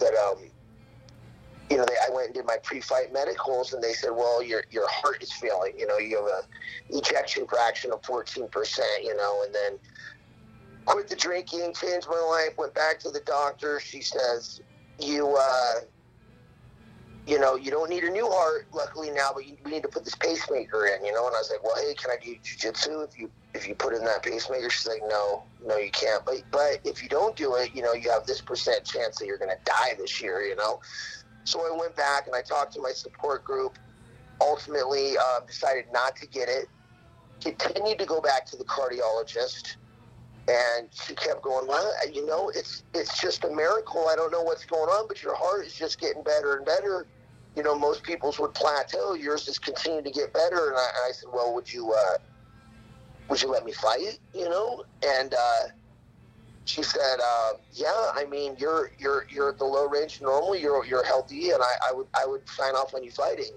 that 0.00 0.14
um, 0.14 0.38
you 1.70 1.76
know 1.76 1.84
they, 1.84 1.94
I 1.94 2.12
went 2.12 2.26
and 2.26 2.34
did 2.34 2.46
my 2.46 2.56
pre-fight 2.62 3.12
medicals, 3.12 3.72
and 3.72 3.82
they 3.82 3.92
said, 3.92 4.10
well, 4.10 4.42
your 4.42 4.64
your 4.70 4.88
heart 4.88 5.22
is 5.22 5.32
failing, 5.32 5.74
you 5.78 5.86
know, 5.86 5.98
you 5.98 6.16
have 6.16 6.26
a 6.26 6.98
ejection 6.98 7.46
fraction 7.46 7.92
of 7.92 8.02
fourteen 8.04 8.48
percent, 8.48 9.04
you 9.04 9.16
know, 9.16 9.42
and 9.44 9.54
then 9.54 9.78
quit 10.88 11.08
the 11.08 11.16
drinking, 11.16 11.74
changed 11.74 12.08
my 12.08 12.18
life, 12.18 12.56
went 12.56 12.74
back 12.74 12.98
to 13.00 13.10
the 13.10 13.20
doctor. 13.20 13.80
She 13.80 14.00
says, 14.00 14.60
you. 14.98 15.36
Uh, 15.36 15.80
you 17.26 17.38
know, 17.38 17.56
you 17.56 17.70
don't 17.70 17.90
need 17.90 18.04
a 18.04 18.10
new 18.10 18.26
heart, 18.26 18.68
luckily 18.72 19.10
now, 19.10 19.32
but 19.34 19.46
you, 19.46 19.58
we 19.62 19.70
need 19.72 19.82
to 19.82 19.88
put 19.88 20.02
this 20.02 20.14
pacemaker 20.14 20.86
in, 20.86 21.04
you 21.04 21.12
know. 21.12 21.26
And 21.26 21.36
I 21.36 21.38
was 21.38 21.50
like, 21.50 21.62
well, 21.62 21.76
hey, 21.76 21.92
can 21.92 22.10
I 22.10 22.16
do 22.24 22.34
jujitsu 22.36 23.06
if 23.06 23.18
you 23.18 23.30
if 23.52 23.68
you 23.68 23.74
put 23.74 23.92
in 23.92 24.02
that 24.06 24.22
pacemaker? 24.22 24.70
She's 24.70 24.86
like, 24.86 25.02
no, 25.06 25.42
no, 25.62 25.76
you 25.76 25.90
can't. 25.90 26.24
But 26.24 26.36
but 26.50 26.80
if 26.84 27.02
you 27.02 27.08
don't 27.10 27.36
do 27.36 27.56
it, 27.56 27.74
you 27.74 27.82
know, 27.82 27.92
you 27.92 28.10
have 28.10 28.24
this 28.24 28.40
percent 28.40 28.82
chance 28.86 29.18
that 29.18 29.26
you're 29.26 29.36
going 29.36 29.50
to 29.50 29.58
die 29.66 29.92
this 29.98 30.22
year, 30.22 30.40
you 30.40 30.56
know. 30.56 30.80
So 31.44 31.60
I 31.60 31.76
went 31.78 31.94
back 31.96 32.26
and 32.26 32.34
I 32.34 32.40
talked 32.40 32.72
to 32.74 32.80
my 32.80 32.92
support 32.92 33.44
group. 33.44 33.78
Ultimately, 34.40 35.18
uh, 35.18 35.40
decided 35.46 35.84
not 35.92 36.16
to 36.16 36.26
get 36.26 36.48
it. 36.48 36.66
Continued 37.42 37.98
to 37.98 38.06
go 38.06 38.22
back 38.22 38.46
to 38.46 38.56
the 38.56 38.64
cardiologist 38.64 39.76
and 40.48 40.88
she 40.90 41.14
kept 41.14 41.42
going, 41.42 41.66
well, 41.66 41.92
you 42.12 42.26
know, 42.26 42.50
it's 42.54 42.82
it's 42.94 43.20
just 43.20 43.44
a 43.44 43.50
miracle. 43.50 44.08
I 44.08 44.16
don't 44.16 44.32
know 44.32 44.42
what's 44.42 44.64
going 44.64 44.88
on, 44.88 45.06
but 45.06 45.22
your 45.22 45.34
heart 45.36 45.66
is 45.66 45.74
just 45.74 46.00
getting 46.00 46.22
better 46.22 46.56
and 46.56 46.64
better 46.64 47.06
you 47.58 47.64
know, 47.64 47.76
most 47.76 48.04
people's 48.04 48.38
would 48.38 48.54
plateau. 48.54 49.14
Yours 49.14 49.46
has 49.46 49.58
continued 49.58 50.04
to 50.04 50.12
get 50.12 50.32
better. 50.32 50.68
And 50.68 50.76
I, 50.76 50.88
and 50.94 51.08
I 51.08 51.12
said, 51.12 51.28
well, 51.32 51.52
would 51.54 51.72
you, 51.72 51.92
uh, 51.92 52.18
would 53.28 53.42
you 53.42 53.50
let 53.50 53.64
me 53.64 53.72
fight? 53.72 54.20
You 54.32 54.48
know, 54.48 54.84
and 55.04 55.34
uh, 55.34 55.68
she 56.66 56.84
said, 56.84 57.16
uh, 57.20 57.54
yeah. 57.72 58.12
I 58.14 58.26
mean, 58.30 58.54
you're 58.58 58.92
you're 58.98 59.26
you're 59.28 59.50
at 59.50 59.58
the 59.58 59.64
low 59.64 59.88
range 59.88 60.20
normally. 60.22 60.60
You're 60.60 60.84
you're 60.84 61.04
healthy, 61.04 61.50
and 61.50 61.60
I, 61.60 61.90
I 61.90 61.92
would 61.92 62.06
I 62.14 62.26
would 62.26 62.48
sign 62.48 62.74
off 62.74 62.94
on 62.94 63.02
you 63.02 63.10
fighting. 63.10 63.52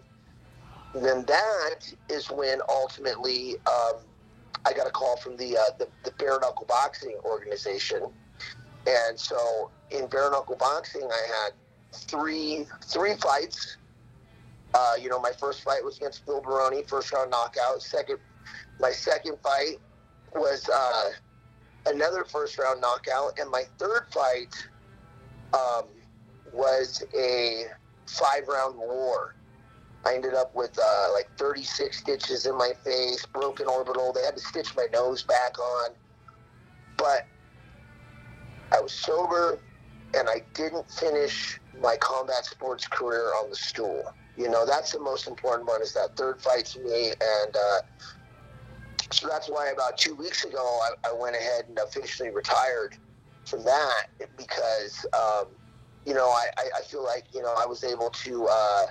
And 0.96 1.06
then 1.06 1.24
that 1.26 1.94
is 2.10 2.30
when 2.32 2.60
ultimately 2.70 3.58
um, 3.68 4.02
I 4.66 4.74
got 4.74 4.88
a 4.88 4.92
call 4.92 5.18
from 5.18 5.38
the, 5.38 5.58
uh, 5.58 5.62
the 5.80 5.88
the 6.04 6.12
bare 6.12 6.40
knuckle 6.40 6.66
boxing 6.68 7.18
organization, 7.26 8.04
and 8.88 9.20
so 9.20 9.72
in 9.90 10.08
bare 10.08 10.30
knuckle 10.32 10.56
boxing, 10.58 11.04
I 11.04 11.44
had 11.44 11.54
three 11.94 12.66
three 12.86 13.16
fights 13.16 13.78
uh, 14.74 14.94
you 15.00 15.10
know, 15.10 15.20
my 15.20 15.32
first 15.32 15.64
fight 15.64 15.84
was 15.84 15.98
against 15.98 16.26
Phil 16.26 16.42
Baroni, 16.42 16.84
first 16.84 17.12
round 17.12 17.32
knockout. 17.32 17.82
Second, 17.82 18.20
my 18.80 18.92
second 18.92 19.38
fight 19.44 19.78
was 20.34 20.70
uh, 20.74 21.10
another 21.88 22.24
first 22.24 22.58
round 22.58 22.80
knockout, 22.80 23.38
and 23.40 23.50
my 23.50 23.64
third 23.78 24.04
fight 24.12 24.56
um, 25.54 25.86
was 26.54 27.04
a 27.18 27.66
five 28.08 28.48
round 28.48 28.78
war. 28.78 29.36
I 30.06 30.16
ended 30.16 30.34
up 30.34 30.56
with 30.56 30.78
uh, 30.80 31.08
like 31.14 31.30
36 31.38 32.00
stitches 32.00 32.46
in 32.46 32.58
my 32.58 32.72
face, 32.84 33.26
broken 33.28 33.68
orbital. 33.68 34.12
They 34.14 34.24
had 34.24 34.36
to 34.36 34.42
stitch 34.42 34.76
my 34.76 34.88
nose 34.92 35.24
back 35.24 35.60
on, 35.60 35.92
but 36.98 37.28
I 38.72 38.80
was 38.80 38.92
sober, 38.92 39.60
and 40.16 40.28
I 40.30 40.44
didn't 40.54 40.90
finish 40.90 41.60
my 41.82 41.98
combat 41.98 42.46
sports 42.46 42.88
career 42.88 43.34
on 43.42 43.50
the 43.50 43.56
stool. 43.56 44.04
You 44.38 44.50
know, 44.50 44.66
that's 44.66 44.92
the 44.92 45.00
most 45.00 45.28
important 45.28 45.68
one 45.68 45.82
is 45.82 45.94
that 45.94 46.16
third 46.16 46.42
fight 46.42 46.66
to 46.68 46.80
me. 46.80 47.08
And 47.10 47.56
uh, 47.56 47.82
so 49.12 49.28
that's 49.28 49.50
why 49.50 49.70
about 49.70 49.98
two 49.98 50.16
weeks 50.16 50.46
ago, 50.46 50.80
I, 50.84 51.10
I, 51.10 51.14
went 51.14 51.36
ahead 51.36 51.66
and 51.68 51.78
officially 51.80 52.30
retired 52.30 52.96
from 53.46 53.64
that 53.66 54.08
because, 54.38 55.06
um, 55.14 55.48
you 56.06 56.14
know, 56.14 56.30
I, 56.30 56.48
I, 56.78 56.82
feel 56.84 57.04
like, 57.04 57.26
you 57.34 57.42
know, 57.42 57.54
I 57.58 57.66
was 57.66 57.84
able 57.84 58.10
to 58.10 58.48
uh, 58.50 58.86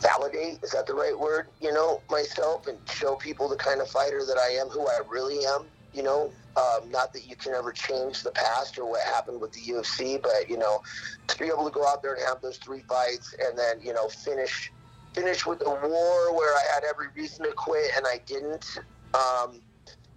validate, 0.00 0.58
is 0.62 0.70
that 0.72 0.86
the 0.86 0.94
right 0.94 1.18
word, 1.18 1.48
you 1.60 1.72
know, 1.72 2.02
myself 2.10 2.66
and 2.66 2.78
show 2.88 3.14
people 3.16 3.48
the 3.48 3.56
kind 3.56 3.80
of 3.80 3.88
fighter 3.88 4.24
that 4.26 4.38
I 4.38 4.50
am, 4.60 4.68
who 4.68 4.86
I 4.86 5.00
really 5.08 5.44
am, 5.46 5.66
you 5.92 6.02
know, 6.02 6.32
um, 6.56 6.90
not 6.90 7.12
that 7.12 7.26
you 7.28 7.36
can 7.36 7.54
ever 7.54 7.72
change 7.72 8.22
the 8.22 8.30
past 8.32 8.78
or 8.78 8.88
what 8.88 9.00
happened 9.02 9.40
with 9.40 9.52
the 9.52 9.60
UFC, 9.60 10.20
but 10.20 10.48
you 10.48 10.58
know, 10.58 10.82
to 11.28 11.38
be 11.38 11.46
able 11.46 11.64
to 11.64 11.70
go 11.70 11.86
out 11.86 12.02
there 12.02 12.14
and 12.14 12.22
have 12.26 12.40
those 12.42 12.58
three 12.58 12.82
fights 12.88 13.34
and 13.44 13.56
then 13.56 13.80
you 13.80 13.92
know 13.92 14.08
finish 14.08 14.72
finish 15.14 15.46
with 15.46 15.60
a 15.66 15.70
war 15.70 16.36
where 16.36 16.54
I 16.54 16.62
had 16.74 16.84
every 16.88 17.06
reason 17.16 17.44
to 17.46 17.52
quit 17.52 17.90
and 17.96 18.06
I 18.06 18.20
didn't. 18.26 18.78
Um, 19.14 19.60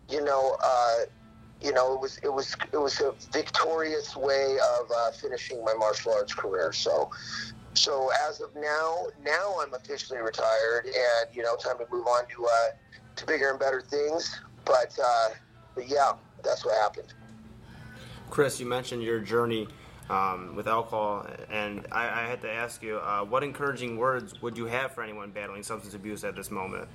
you 0.09 0.23
know, 0.23 0.55
uh, 0.63 0.97
you 1.61 1.71
know, 1.71 1.93
it 1.93 2.01
was 2.01 2.19
it 2.23 2.33
was 2.33 2.55
it 2.71 2.77
was 2.77 2.99
a 2.99 3.13
victorious 3.31 4.15
way 4.15 4.57
of 4.79 4.91
uh, 4.95 5.11
finishing 5.11 5.63
my 5.63 5.73
martial 5.73 6.13
arts 6.13 6.33
career. 6.33 6.71
So. 6.73 7.09
So 7.73 8.09
as 8.27 8.39
of 8.39 8.53
now, 8.55 9.07
now 9.23 9.55
I'm 9.59 9.73
officially 9.73 10.19
retired, 10.19 10.85
and 10.85 11.35
you 11.35 11.41
know, 11.41 11.55
time 11.55 11.77
to 11.79 11.85
move 11.91 12.05
on 12.07 12.25
to 12.27 12.45
uh, 12.45 12.69
to 13.15 13.25
bigger 13.25 13.49
and 13.49 13.59
better 13.59 13.81
things. 13.81 14.39
But 14.65 14.97
uh, 15.03 15.29
but 15.75 15.87
yeah, 15.87 16.13
that's 16.43 16.65
what 16.65 16.75
happened. 16.75 17.13
Chris, 18.29 18.59
you 18.59 18.65
mentioned 18.65 19.03
your 19.03 19.19
journey 19.19 19.67
um, 20.09 20.55
with 20.55 20.67
alcohol, 20.67 21.27
and 21.49 21.85
I, 21.91 22.23
I, 22.23 22.27
had 22.27 22.41
to 22.41 22.51
ask 22.51 22.81
you, 22.81 22.97
uh, 22.97 23.23
what 23.23 23.43
encouraging 23.43 23.97
words 23.97 24.41
would 24.41 24.57
you 24.57 24.65
have 24.65 24.91
for 24.91 25.03
anyone 25.03 25.31
battling 25.31 25.63
substance 25.63 25.93
abuse 25.93 26.23
at 26.23 26.35
this 26.35 26.51
moment? 26.51 26.87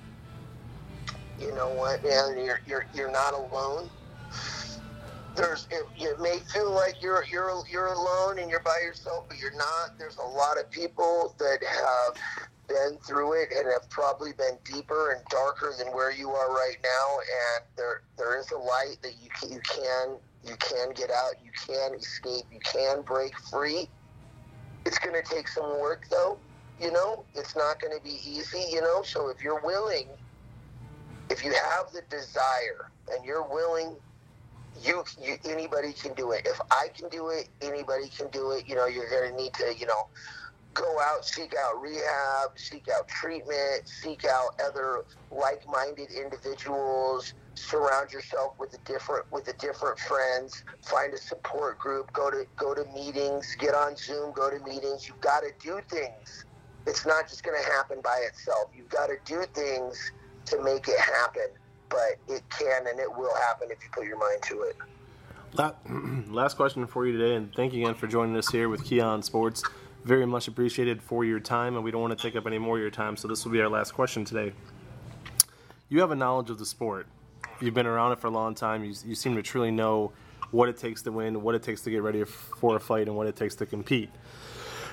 You 1.39 1.53
know 1.55 1.69
what, 1.69 2.03
man? 2.03 2.37
You're 2.37 2.61
you're 2.67 2.85
you're 2.93 3.11
not 3.11 3.33
alone. 3.33 3.89
There's 5.39 5.67
it, 5.71 5.85
it 5.97 6.19
may 6.19 6.39
feel 6.53 6.69
like 6.69 7.01
you're 7.01 7.23
you're 7.31 7.63
you're 7.71 7.93
alone 7.93 8.39
and 8.39 8.49
you're 8.49 8.59
by 8.59 8.77
yourself, 8.83 9.23
but 9.29 9.37
you're 9.37 9.55
not. 9.55 9.97
There's 9.97 10.17
a 10.17 10.27
lot 10.27 10.59
of 10.59 10.69
people 10.69 11.33
that 11.39 11.59
have 11.63 12.45
been 12.67 12.97
through 13.07 13.41
it 13.41 13.49
and 13.55 13.65
have 13.71 13.89
probably 13.89 14.33
been 14.33 14.57
deeper 14.65 15.13
and 15.13 15.21
darker 15.29 15.73
than 15.77 15.87
where 15.93 16.11
you 16.11 16.31
are 16.31 16.53
right 16.53 16.75
now. 16.83 17.19
And 17.19 17.65
there 17.77 18.01
there 18.17 18.37
is 18.37 18.51
a 18.51 18.57
light 18.57 18.97
that 19.01 19.13
you 19.23 19.29
can, 19.29 19.49
you 19.49 19.61
can 19.61 20.17
you 20.43 20.55
can 20.57 20.91
get 20.91 21.09
out, 21.09 21.35
you 21.41 21.51
can 21.67 21.93
escape, 21.93 22.43
you 22.51 22.59
can 22.59 23.01
break 23.03 23.37
free. 23.39 23.87
It's 24.85 24.99
going 24.99 25.15
to 25.15 25.23
take 25.23 25.47
some 25.47 25.79
work, 25.79 26.07
though. 26.11 26.37
You 26.81 26.91
know, 26.91 27.23
it's 27.33 27.55
not 27.55 27.79
going 27.79 27.97
to 27.97 28.03
be 28.03 28.17
easy. 28.25 28.65
You 28.71 28.81
know, 28.81 29.03
so 29.03 29.29
if 29.29 29.41
you're 29.41 29.61
willing, 29.61 30.07
if 31.29 31.45
you 31.45 31.53
have 31.53 31.93
the 31.93 32.01
desire 32.09 32.89
and 33.13 33.23
you're 33.23 33.47
willing 33.47 33.95
you, 34.83 35.03
you, 35.21 35.37
anybody 35.45 35.93
can 35.93 36.13
do 36.13 36.31
it. 36.31 36.41
If 36.45 36.59
I 36.71 36.87
can 36.95 37.09
do 37.09 37.29
it, 37.29 37.49
anybody 37.61 38.09
can 38.09 38.29
do 38.29 38.51
it. 38.51 38.67
You 38.67 38.75
know, 38.75 38.87
you're 38.87 39.29
to 39.29 39.35
need 39.35 39.53
to, 39.55 39.73
you 39.77 39.85
know, 39.85 40.07
go 40.73 40.97
out, 41.01 41.25
seek 41.25 41.53
out 41.55 41.81
rehab, 41.81 42.51
seek 42.55 42.87
out 42.95 43.07
treatment, 43.07 43.83
seek 43.85 44.25
out 44.25 44.59
other 44.65 45.03
like-minded 45.31 46.09
individuals. 46.11 47.33
Surround 47.55 48.11
yourself 48.11 48.53
with 48.57 48.73
a 48.73 48.77
different 48.85 49.25
with 49.31 49.47
a 49.49 49.53
different 49.53 49.99
friends. 49.99 50.63
Find 50.81 51.13
a 51.13 51.17
support 51.17 51.77
group. 51.77 52.11
Go 52.13 52.31
to 52.31 52.45
go 52.55 52.73
to 52.73 52.85
meetings. 52.93 53.55
Get 53.59 53.75
on 53.75 53.97
Zoom. 53.97 54.31
Go 54.33 54.49
to 54.49 54.63
meetings. 54.63 55.07
You've 55.07 55.19
got 55.19 55.41
to 55.41 55.51
do 55.61 55.81
things. 55.89 56.45
It's 56.87 57.05
not 57.05 57.27
just 57.27 57.43
going 57.43 57.61
to 57.61 57.69
happen 57.71 57.99
by 58.01 58.23
itself. 58.27 58.69
You've 58.75 58.89
got 58.89 59.07
to 59.07 59.17
do 59.25 59.43
things 59.53 60.11
to 60.45 60.63
make 60.63 60.87
it 60.87 60.99
happen. 60.99 61.49
But 61.89 62.17
it 62.27 62.43
can 62.49 62.87
and 62.87 62.99
it 62.99 63.11
will 63.11 63.35
happen 63.35 63.69
if 63.71 63.83
you 63.83 63.89
put 63.91 64.05
your 64.05 64.17
mind 64.17 64.41
to 64.43 64.61
it. 64.61 64.77
Last 66.31 66.55
question 66.55 66.85
for 66.85 67.07
you 67.07 67.17
today, 67.17 67.35
and 67.35 67.53
thank 67.55 67.73
you 67.73 67.83
again 67.83 67.95
for 67.95 68.07
joining 68.07 68.37
us 68.37 68.49
here 68.49 68.69
with 68.69 68.85
KEE 68.85 68.99
on 68.99 69.23
Sports 69.23 69.63
very 70.03 70.25
much 70.25 70.47
appreciated 70.47 71.01
for 71.01 71.25
your 71.25 71.39
time, 71.39 71.75
and 71.75 71.83
we 71.83 71.91
don't 71.91 72.01
want 72.01 72.17
to 72.17 72.21
take 72.21 72.35
up 72.35 72.47
any 72.47 72.57
more 72.57 72.77
of 72.77 72.81
your 72.81 72.91
time, 72.91 73.17
so 73.17 73.27
this 73.27 73.43
will 73.43 73.51
be 73.51 73.61
our 73.61 73.69
last 73.69 73.93
question 73.93 74.23
today. 74.23 74.53
You 75.89 75.99
have 76.01 76.11
a 76.11 76.15
knowledge 76.15 76.49
of 76.49 76.57
the 76.57 76.65
sport. 76.65 77.07
You've 77.59 77.73
been 77.73 77.85
around 77.85 78.13
it 78.13 78.19
for 78.19 78.27
a 78.27 78.31
long 78.31 78.55
time. 78.55 78.83
You, 78.83 78.93
you 79.05 79.15
seem 79.15 79.35
to 79.35 79.41
truly 79.41 79.71
know 79.71 80.11
what 80.51 80.69
it 80.69 80.77
takes 80.77 81.01
to 81.03 81.11
win, 81.11 81.41
what 81.41 81.55
it 81.55 81.63
takes 81.63 81.81
to 81.81 81.91
get 81.91 82.01
ready 82.01 82.23
for 82.23 82.77
a 82.77 82.79
fight, 82.79 83.07
and 83.07 83.15
what 83.15 83.27
it 83.27 83.35
takes 83.35 83.55
to 83.55 83.65
compete. 83.65 84.09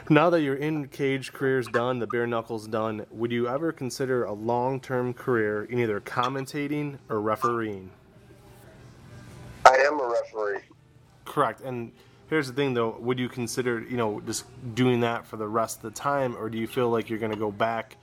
Now 0.08 0.30
that 0.30 0.42
your 0.42 0.54
in 0.54 0.88
cage 0.88 1.32
career's 1.32 1.66
done, 1.66 1.98
the 1.98 2.06
bare 2.06 2.26
knuckles 2.26 2.68
done, 2.68 3.06
would 3.10 3.32
you 3.32 3.48
ever 3.48 3.72
consider 3.72 4.24
a 4.24 4.32
long 4.32 4.80
term 4.80 5.12
career 5.12 5.64
in 5.64 5.80
either 5.80 6.00
commentating 6.00 6.98
or 7.08 7.20
refereeing? 7.20 7.90
I 9.64 9.74
am 9.74 9.98
a 9.98 10.08
referee. 10.08 10.60
Correct. 11.24 11.60
And 11.60 11.92
Here's 12.28 12.48
the 12.48 12.54
thing, 12.54 12.74
though. 12.74 12.96
Would 12.98 13.20
you 13.20 13.28
consider, 13.28 13.80
you 13.82 13.96
know, 13.96 14.20
just 14.20 14.46
doing 14.74 15.00
that 15.00 15.26
for 15.26 15.36
the 15.36 15.46
rest 15.46 15.76
of 15.76 15.82
the 15.82 15.90
time, 15.92 16.36
or 16.36 16.50
do 16.50 16.58
you 16.58 16.66
feel 16.66 16.90
like 16.90 17.08
you're 17.08 17.20
going 17.20 17.32
to 17.32 17.38
go 17.38 17.52
back, 17.52 17.96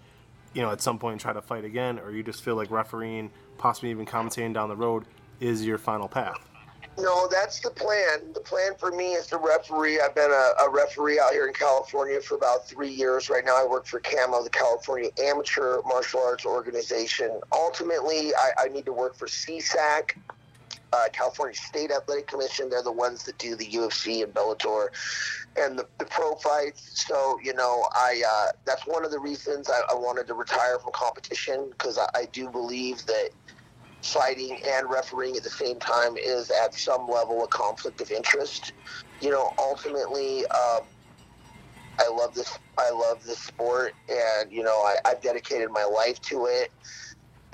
you 0.53 0.61
know, 0.61 0.71
at 0.71 0.81
some 0.81 0.97
point 0.97 1.13
and 1.13 1.21
try 1.21 1.33
to 1.33 1.41
fight 1.41 1.65
again, 1.65 1.99
or 1.99 2.11
you 2.11 2.23
just 2.23 2.41
feel 2.41 2.55
like 2.55 2.71
refereeing, 2.71 3.31
possibly 3.57 3.89
even 3.89 4.05
commentating 4.05 4.53
down 4.53 4.69
the 4.69 4.77
road, 4.77 5.03
is 5.41 5.65
your 5.65 5.77
final 5.77 6.07
path? 6.07 6.49
No, 6.97 7.27
that's 7.27 7.59
the 7.59 7.71
plan. 7.71 8.33
The 8.33 8.39
plan 8.39 8.73
for 8.77 8.91
me 8.91 9.13
is 9.13 9.27
to 9.27 9.37
referee. 9.37 9.99
I've 9.99 10.13
been 10.13 10.29
a, 10.29 10.63
a, 10.63 10.69
referee 10.69 11.19
out 11.19 11.31
here 11.31 11.47
in 11.47 11.53
California 11.53 12.21
for 12.21 12.35
about 12.35 12.67
three 12.67 12.91
years. 12.91 13.29
Right 13.29 13.43
now, 13.43 13.55
I 13.59 13.65
work 13.65 13.87
for 13.87 13.99
CAMO, 13.99 14.43
the 14.43 14.49
California 14.51 15.09
Amateur 15.19 15.81
Martial 15.87 16.21
Arts 16.21 16.45
Organization. 16.45 17.41
Ultimately, 17.51 18.33
I, 18.35 18.65
I 18.65 18.67
need 18.67 18.85
to 18.85 18.93
work 18.93 19.15
for 19.15 19.25
CSAC 19.25 20.11
uh, 20.93 21.09
California 21.11 21.55
State 21.55 21.91
Athletic 21.91 22.27
Commission. 22.27 22.69
They're 22.69 22.83
the 22.83 22.91
ones 22.91 23.23
that 23.23 23.37
do 23.39 23.55
the 23.55 23.65
UFC 23.65 24.23
and 24.23 24.33
Bellator 24.33 24.89
and 25.57 25.77
the, 25.77 25.87
the 25.97 26.05
pro 26.05 26.35
fights. 26.35 27.05
So 27.07 27.39
you 27.43 27.53
know, 27.53 27.87
I 27.93 28.21
uh, 28.27 28.51
that's 28.65 28.85
one 28.85 29.03
of 29.03 29.11
the 29.11 29.19
reasons 29.19 29.69
I, 29.69 29.81
I 29.91 29.95
wanted 29.95 30.27
to 30.27 30.35
retire 30.35 30.79
from 30.79 30.91
competition 30.93 31.69
because 31.71 31.97
I, 31.97 32.07
I 32.15 32.25
do 32.31 32.49
believe 32.49 33.05
that 33.07 33.29
fighting 34.03 34.59
and 34.65 34.89
refereeing 34.89 35.35
at 35.35 35.43
the 35.43 35.49
same 35.49 35.79
time 35.79 36.17
is 36.17 36.51
at 36.51 36.73
some 36.73 37.07
level 37.07 37.43
a 37.43 37.47
conflict 37.47 38.01
of 38.01 38.11
interest. 38.11 38.73
You 39.21 39.31
know, 39.31 39.53
ultimately. 39.57 40.45
Um, 40.47 40.81
I 41.99 42.09
love 42.09 42.33
this. 42.33 42.57
I 42.77 42.89
love 42.91 43.23
this 43.23 43.39
sport, 43.39 43.93
and 44.09 44.51
you 44.51 44.63
know, 44.63 44.77
I, 44.77 44.95
I've 45.05 45.21
dedicated 45.21 45.69
my 45.71 45.83
life 45.83 46.19
to 46.23 46.47
it. 46.47 46.71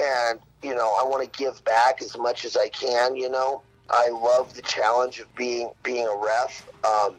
And 0.01 0.39
you 0.63 0.73
know, 0.75 0.95
I 0.99 1.03
want 1.03 1.31
to 1.31 1.39
give 1.39 1.63
back 1.65 2.01
as 2.01 2.17
much 2.17 2.45
as 2.45 2.55
I 2.55 2.69
can. 2.69 3.15
You 3.15 3.29
know, 3.29 3.61
I 3.89 4.09
love 4.09 4.53
the 4.53 4.61
challenge 4.61 5.19
of 5.19 5.33
being 5.35 5.71
being 5.83 6.07
a 6.07 6.15
ref. 6.15 6.67
Um, 6.85 7.15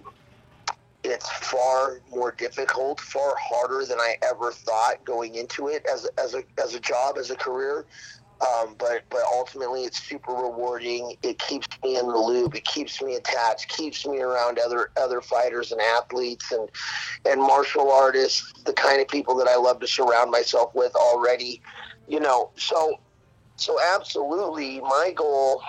it's 1.03 1.29
far 1.31 2.01
more 2.11 2.33
difficult, 2.33 3.01
far 3.01 3.35
harder 3.39 3.85
than 3.87 3.99
I 3.99 4.17
ever 4.23 4.53
thought 4.53 5.05
going 5.05 5.35
into 5.35 5.69
it 5.69 5.85
as 5.93 6.07
as 6.19 6.35
a 6.35 6.43
as 6.63 6.75
a 6.75 6.81
job, 6.81 7.17
as 7.19 7.31
a 7.31 7.37
career. 7.37 7.85
Um, 8.41 8.75
but 8.79 9.03
but 9.11 9.21
ultimately, 9.35 9.85
it's 9.85 10.03
super 10.03 10.33
rewarding. 10.33 11.15
It 11.23 11.39
keeps 11.39 11.69
me 11.83 11.99
in 11.99 12.07
the 12.07 12.17
loop. 12.17 12.55
It 12.55 12.65
keeps 12.65 13.03
me 13.03 13.17
attached. 13.17 13.69
Keeps 13.69 14.07
me 14.07 14.21
around 14.21 14.59
other 14.59 14.91
other 14.97 15.21
fighters 15.21 15.73
and 15.73 15.81
athletes 15.81 16.51
and 16.51 16.69
and 17.27 17.41
martial 17.41 17.93
artists, 17.93 18.53
the 18.65 18.73
kind 18.73 19.01
of 19.01 19.09
people 19.09 19.37
that 19.37 19.47
I 19.47 19.57
love 19.57 19.79
to 19.81 19.87
surround 19.87 20.31
myself 20.31 20.75
with 20.75 20.95
already. 20.95 21.61
You 22.09 22.21
know, 22.21 22.51
so 22.57 22.99
so 23.57 23.79
absolutely, 23.95 24.81
my 24.81 25.13
goal 25.15 25.63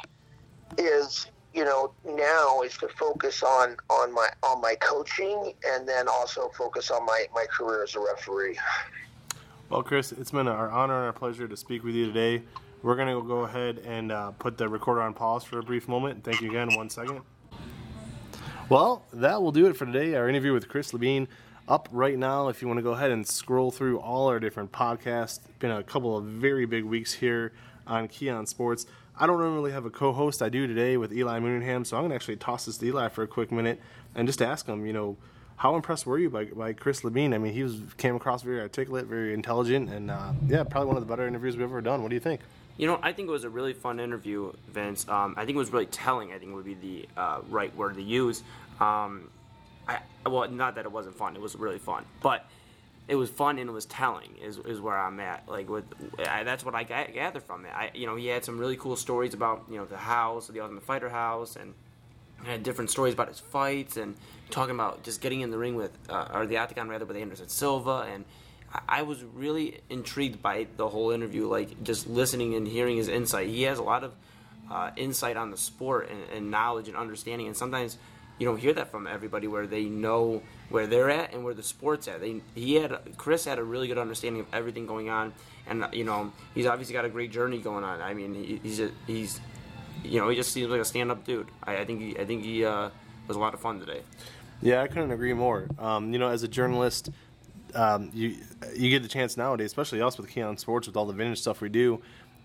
is 0.78 1.28
you 1.54 1.66
know 1.66 1.92
now 2.06 2.62
is 2.62 2.78
to 2.78 2.88
focus 2.88 3.44
on 3.44 3.76
on 3.90 4.14
my 4.14 4.30
on 4.44 4.62
my 4.62 4.76
coaching 4.76 5.54
and 5.68 5.88
then 5.88 6.08
also 6.08 6.50
focus 6.58 6.90
on 6.90 7.06
my 7.06 7.26
my 7.36 7.46
career 7.46 7.84
as 7.84 7.96
a 7.96 8.00
referee. 8.00 8.58
Well, 9.72 9.84
Chris, 9.84 10.12
it's 10.12 10.32
been 10.32 10.50
our 10.50 10.70
honor 10.70 10.98
and 10.98 11.06
our 11.06 11.14
pleasure 11.14 11.48
to 11.48 11.56
speak 11.56 11.86
with 11.86 11.96
you 11.96 12.06
today. 12.06 12.44
We're 12.84 12.98
going 12.98 13.08
to 13.08 13.26
go 13.26 13.46
ahead 13.46 13.78
and 13.86 14.12
uh, 14.12 14.32
put 14.32 14.58
the 14.58 14.68
recorder 14.68 15.02
on 15.02 15.14
pause 15.14 15.46
for 15.46 15.60
a 15.60 15.64
brief 15.64 15.88
moment. 15.88 16.26
Thank 16.26 16.42
you 16.42 16.50
again. 16.50 16.76
One 16.76 16.90
second. 16.90 17.22
Well, 18.68 19.06
that 19.14 19.42
will 19.42 19.54
do 19.54 19.68
it 19.68 19.78
for 19.78 19.86
today. 19.86 20.16
Our 20.16 20.28
interview 20.28 20.52
with 20.52 20.68
Chris 20.68 20.94
Leben 20.94 21.30
up 21.70 21.88
right 21.94 22.18
now. 22.18 22.50
If 22.50 22.62
you 22.62 22.68
want 22.68 22.80
to 22.80 22.84
go 22.84 22.92
ahead 22.92 23.12
and 23.12 23.26
scroll 23.26 23.72
through 23.72 24.00
all 24.00 24.28
our 24.28 24.42
different 24.42 24.74
podcasts, 24.74 25.40
been 25.60 25.72
a 25.72 25.84
couple 25.84 26.18
of 26.18 26.26
very 26.26 26.66
big 26.66 26.84
weeks 26.84 27.14
here 27.14 27.54
on 27.88 28.10
KEE 28.10 28.28
on 28.28 28.46
Sports. 28.48 28.88
I 29.18 29.26
don't 29.26 29.40
normally 29.40 29.72
have 29.72 29.86
a 29.86 29.90
co-host. 29.90 30.42
I 30.42 30.50
do 30.50 30.68
today 30.68 30.98
with 30.98 31.14
Eli 31.14 31.40
Mooneyham, 31.40 31.88
so 31.88 31.96
I'm 31.96 32.04
gonna 32.04 32.16
actually 32.16 32.36
toss 32.36 32.66
this 32.66 32.78
to 32.80 32.88
Eli 32.88 33.08
for 33.08 33.24
a 33.24 33.28
quick 33.28 33.54
minute 33.54 33.80
and 34.16 34.28
just 34.28 34.42
ask 34.42 34.68
him, 34.68 34.86
you 34.86 34.92
know, 34.92 35.16
how 35.62 35.76
impressed 35.76 36.08
were 36.08 36.18
you 36.18 36.28
by, 36.28 36.46
by 36.46 36.74
Chris 36.74 37.04
Leben? 37.04 37.36
I 37.36 37.38
mean, 37.38 37.54
he 37.54 37.62
was 37.62 37.80
came 37.98 38.16
across 38.16 38.42
very 38.42 38.60
articulate, 38.60 39.06
very 39.06 39.32
intelligent, 39.32 39.92
and 39.92 40.10
uh, 40.10 40.32
yeah, 40.48 40.64
probably 40.64 40.88
one 40.88 40.98
of 40.98 41.04
the 41.04 41.08
better 41.08 41.28
interviews 41.28 41.56
we've 41.56 41.66
ever 41.66 41.82
done. 41.82 42.02
What 42.02 42.10
do 42.10 42.16
you 42.16 42.20
think? 42.20 42.42
You 42.78 42.88
know, 42.88 43.00
I 43.04 43.14
think 43.14 43.28
it 43.28 43.32
was 43.32 43.44
a 43.44 43.50
really 43.50 43.74
fun 43.74 44.00
interview, 44.00 44.54
Vince. 44.70 45.08
Um, 45.08 45.36
I 45.38 45.46
think 45.46 45.56
it 45.56 45.60
was 45.60 45.72
really 45.72 45.86
telling. 45.86 46.32
I 46.32 46.40
think 46.40 46.56
would 46.56 46.66
be 46.66 46.74
the 46.74 47.08
uh, 47.16 47.42
right 47.48 47.76
word 47.76 47.94
to 47.98 48.02
use. 48.02 48.42
Um, 48.80 49.30
I, 49.88 50.00
well, 50.26 50.50
not 50.50 50.74
that 50.76 50.86
it 50.86 50.92
wasn't 50.92 51.16
fun. 51.16 51.36
It 51.36 51.42
was 51.44 51.56
really 51.56 51.78
fun, 51.78 52.06
but 52.24 52.48
it 53.08 53.14
was 53.14 53.30
fun 53.30 53.60
and 53.60 53.70
it 53.70 53.74
was 53.74 53.86
telling 53.86 54.30
is, 54.42 54.58
is 54.58 54.82
where 54.82 54.98
I'm 54.98 55.20
at. 55.20 55.48
Like 55.48 55.70
with 55.70 55.86
I, 56.28 56.42
that's 56.42 56.66
what 56.66 56.74
I 56.74 56.86
gathered 56.86 57.44
from 57.44 57.66
it. 57.66 57.72
I 57.76 57.92
you 57.94 58.08
know 58.08 58.16
he 58.16 58.26
had 58.26 58.44
some 58.44 58.58
really 58.58 58.78
cool 58.78 58.96
stories 58.96 59.36
about 59.36 59.66
you 59.70 59.78
know 59.78 59.86
the 59.86 59.98
house, 59.98 60.48
the 60.48 60.60
Ultimate 60.60 60.82
Fighter 60.82 61.10
house, 61.10 61.56
and 61.56 61.76
had 62.46 62.64
different 62.64 62.90
stories 62.90 63.14
about 63.14 63.28
his 63.28 63.40
fights 63.40 63.98
and 63.98 64.16
talking 64.50 64.76
about 64.76 65.04
just 65.04 65.22
getting 65.22 65.42
in 65.42 65.52
the 65.52 65.58
ring 65.58 65.76
with 65.76 65.92
uh, 66.10 66.28
or 66.34 66.46
the 66.46 66.58
octagon 66.58 66.90
rather 66.90 67.06
with 67.06 67.18
Anderson 67.18 67.50
Silva 67.50 68.08
and. 68.12 68.26
I 68.88 69.02
was 69.02 69.22
really 69.22 69.82
intrigued 69.90 70.42
by 70.42 70.66
the 70.78 70.88
whole 70.88 71.12
interview, 71.12 71.46
like 71.46 71.84
just 71.84 72.08
listening 72.08 72.56
and 72.56 72.66
hearing 72.66 72.96
his 72.96 73.10
insight. 73.10 73.50
He 73.50 73.64
has 73.64 73.80
a 73.80 73.84
lot 73.84 74.06
of 74.06 74.14
uh, 74.72 74.92
insight 74.96 75.36
on 75.36 75.52
the 75.52 75.58
sport 75.58 76.10
and, 76.10 76.38
and 76.38 76.52
knowledge 76.52 76.88
and 76.88 76.96
understanding, 76.96 77.48
and 77.48 77.58
sometimes 77.58 77.98
you 78.40 78.46
don't 78.46 78.58
hear 78.58 78.74
that 78.74 78.90
from 78.90 79.06
everybody 79.06 79.48
where 79.48 79.68
they 79.68 79.84
know 79.84 80.42
where 80.70 80.88
they're 80.88 81.10
at 81.10 81.34
and 81.34 81.44
where 81.44 81.54
the 81.54 81.62
sport's 81.62 82.08
at. 82.08 82.22
They, 82.22 82.42
he 82.56 82.76
had 82.76 82.98
Chris 83.18 83.46
had 83.46 83.60
a 83.60 83.64
really 83.64 83.88
good 83.88 84.00
understanding 84.00 84.42
of 84.42 84.48
everything 84.54 84.88
going 84.88 85.10
on, 85.10 85.34
and 85.68 85.86
you 85.94 86.04
know 86.04 86.32
he's 86.56 86.66
obviously 86.66 86.94
got 86.94 87.06
a 87.06 87.10
great 87.10 87.32
journey 87.32 87.60
going 87.60 87.84
on. 87.84 88.02
I 88.02 88.14
mean, 88.14 88.34
he, 88.34 88.60
he's 88.64 88.80
a, 88.80 88.90
he's 89.06 89.40
you 90.04 90.20
know 90.20 90.30
he 90.30 90.36
just 90.36 90.52
seems 90.52 90.70
like 90.70 90.82
a 90.82 90.86
stand-up 90.86 91.26
dude. 91.26 91.48
I, 91.64 91.78
I 91.78 91.86
think 91.86 92.02
he 92.02 92.18
I 92.18 92.26
think 92.26 92.44
he 92.44 92.66
uh, 92.66 92.90
was 93.28 93.38
a 93.38 93.40
lot 93.40 93.54
of 93.54 93.60
fun 93.60 93.80
today. 93.80 94.02
Yeah, 94.62 94.82
I 94.82 94.88
couldn't 94.88 95.12
agree 95.12 95.34
more. 95.34 95.68
Um, 95.80 96.14
you 96.14 96.20
know, 96.20 96.30
as 96.30 96.44
a 96.44 96.48
journalist, 96.48 97.10
um, 97.74 98.12
you 98.14 98.38
you 98.76 98.90
get 98.90 99.04
the 99.04 99.10
chance 99.10 99.38
nowadays, 99.38 99.68
especially 99.68 100.02
us 100.02 100.18
with 100.18 100.30
KEE 100.30 100.42
on 100.42 100.58
Sports, 100.58 100.88
with 100.88 100.96
all 100.96 101.06
the 101.06 101.14
vintage 101.14 101.40
stuff 101.40 101.62
we 101.62 101.70
do, 101.70 102.02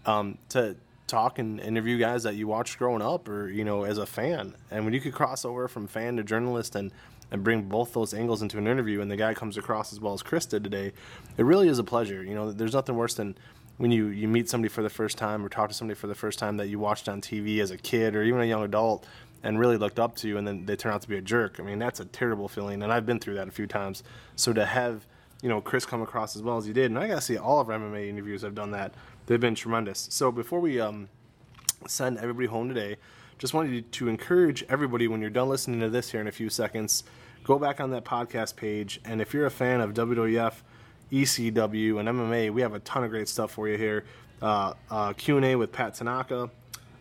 um, 0.07 0.38
to 0.51 0.76
talk 1.07 1.38
and 1.38 1.61
interview 1.61 1.99
guys 1.99 2.24
that 2.24 2.34
you 2.34 2.49
watched 2.49 2.78
growing 2.78 3.03
up 3.03 3.28
or 3.28 3.49
you 3.49 3.64
know 3.64 3.84
as 3.84 3.99
a 3.99 4.07
fan 4.07 4.55
and 4.70 4.84
when 4.84 4.92
you 4.92 5.01
could 5.01 5.12
cross 5.12 5.44
over 5.44 5.68
from 5.68 5.86
fan 5.86 6.16
to 6.16 6.24
journalist 6.24 6.74
and 6.74 6.90
and 7.30 7.44
bring 7.44 7.62
both 7.62 7.92
those 7.92 8.12
angles 8.12 8.42
into 8.42 8.59
an 8.59 8.66
interview 8.66 9.01
and 9.01 9.11
the 9.11 9.16
guy 9.16 9.32
comes 9.32 9.57
across 9.57 9.92
as 9.92 10.01
well 10.01 10.12
as 10.14 10.22
chris 10.22 10.47
did 10.47 10.64
today 10.64 10.92
it 11.36 11.44
really 11.44 11.68
is 11.68 11.78
a 11.78 11.84
pleasure 11.84 12.24
you 12.24 12.34
know 12.34 12.51
there's 12.51 12.72
nothing 12.72 12.97
worse 12.97 13.14
than 13.14 13.36
when 13.79 13.91
you, 13.91 14.07
you 14.07 14.29
meet 14.29 14.49
somebody 14.49 14.68
for 14.68 14.83
the 14.83 14.91
first 14.91 15.18
time 15.18 15.45
or 15.45 15.49
talk 15.49 15.68
to 15.68 15.74
somebody 15.74 15.99
for 15.99 16.07
the 16.07 16.14
first 16.14 16.39
time 16.39 16.57
that 16.57 16.68
you 16.68 16.79
watched 16.79 17.09
on 17.09 17.20
tv 17.20 17.59
as 17.61 17.70
a 17.70 17.77
kid 17.77 18.14
or 18.14 18.22
even 18.22 18.41
a 18.41 18.45
young 18.45 18.62
adult 18.62 19.07
and 19.43 19.59
really 19.59 19.77
looked 19.77 19.99
up 19.99 20.16
to 20.16 20.29
you 20.29 20.39
and 20.39 20.47
then 20.47 20.66
they 20.66 20.77
turn 20.77 20.93
out 20.93 21.03
to 21.03 21.09
be 21.09 21.16
a 21.16 21.20
jerk 21.20 21.61
i 21.61 21.62
mean 21.62 21.79
that's 21.79 22.01
a 22.01 22.05
terrible 22.05 22.49
feeling 22.49 22.83
and 22.83 22.93
i've 22.93 23.07
been 23.07 23.18
through 23.18 23.35
that 23.35 23.49
a 23.49 23.51
few 23.51 23.66
times 23.66 24.03
so 24.35 24.53
to 24.53 24.64
have 24.64 25.07
you 25.43 25.49
know 25.49 25.61
chris 25.61 25.85
come 25.85 26.03
across 26.03 26.37
as 26.37 26.43
well 26.43 26.57
as 26.57 26.64
he 26.64 26.72
did 26.72 26.87
and 26.87 26.99
i 26.99 27.07
gotta 27.07 27.20
see 27.20 27.37
all 27.37 27.61
of 27.61 27.68
our 27.68 27.79
mma 27.79 28.09
interviews 28.09 28.43
have 28.43 28.55
done 28.55 28.70
that 28.70 28.95
they've 29.27 29.41
been 29.41 29.55
tremendous 29.55 30.09
so 30.11 30.33
before 30.33 30.61
we 30.61 30.81
um, 30.81 31.09
send 31.87 32.18
everybody 32.18 32.47
home 32.47 32.68
today. 32.68 32.97
Just 33.39 33.55
wanted 33.55 33.91
to 33.93 34.09
encourage 34.09 34.64
everybody 34.68 35.09
when 35.09 35.20
you're 35.20 35.31
done 35.31 35.49
listening 35.49 35.81
to 35.81 35.91
this 35.91 36.11
here 36.11 36.20
in 36.20 36.27
a 36.27 36.33
few 36.33 36.49
seconds, 36.49 37.05
go 37.45 37.59
back 37.59 37.81
on 37.81 37.91
that 37.91 38.05
podcast 38.05 38.57
page. 38.57 39.01
And 39.05 39.20
if 39.20 39.35
you're 39.35 39.47
a 39.47 39.51
fan 39.51 39.81
of 39.81 39.93
WWF, 39.93 40.55
ECW, 41.12 42.00
and 42.00 42.09
MMA, 42.09 42.52
we 42.52 42.62
have 42.62 42.74
a 42.74 42.80
ton 42.80 43.04
of 43.04 43.11
great 43.11 43.28
stuff 43.28 43.52
for 43.52 43.68
you 43.68 43.76
here. 43.76 44.04
Uh, 44.42 44.74
uh, 44.90 45.12
Q&A 45.12 45.57
with 45.57 45.72
Pat 45.72 45.94
Tanaka, 45.94 46.50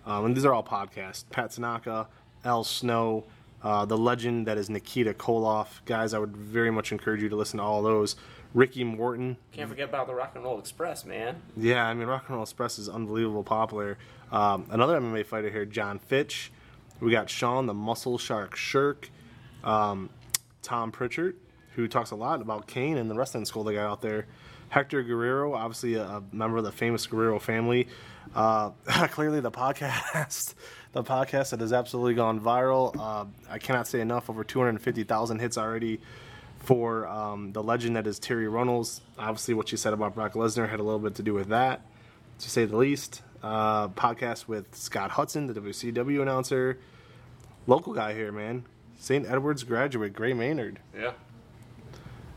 um, 0.06 0.26
and 0.26 0.36
these 0.36 0.46
are 0.46 0.54
all 0.54 0.64
podcasts. 0.64 1.26
Pat 1.30 1.52
Tanaka, 1.52 2.08
Al 2.44 2.64
Snow, 2.64 3.26
uh, 3.64 3.86
the 3.86 3.98
legend 3.98 4.48
that 4.48 4.58
is 4.58 4.70
Nikita 4.70 5.14
Koloff. 5.14 5.84
Guys, 5.86 6.14
I 6.14 6.20
would 6.20 6.38
very 6.38 6.72
much 6.72 6.92
encourage 6.92 7.22
you 7.22 7.30
to 7.30 7.36
listen 7.36 7.58
to 7.58 7.64
all 7.64 7.82
those. 7.82 8.16
Ricky 8.54 8.86
Morton. 8.86 9.36
Can't 9.52 9.70
forget 9.70 9.90
about 9.90 10.08
the 10.08 10.14
Rock 10.14 10.32
and 10.36 10.44
Roll 10.44 10.58
Express, 10.60 11.04
man. 11.04 11.42
Yeah, 11.58 11.86
I 11.86 11.94
mean, 11.94 12.08
Rock 12.08 12.24
and 12.28 12.36
Roll 12.36 12.44
Express 12.44 12.80
is 12.80 12.88
unbelievable 12.88 13.44
popular. 13.44 13.98
Um, 14.32 14.66
another 14.70 15.00
MMA 15.00 15.26
fighter 15.26 15.50
here, 15.50 15.66
John 15.66 16.00
Fitch. 16.00 16.52
We 17.02 17.12
got 17.12 17.30
Sean 17.30 17.66
the 17.66 17.74
Muscle 17.74 18.18
Shark 18.18 18.56
Sherk. 18.56 19.10
Um, 19.64 20.10
Tom 20.66 20.92
Prichard, 20.92 21.36
who 21.76 21.88
talks 21.88 22.12
a 22.12 22.16
lot 22.16 22.42
about 22.42 22.68
Kane 22.68 22.98
and 22.98 23.10
the 23.10 23.16
wrestling 23.16 23.46
school 23.46 23.64
they 23.64 23.74
got 23.74 23.90
out 23.90 24.02
there. 24.02 24.26
Hector 24.70 25.04
Guerrero, 25.04 25.54
obviously 25.54 25.96
a, 25.96 26.24
member 26.32 26.58
of 26.58 26.64
the 26.64 26.72
famous 26.72 27.06
Guerrero 27.06 27.40
family. 27.40 27.88
Uh, 28.34 28.70
clearly, 29.12 29.40
the 29.40 29.52
podcast, 29.52 30.56
the 30.94 31.04
podcast 31.04 31.52
that 31.52 31.60
has 31.60 31.72
absolutely 31.72 32.16
gone 32.16 32.40
viral. 32.40 32.96
Uh, 32.98 33.26
I 33.50 33.60
cannot 33.60 33.88
say 33.88 34.02
enough. 34.02 34.30
Over 34.30 34.44
250,000 34.44 35.40
hits 35.40 35.58
already 35.58 36.00
for 36.60 37.08
um, 37.08 37.52
the 37.52 37.62
legend 37.62 37.96
that 37.96 38.08
is 38.08 38.20
Terri 38.20 38.52
Runnels. 38.52 39.02
Obviously, 39.20 39.54
what 39.54 39.68
she 39.70 39.78
said 39.78 39.94
about 39.94 40.16
Brock 40.16 40.34
Lesnar 40.34 40.70
had 40.70 40.80
a 40.80 40.84
little 40.84 41.00
bit 41.00 41.16
to 41.16 41.24
do 41.24 41.34
with 41.34 41.50
that, 41.50 41.82
to 42.40 42.50
say 42.50 42.66
the 42.66 42.78
least. 42.78 43.22
Uh, 43.44 43.90
podcast 43.90 44.48
with 44.48 44.74
Scott 44.74 45.12
Hudson, 45.12 45.46
the 45.46 45.54
WCW 45.54 46.24
announcer, 46.24 46.80
local 47.68 47.94
guy 47.94 48.16
here, 48.16 48.32
man. 48.32 48.66
St. 48.98 49.28
Edward's 49.28 49.64
graduate, 49.64 50.14
Gray 50.14 50.34
Maynard, 50.34 50.80
Yeah. 50.98 51.12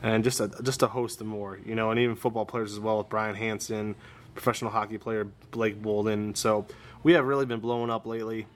And 0.03 0.22
just 0.22 0.40
a 0.40 0.49
just 0.62 0.82
a 0.82 0.88
host 0.88 1.20
of 1.20 1.26
more, 1.26 1.59
you 1.66 1.74
know, 1.74 1.90
and 1.90 1.99
even 1.99 2.14
football 2.14 2.46
players 2.46 2.72
as 2.72 2.78
well 2.78 2.99
with 2.99 3.09
Brian 3.09 3.34
Hansen, 3.34 3.96
professional 4.34 4.70
hockey 4.70 4.99
player 4.99 5.26
Blake 5.51 5.82
Bolden. 5.82 6.34
So 6.34 6.66
we 7.03 7.14
have 7.14 7.26
really 7.26 7.46
been 7.46 7.61
blowing 7.61 7.90
up 7.90 8.07
lately. 8.07 8.46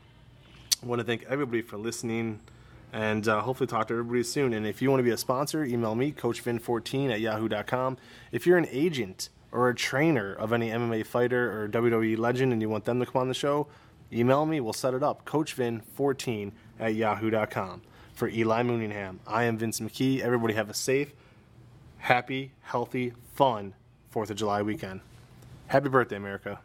I 0.83 0.87
want 0.87 1.01
to 1.01 1.05
thank 1.05 1.25
everybody 1.29 1.63
for 1.63 1.77
listening 1.77 2.41
and 2.93 3.27
uh, 3.27 3.41
hopefully 3.41 3.67
talk 3.67 3.89
to 3.89 3.95
everybody 3.95 4.23
soon. 4.23 4.53
And 4.53 4.67
if 4.67 4.83
you 4.83 4.91
want 4.91 5.01
to 5.01 5.05
be 5.05 5.11
a 5.11 5.17
sponsor, 5.17 5.65
email 5.65 5.95
me, 5.95 6.13
CoachVin14 6.13 7.13
at 7.13 7.21
yahoo.com. 7.21 7.97
If 8.31 8.47
you're 8.47 8.59
an 8.59 8.69
agent 8.71 9.31
or 9.51 9.69
a 9.69 9.75
trainer 9.75 10.35
of 10.35 10.53
any 10.53 10.71
MMA 10.71 11.07
fighter 11.07 11.63
or 11.63 11.69
WWE 11.69 12.19
legend 12.19 12.53
and 12.53 12.61
you 12.61 12.69
want 12.69 12.85
them 12.85 13.01
to 13.01 13.07
come 13.07 13.23
on 13.23 13.29
the 13.29 13.35
show, 13.35 13.67
email 14.13 14.45
me. 14.45 14.61
We'll 14.61 14.73
set 14.73 14.93
it 14.93 15.03
up. 15.03 15.25
CoachVin14 15.25 16.53
at 16.79 16.95
yahoo.com. 16.95 17.83
For 18.15 18.29
Eli 18.29 18.63
Mooneyham, 18.63 19.19
I 19.27 19.45
am 19.45 19.57
Vince 19.57 19.81
McKee. 19.81 20.21
Everybody 20.21 20.53
have 20.55 20.69
a 20.69 20.75
safe, 20.75 21.15
happy, 22.03 22.51
healthy, 22.63 23.13
fun 23.35 23.75
4th 24.13 24.31
of 24.31 24.37
July 24.37 24.61
weekend. 24.61 25.01
Happy 25.69 25.89
birthday, 25.89 26.17
America. 26.17 26.59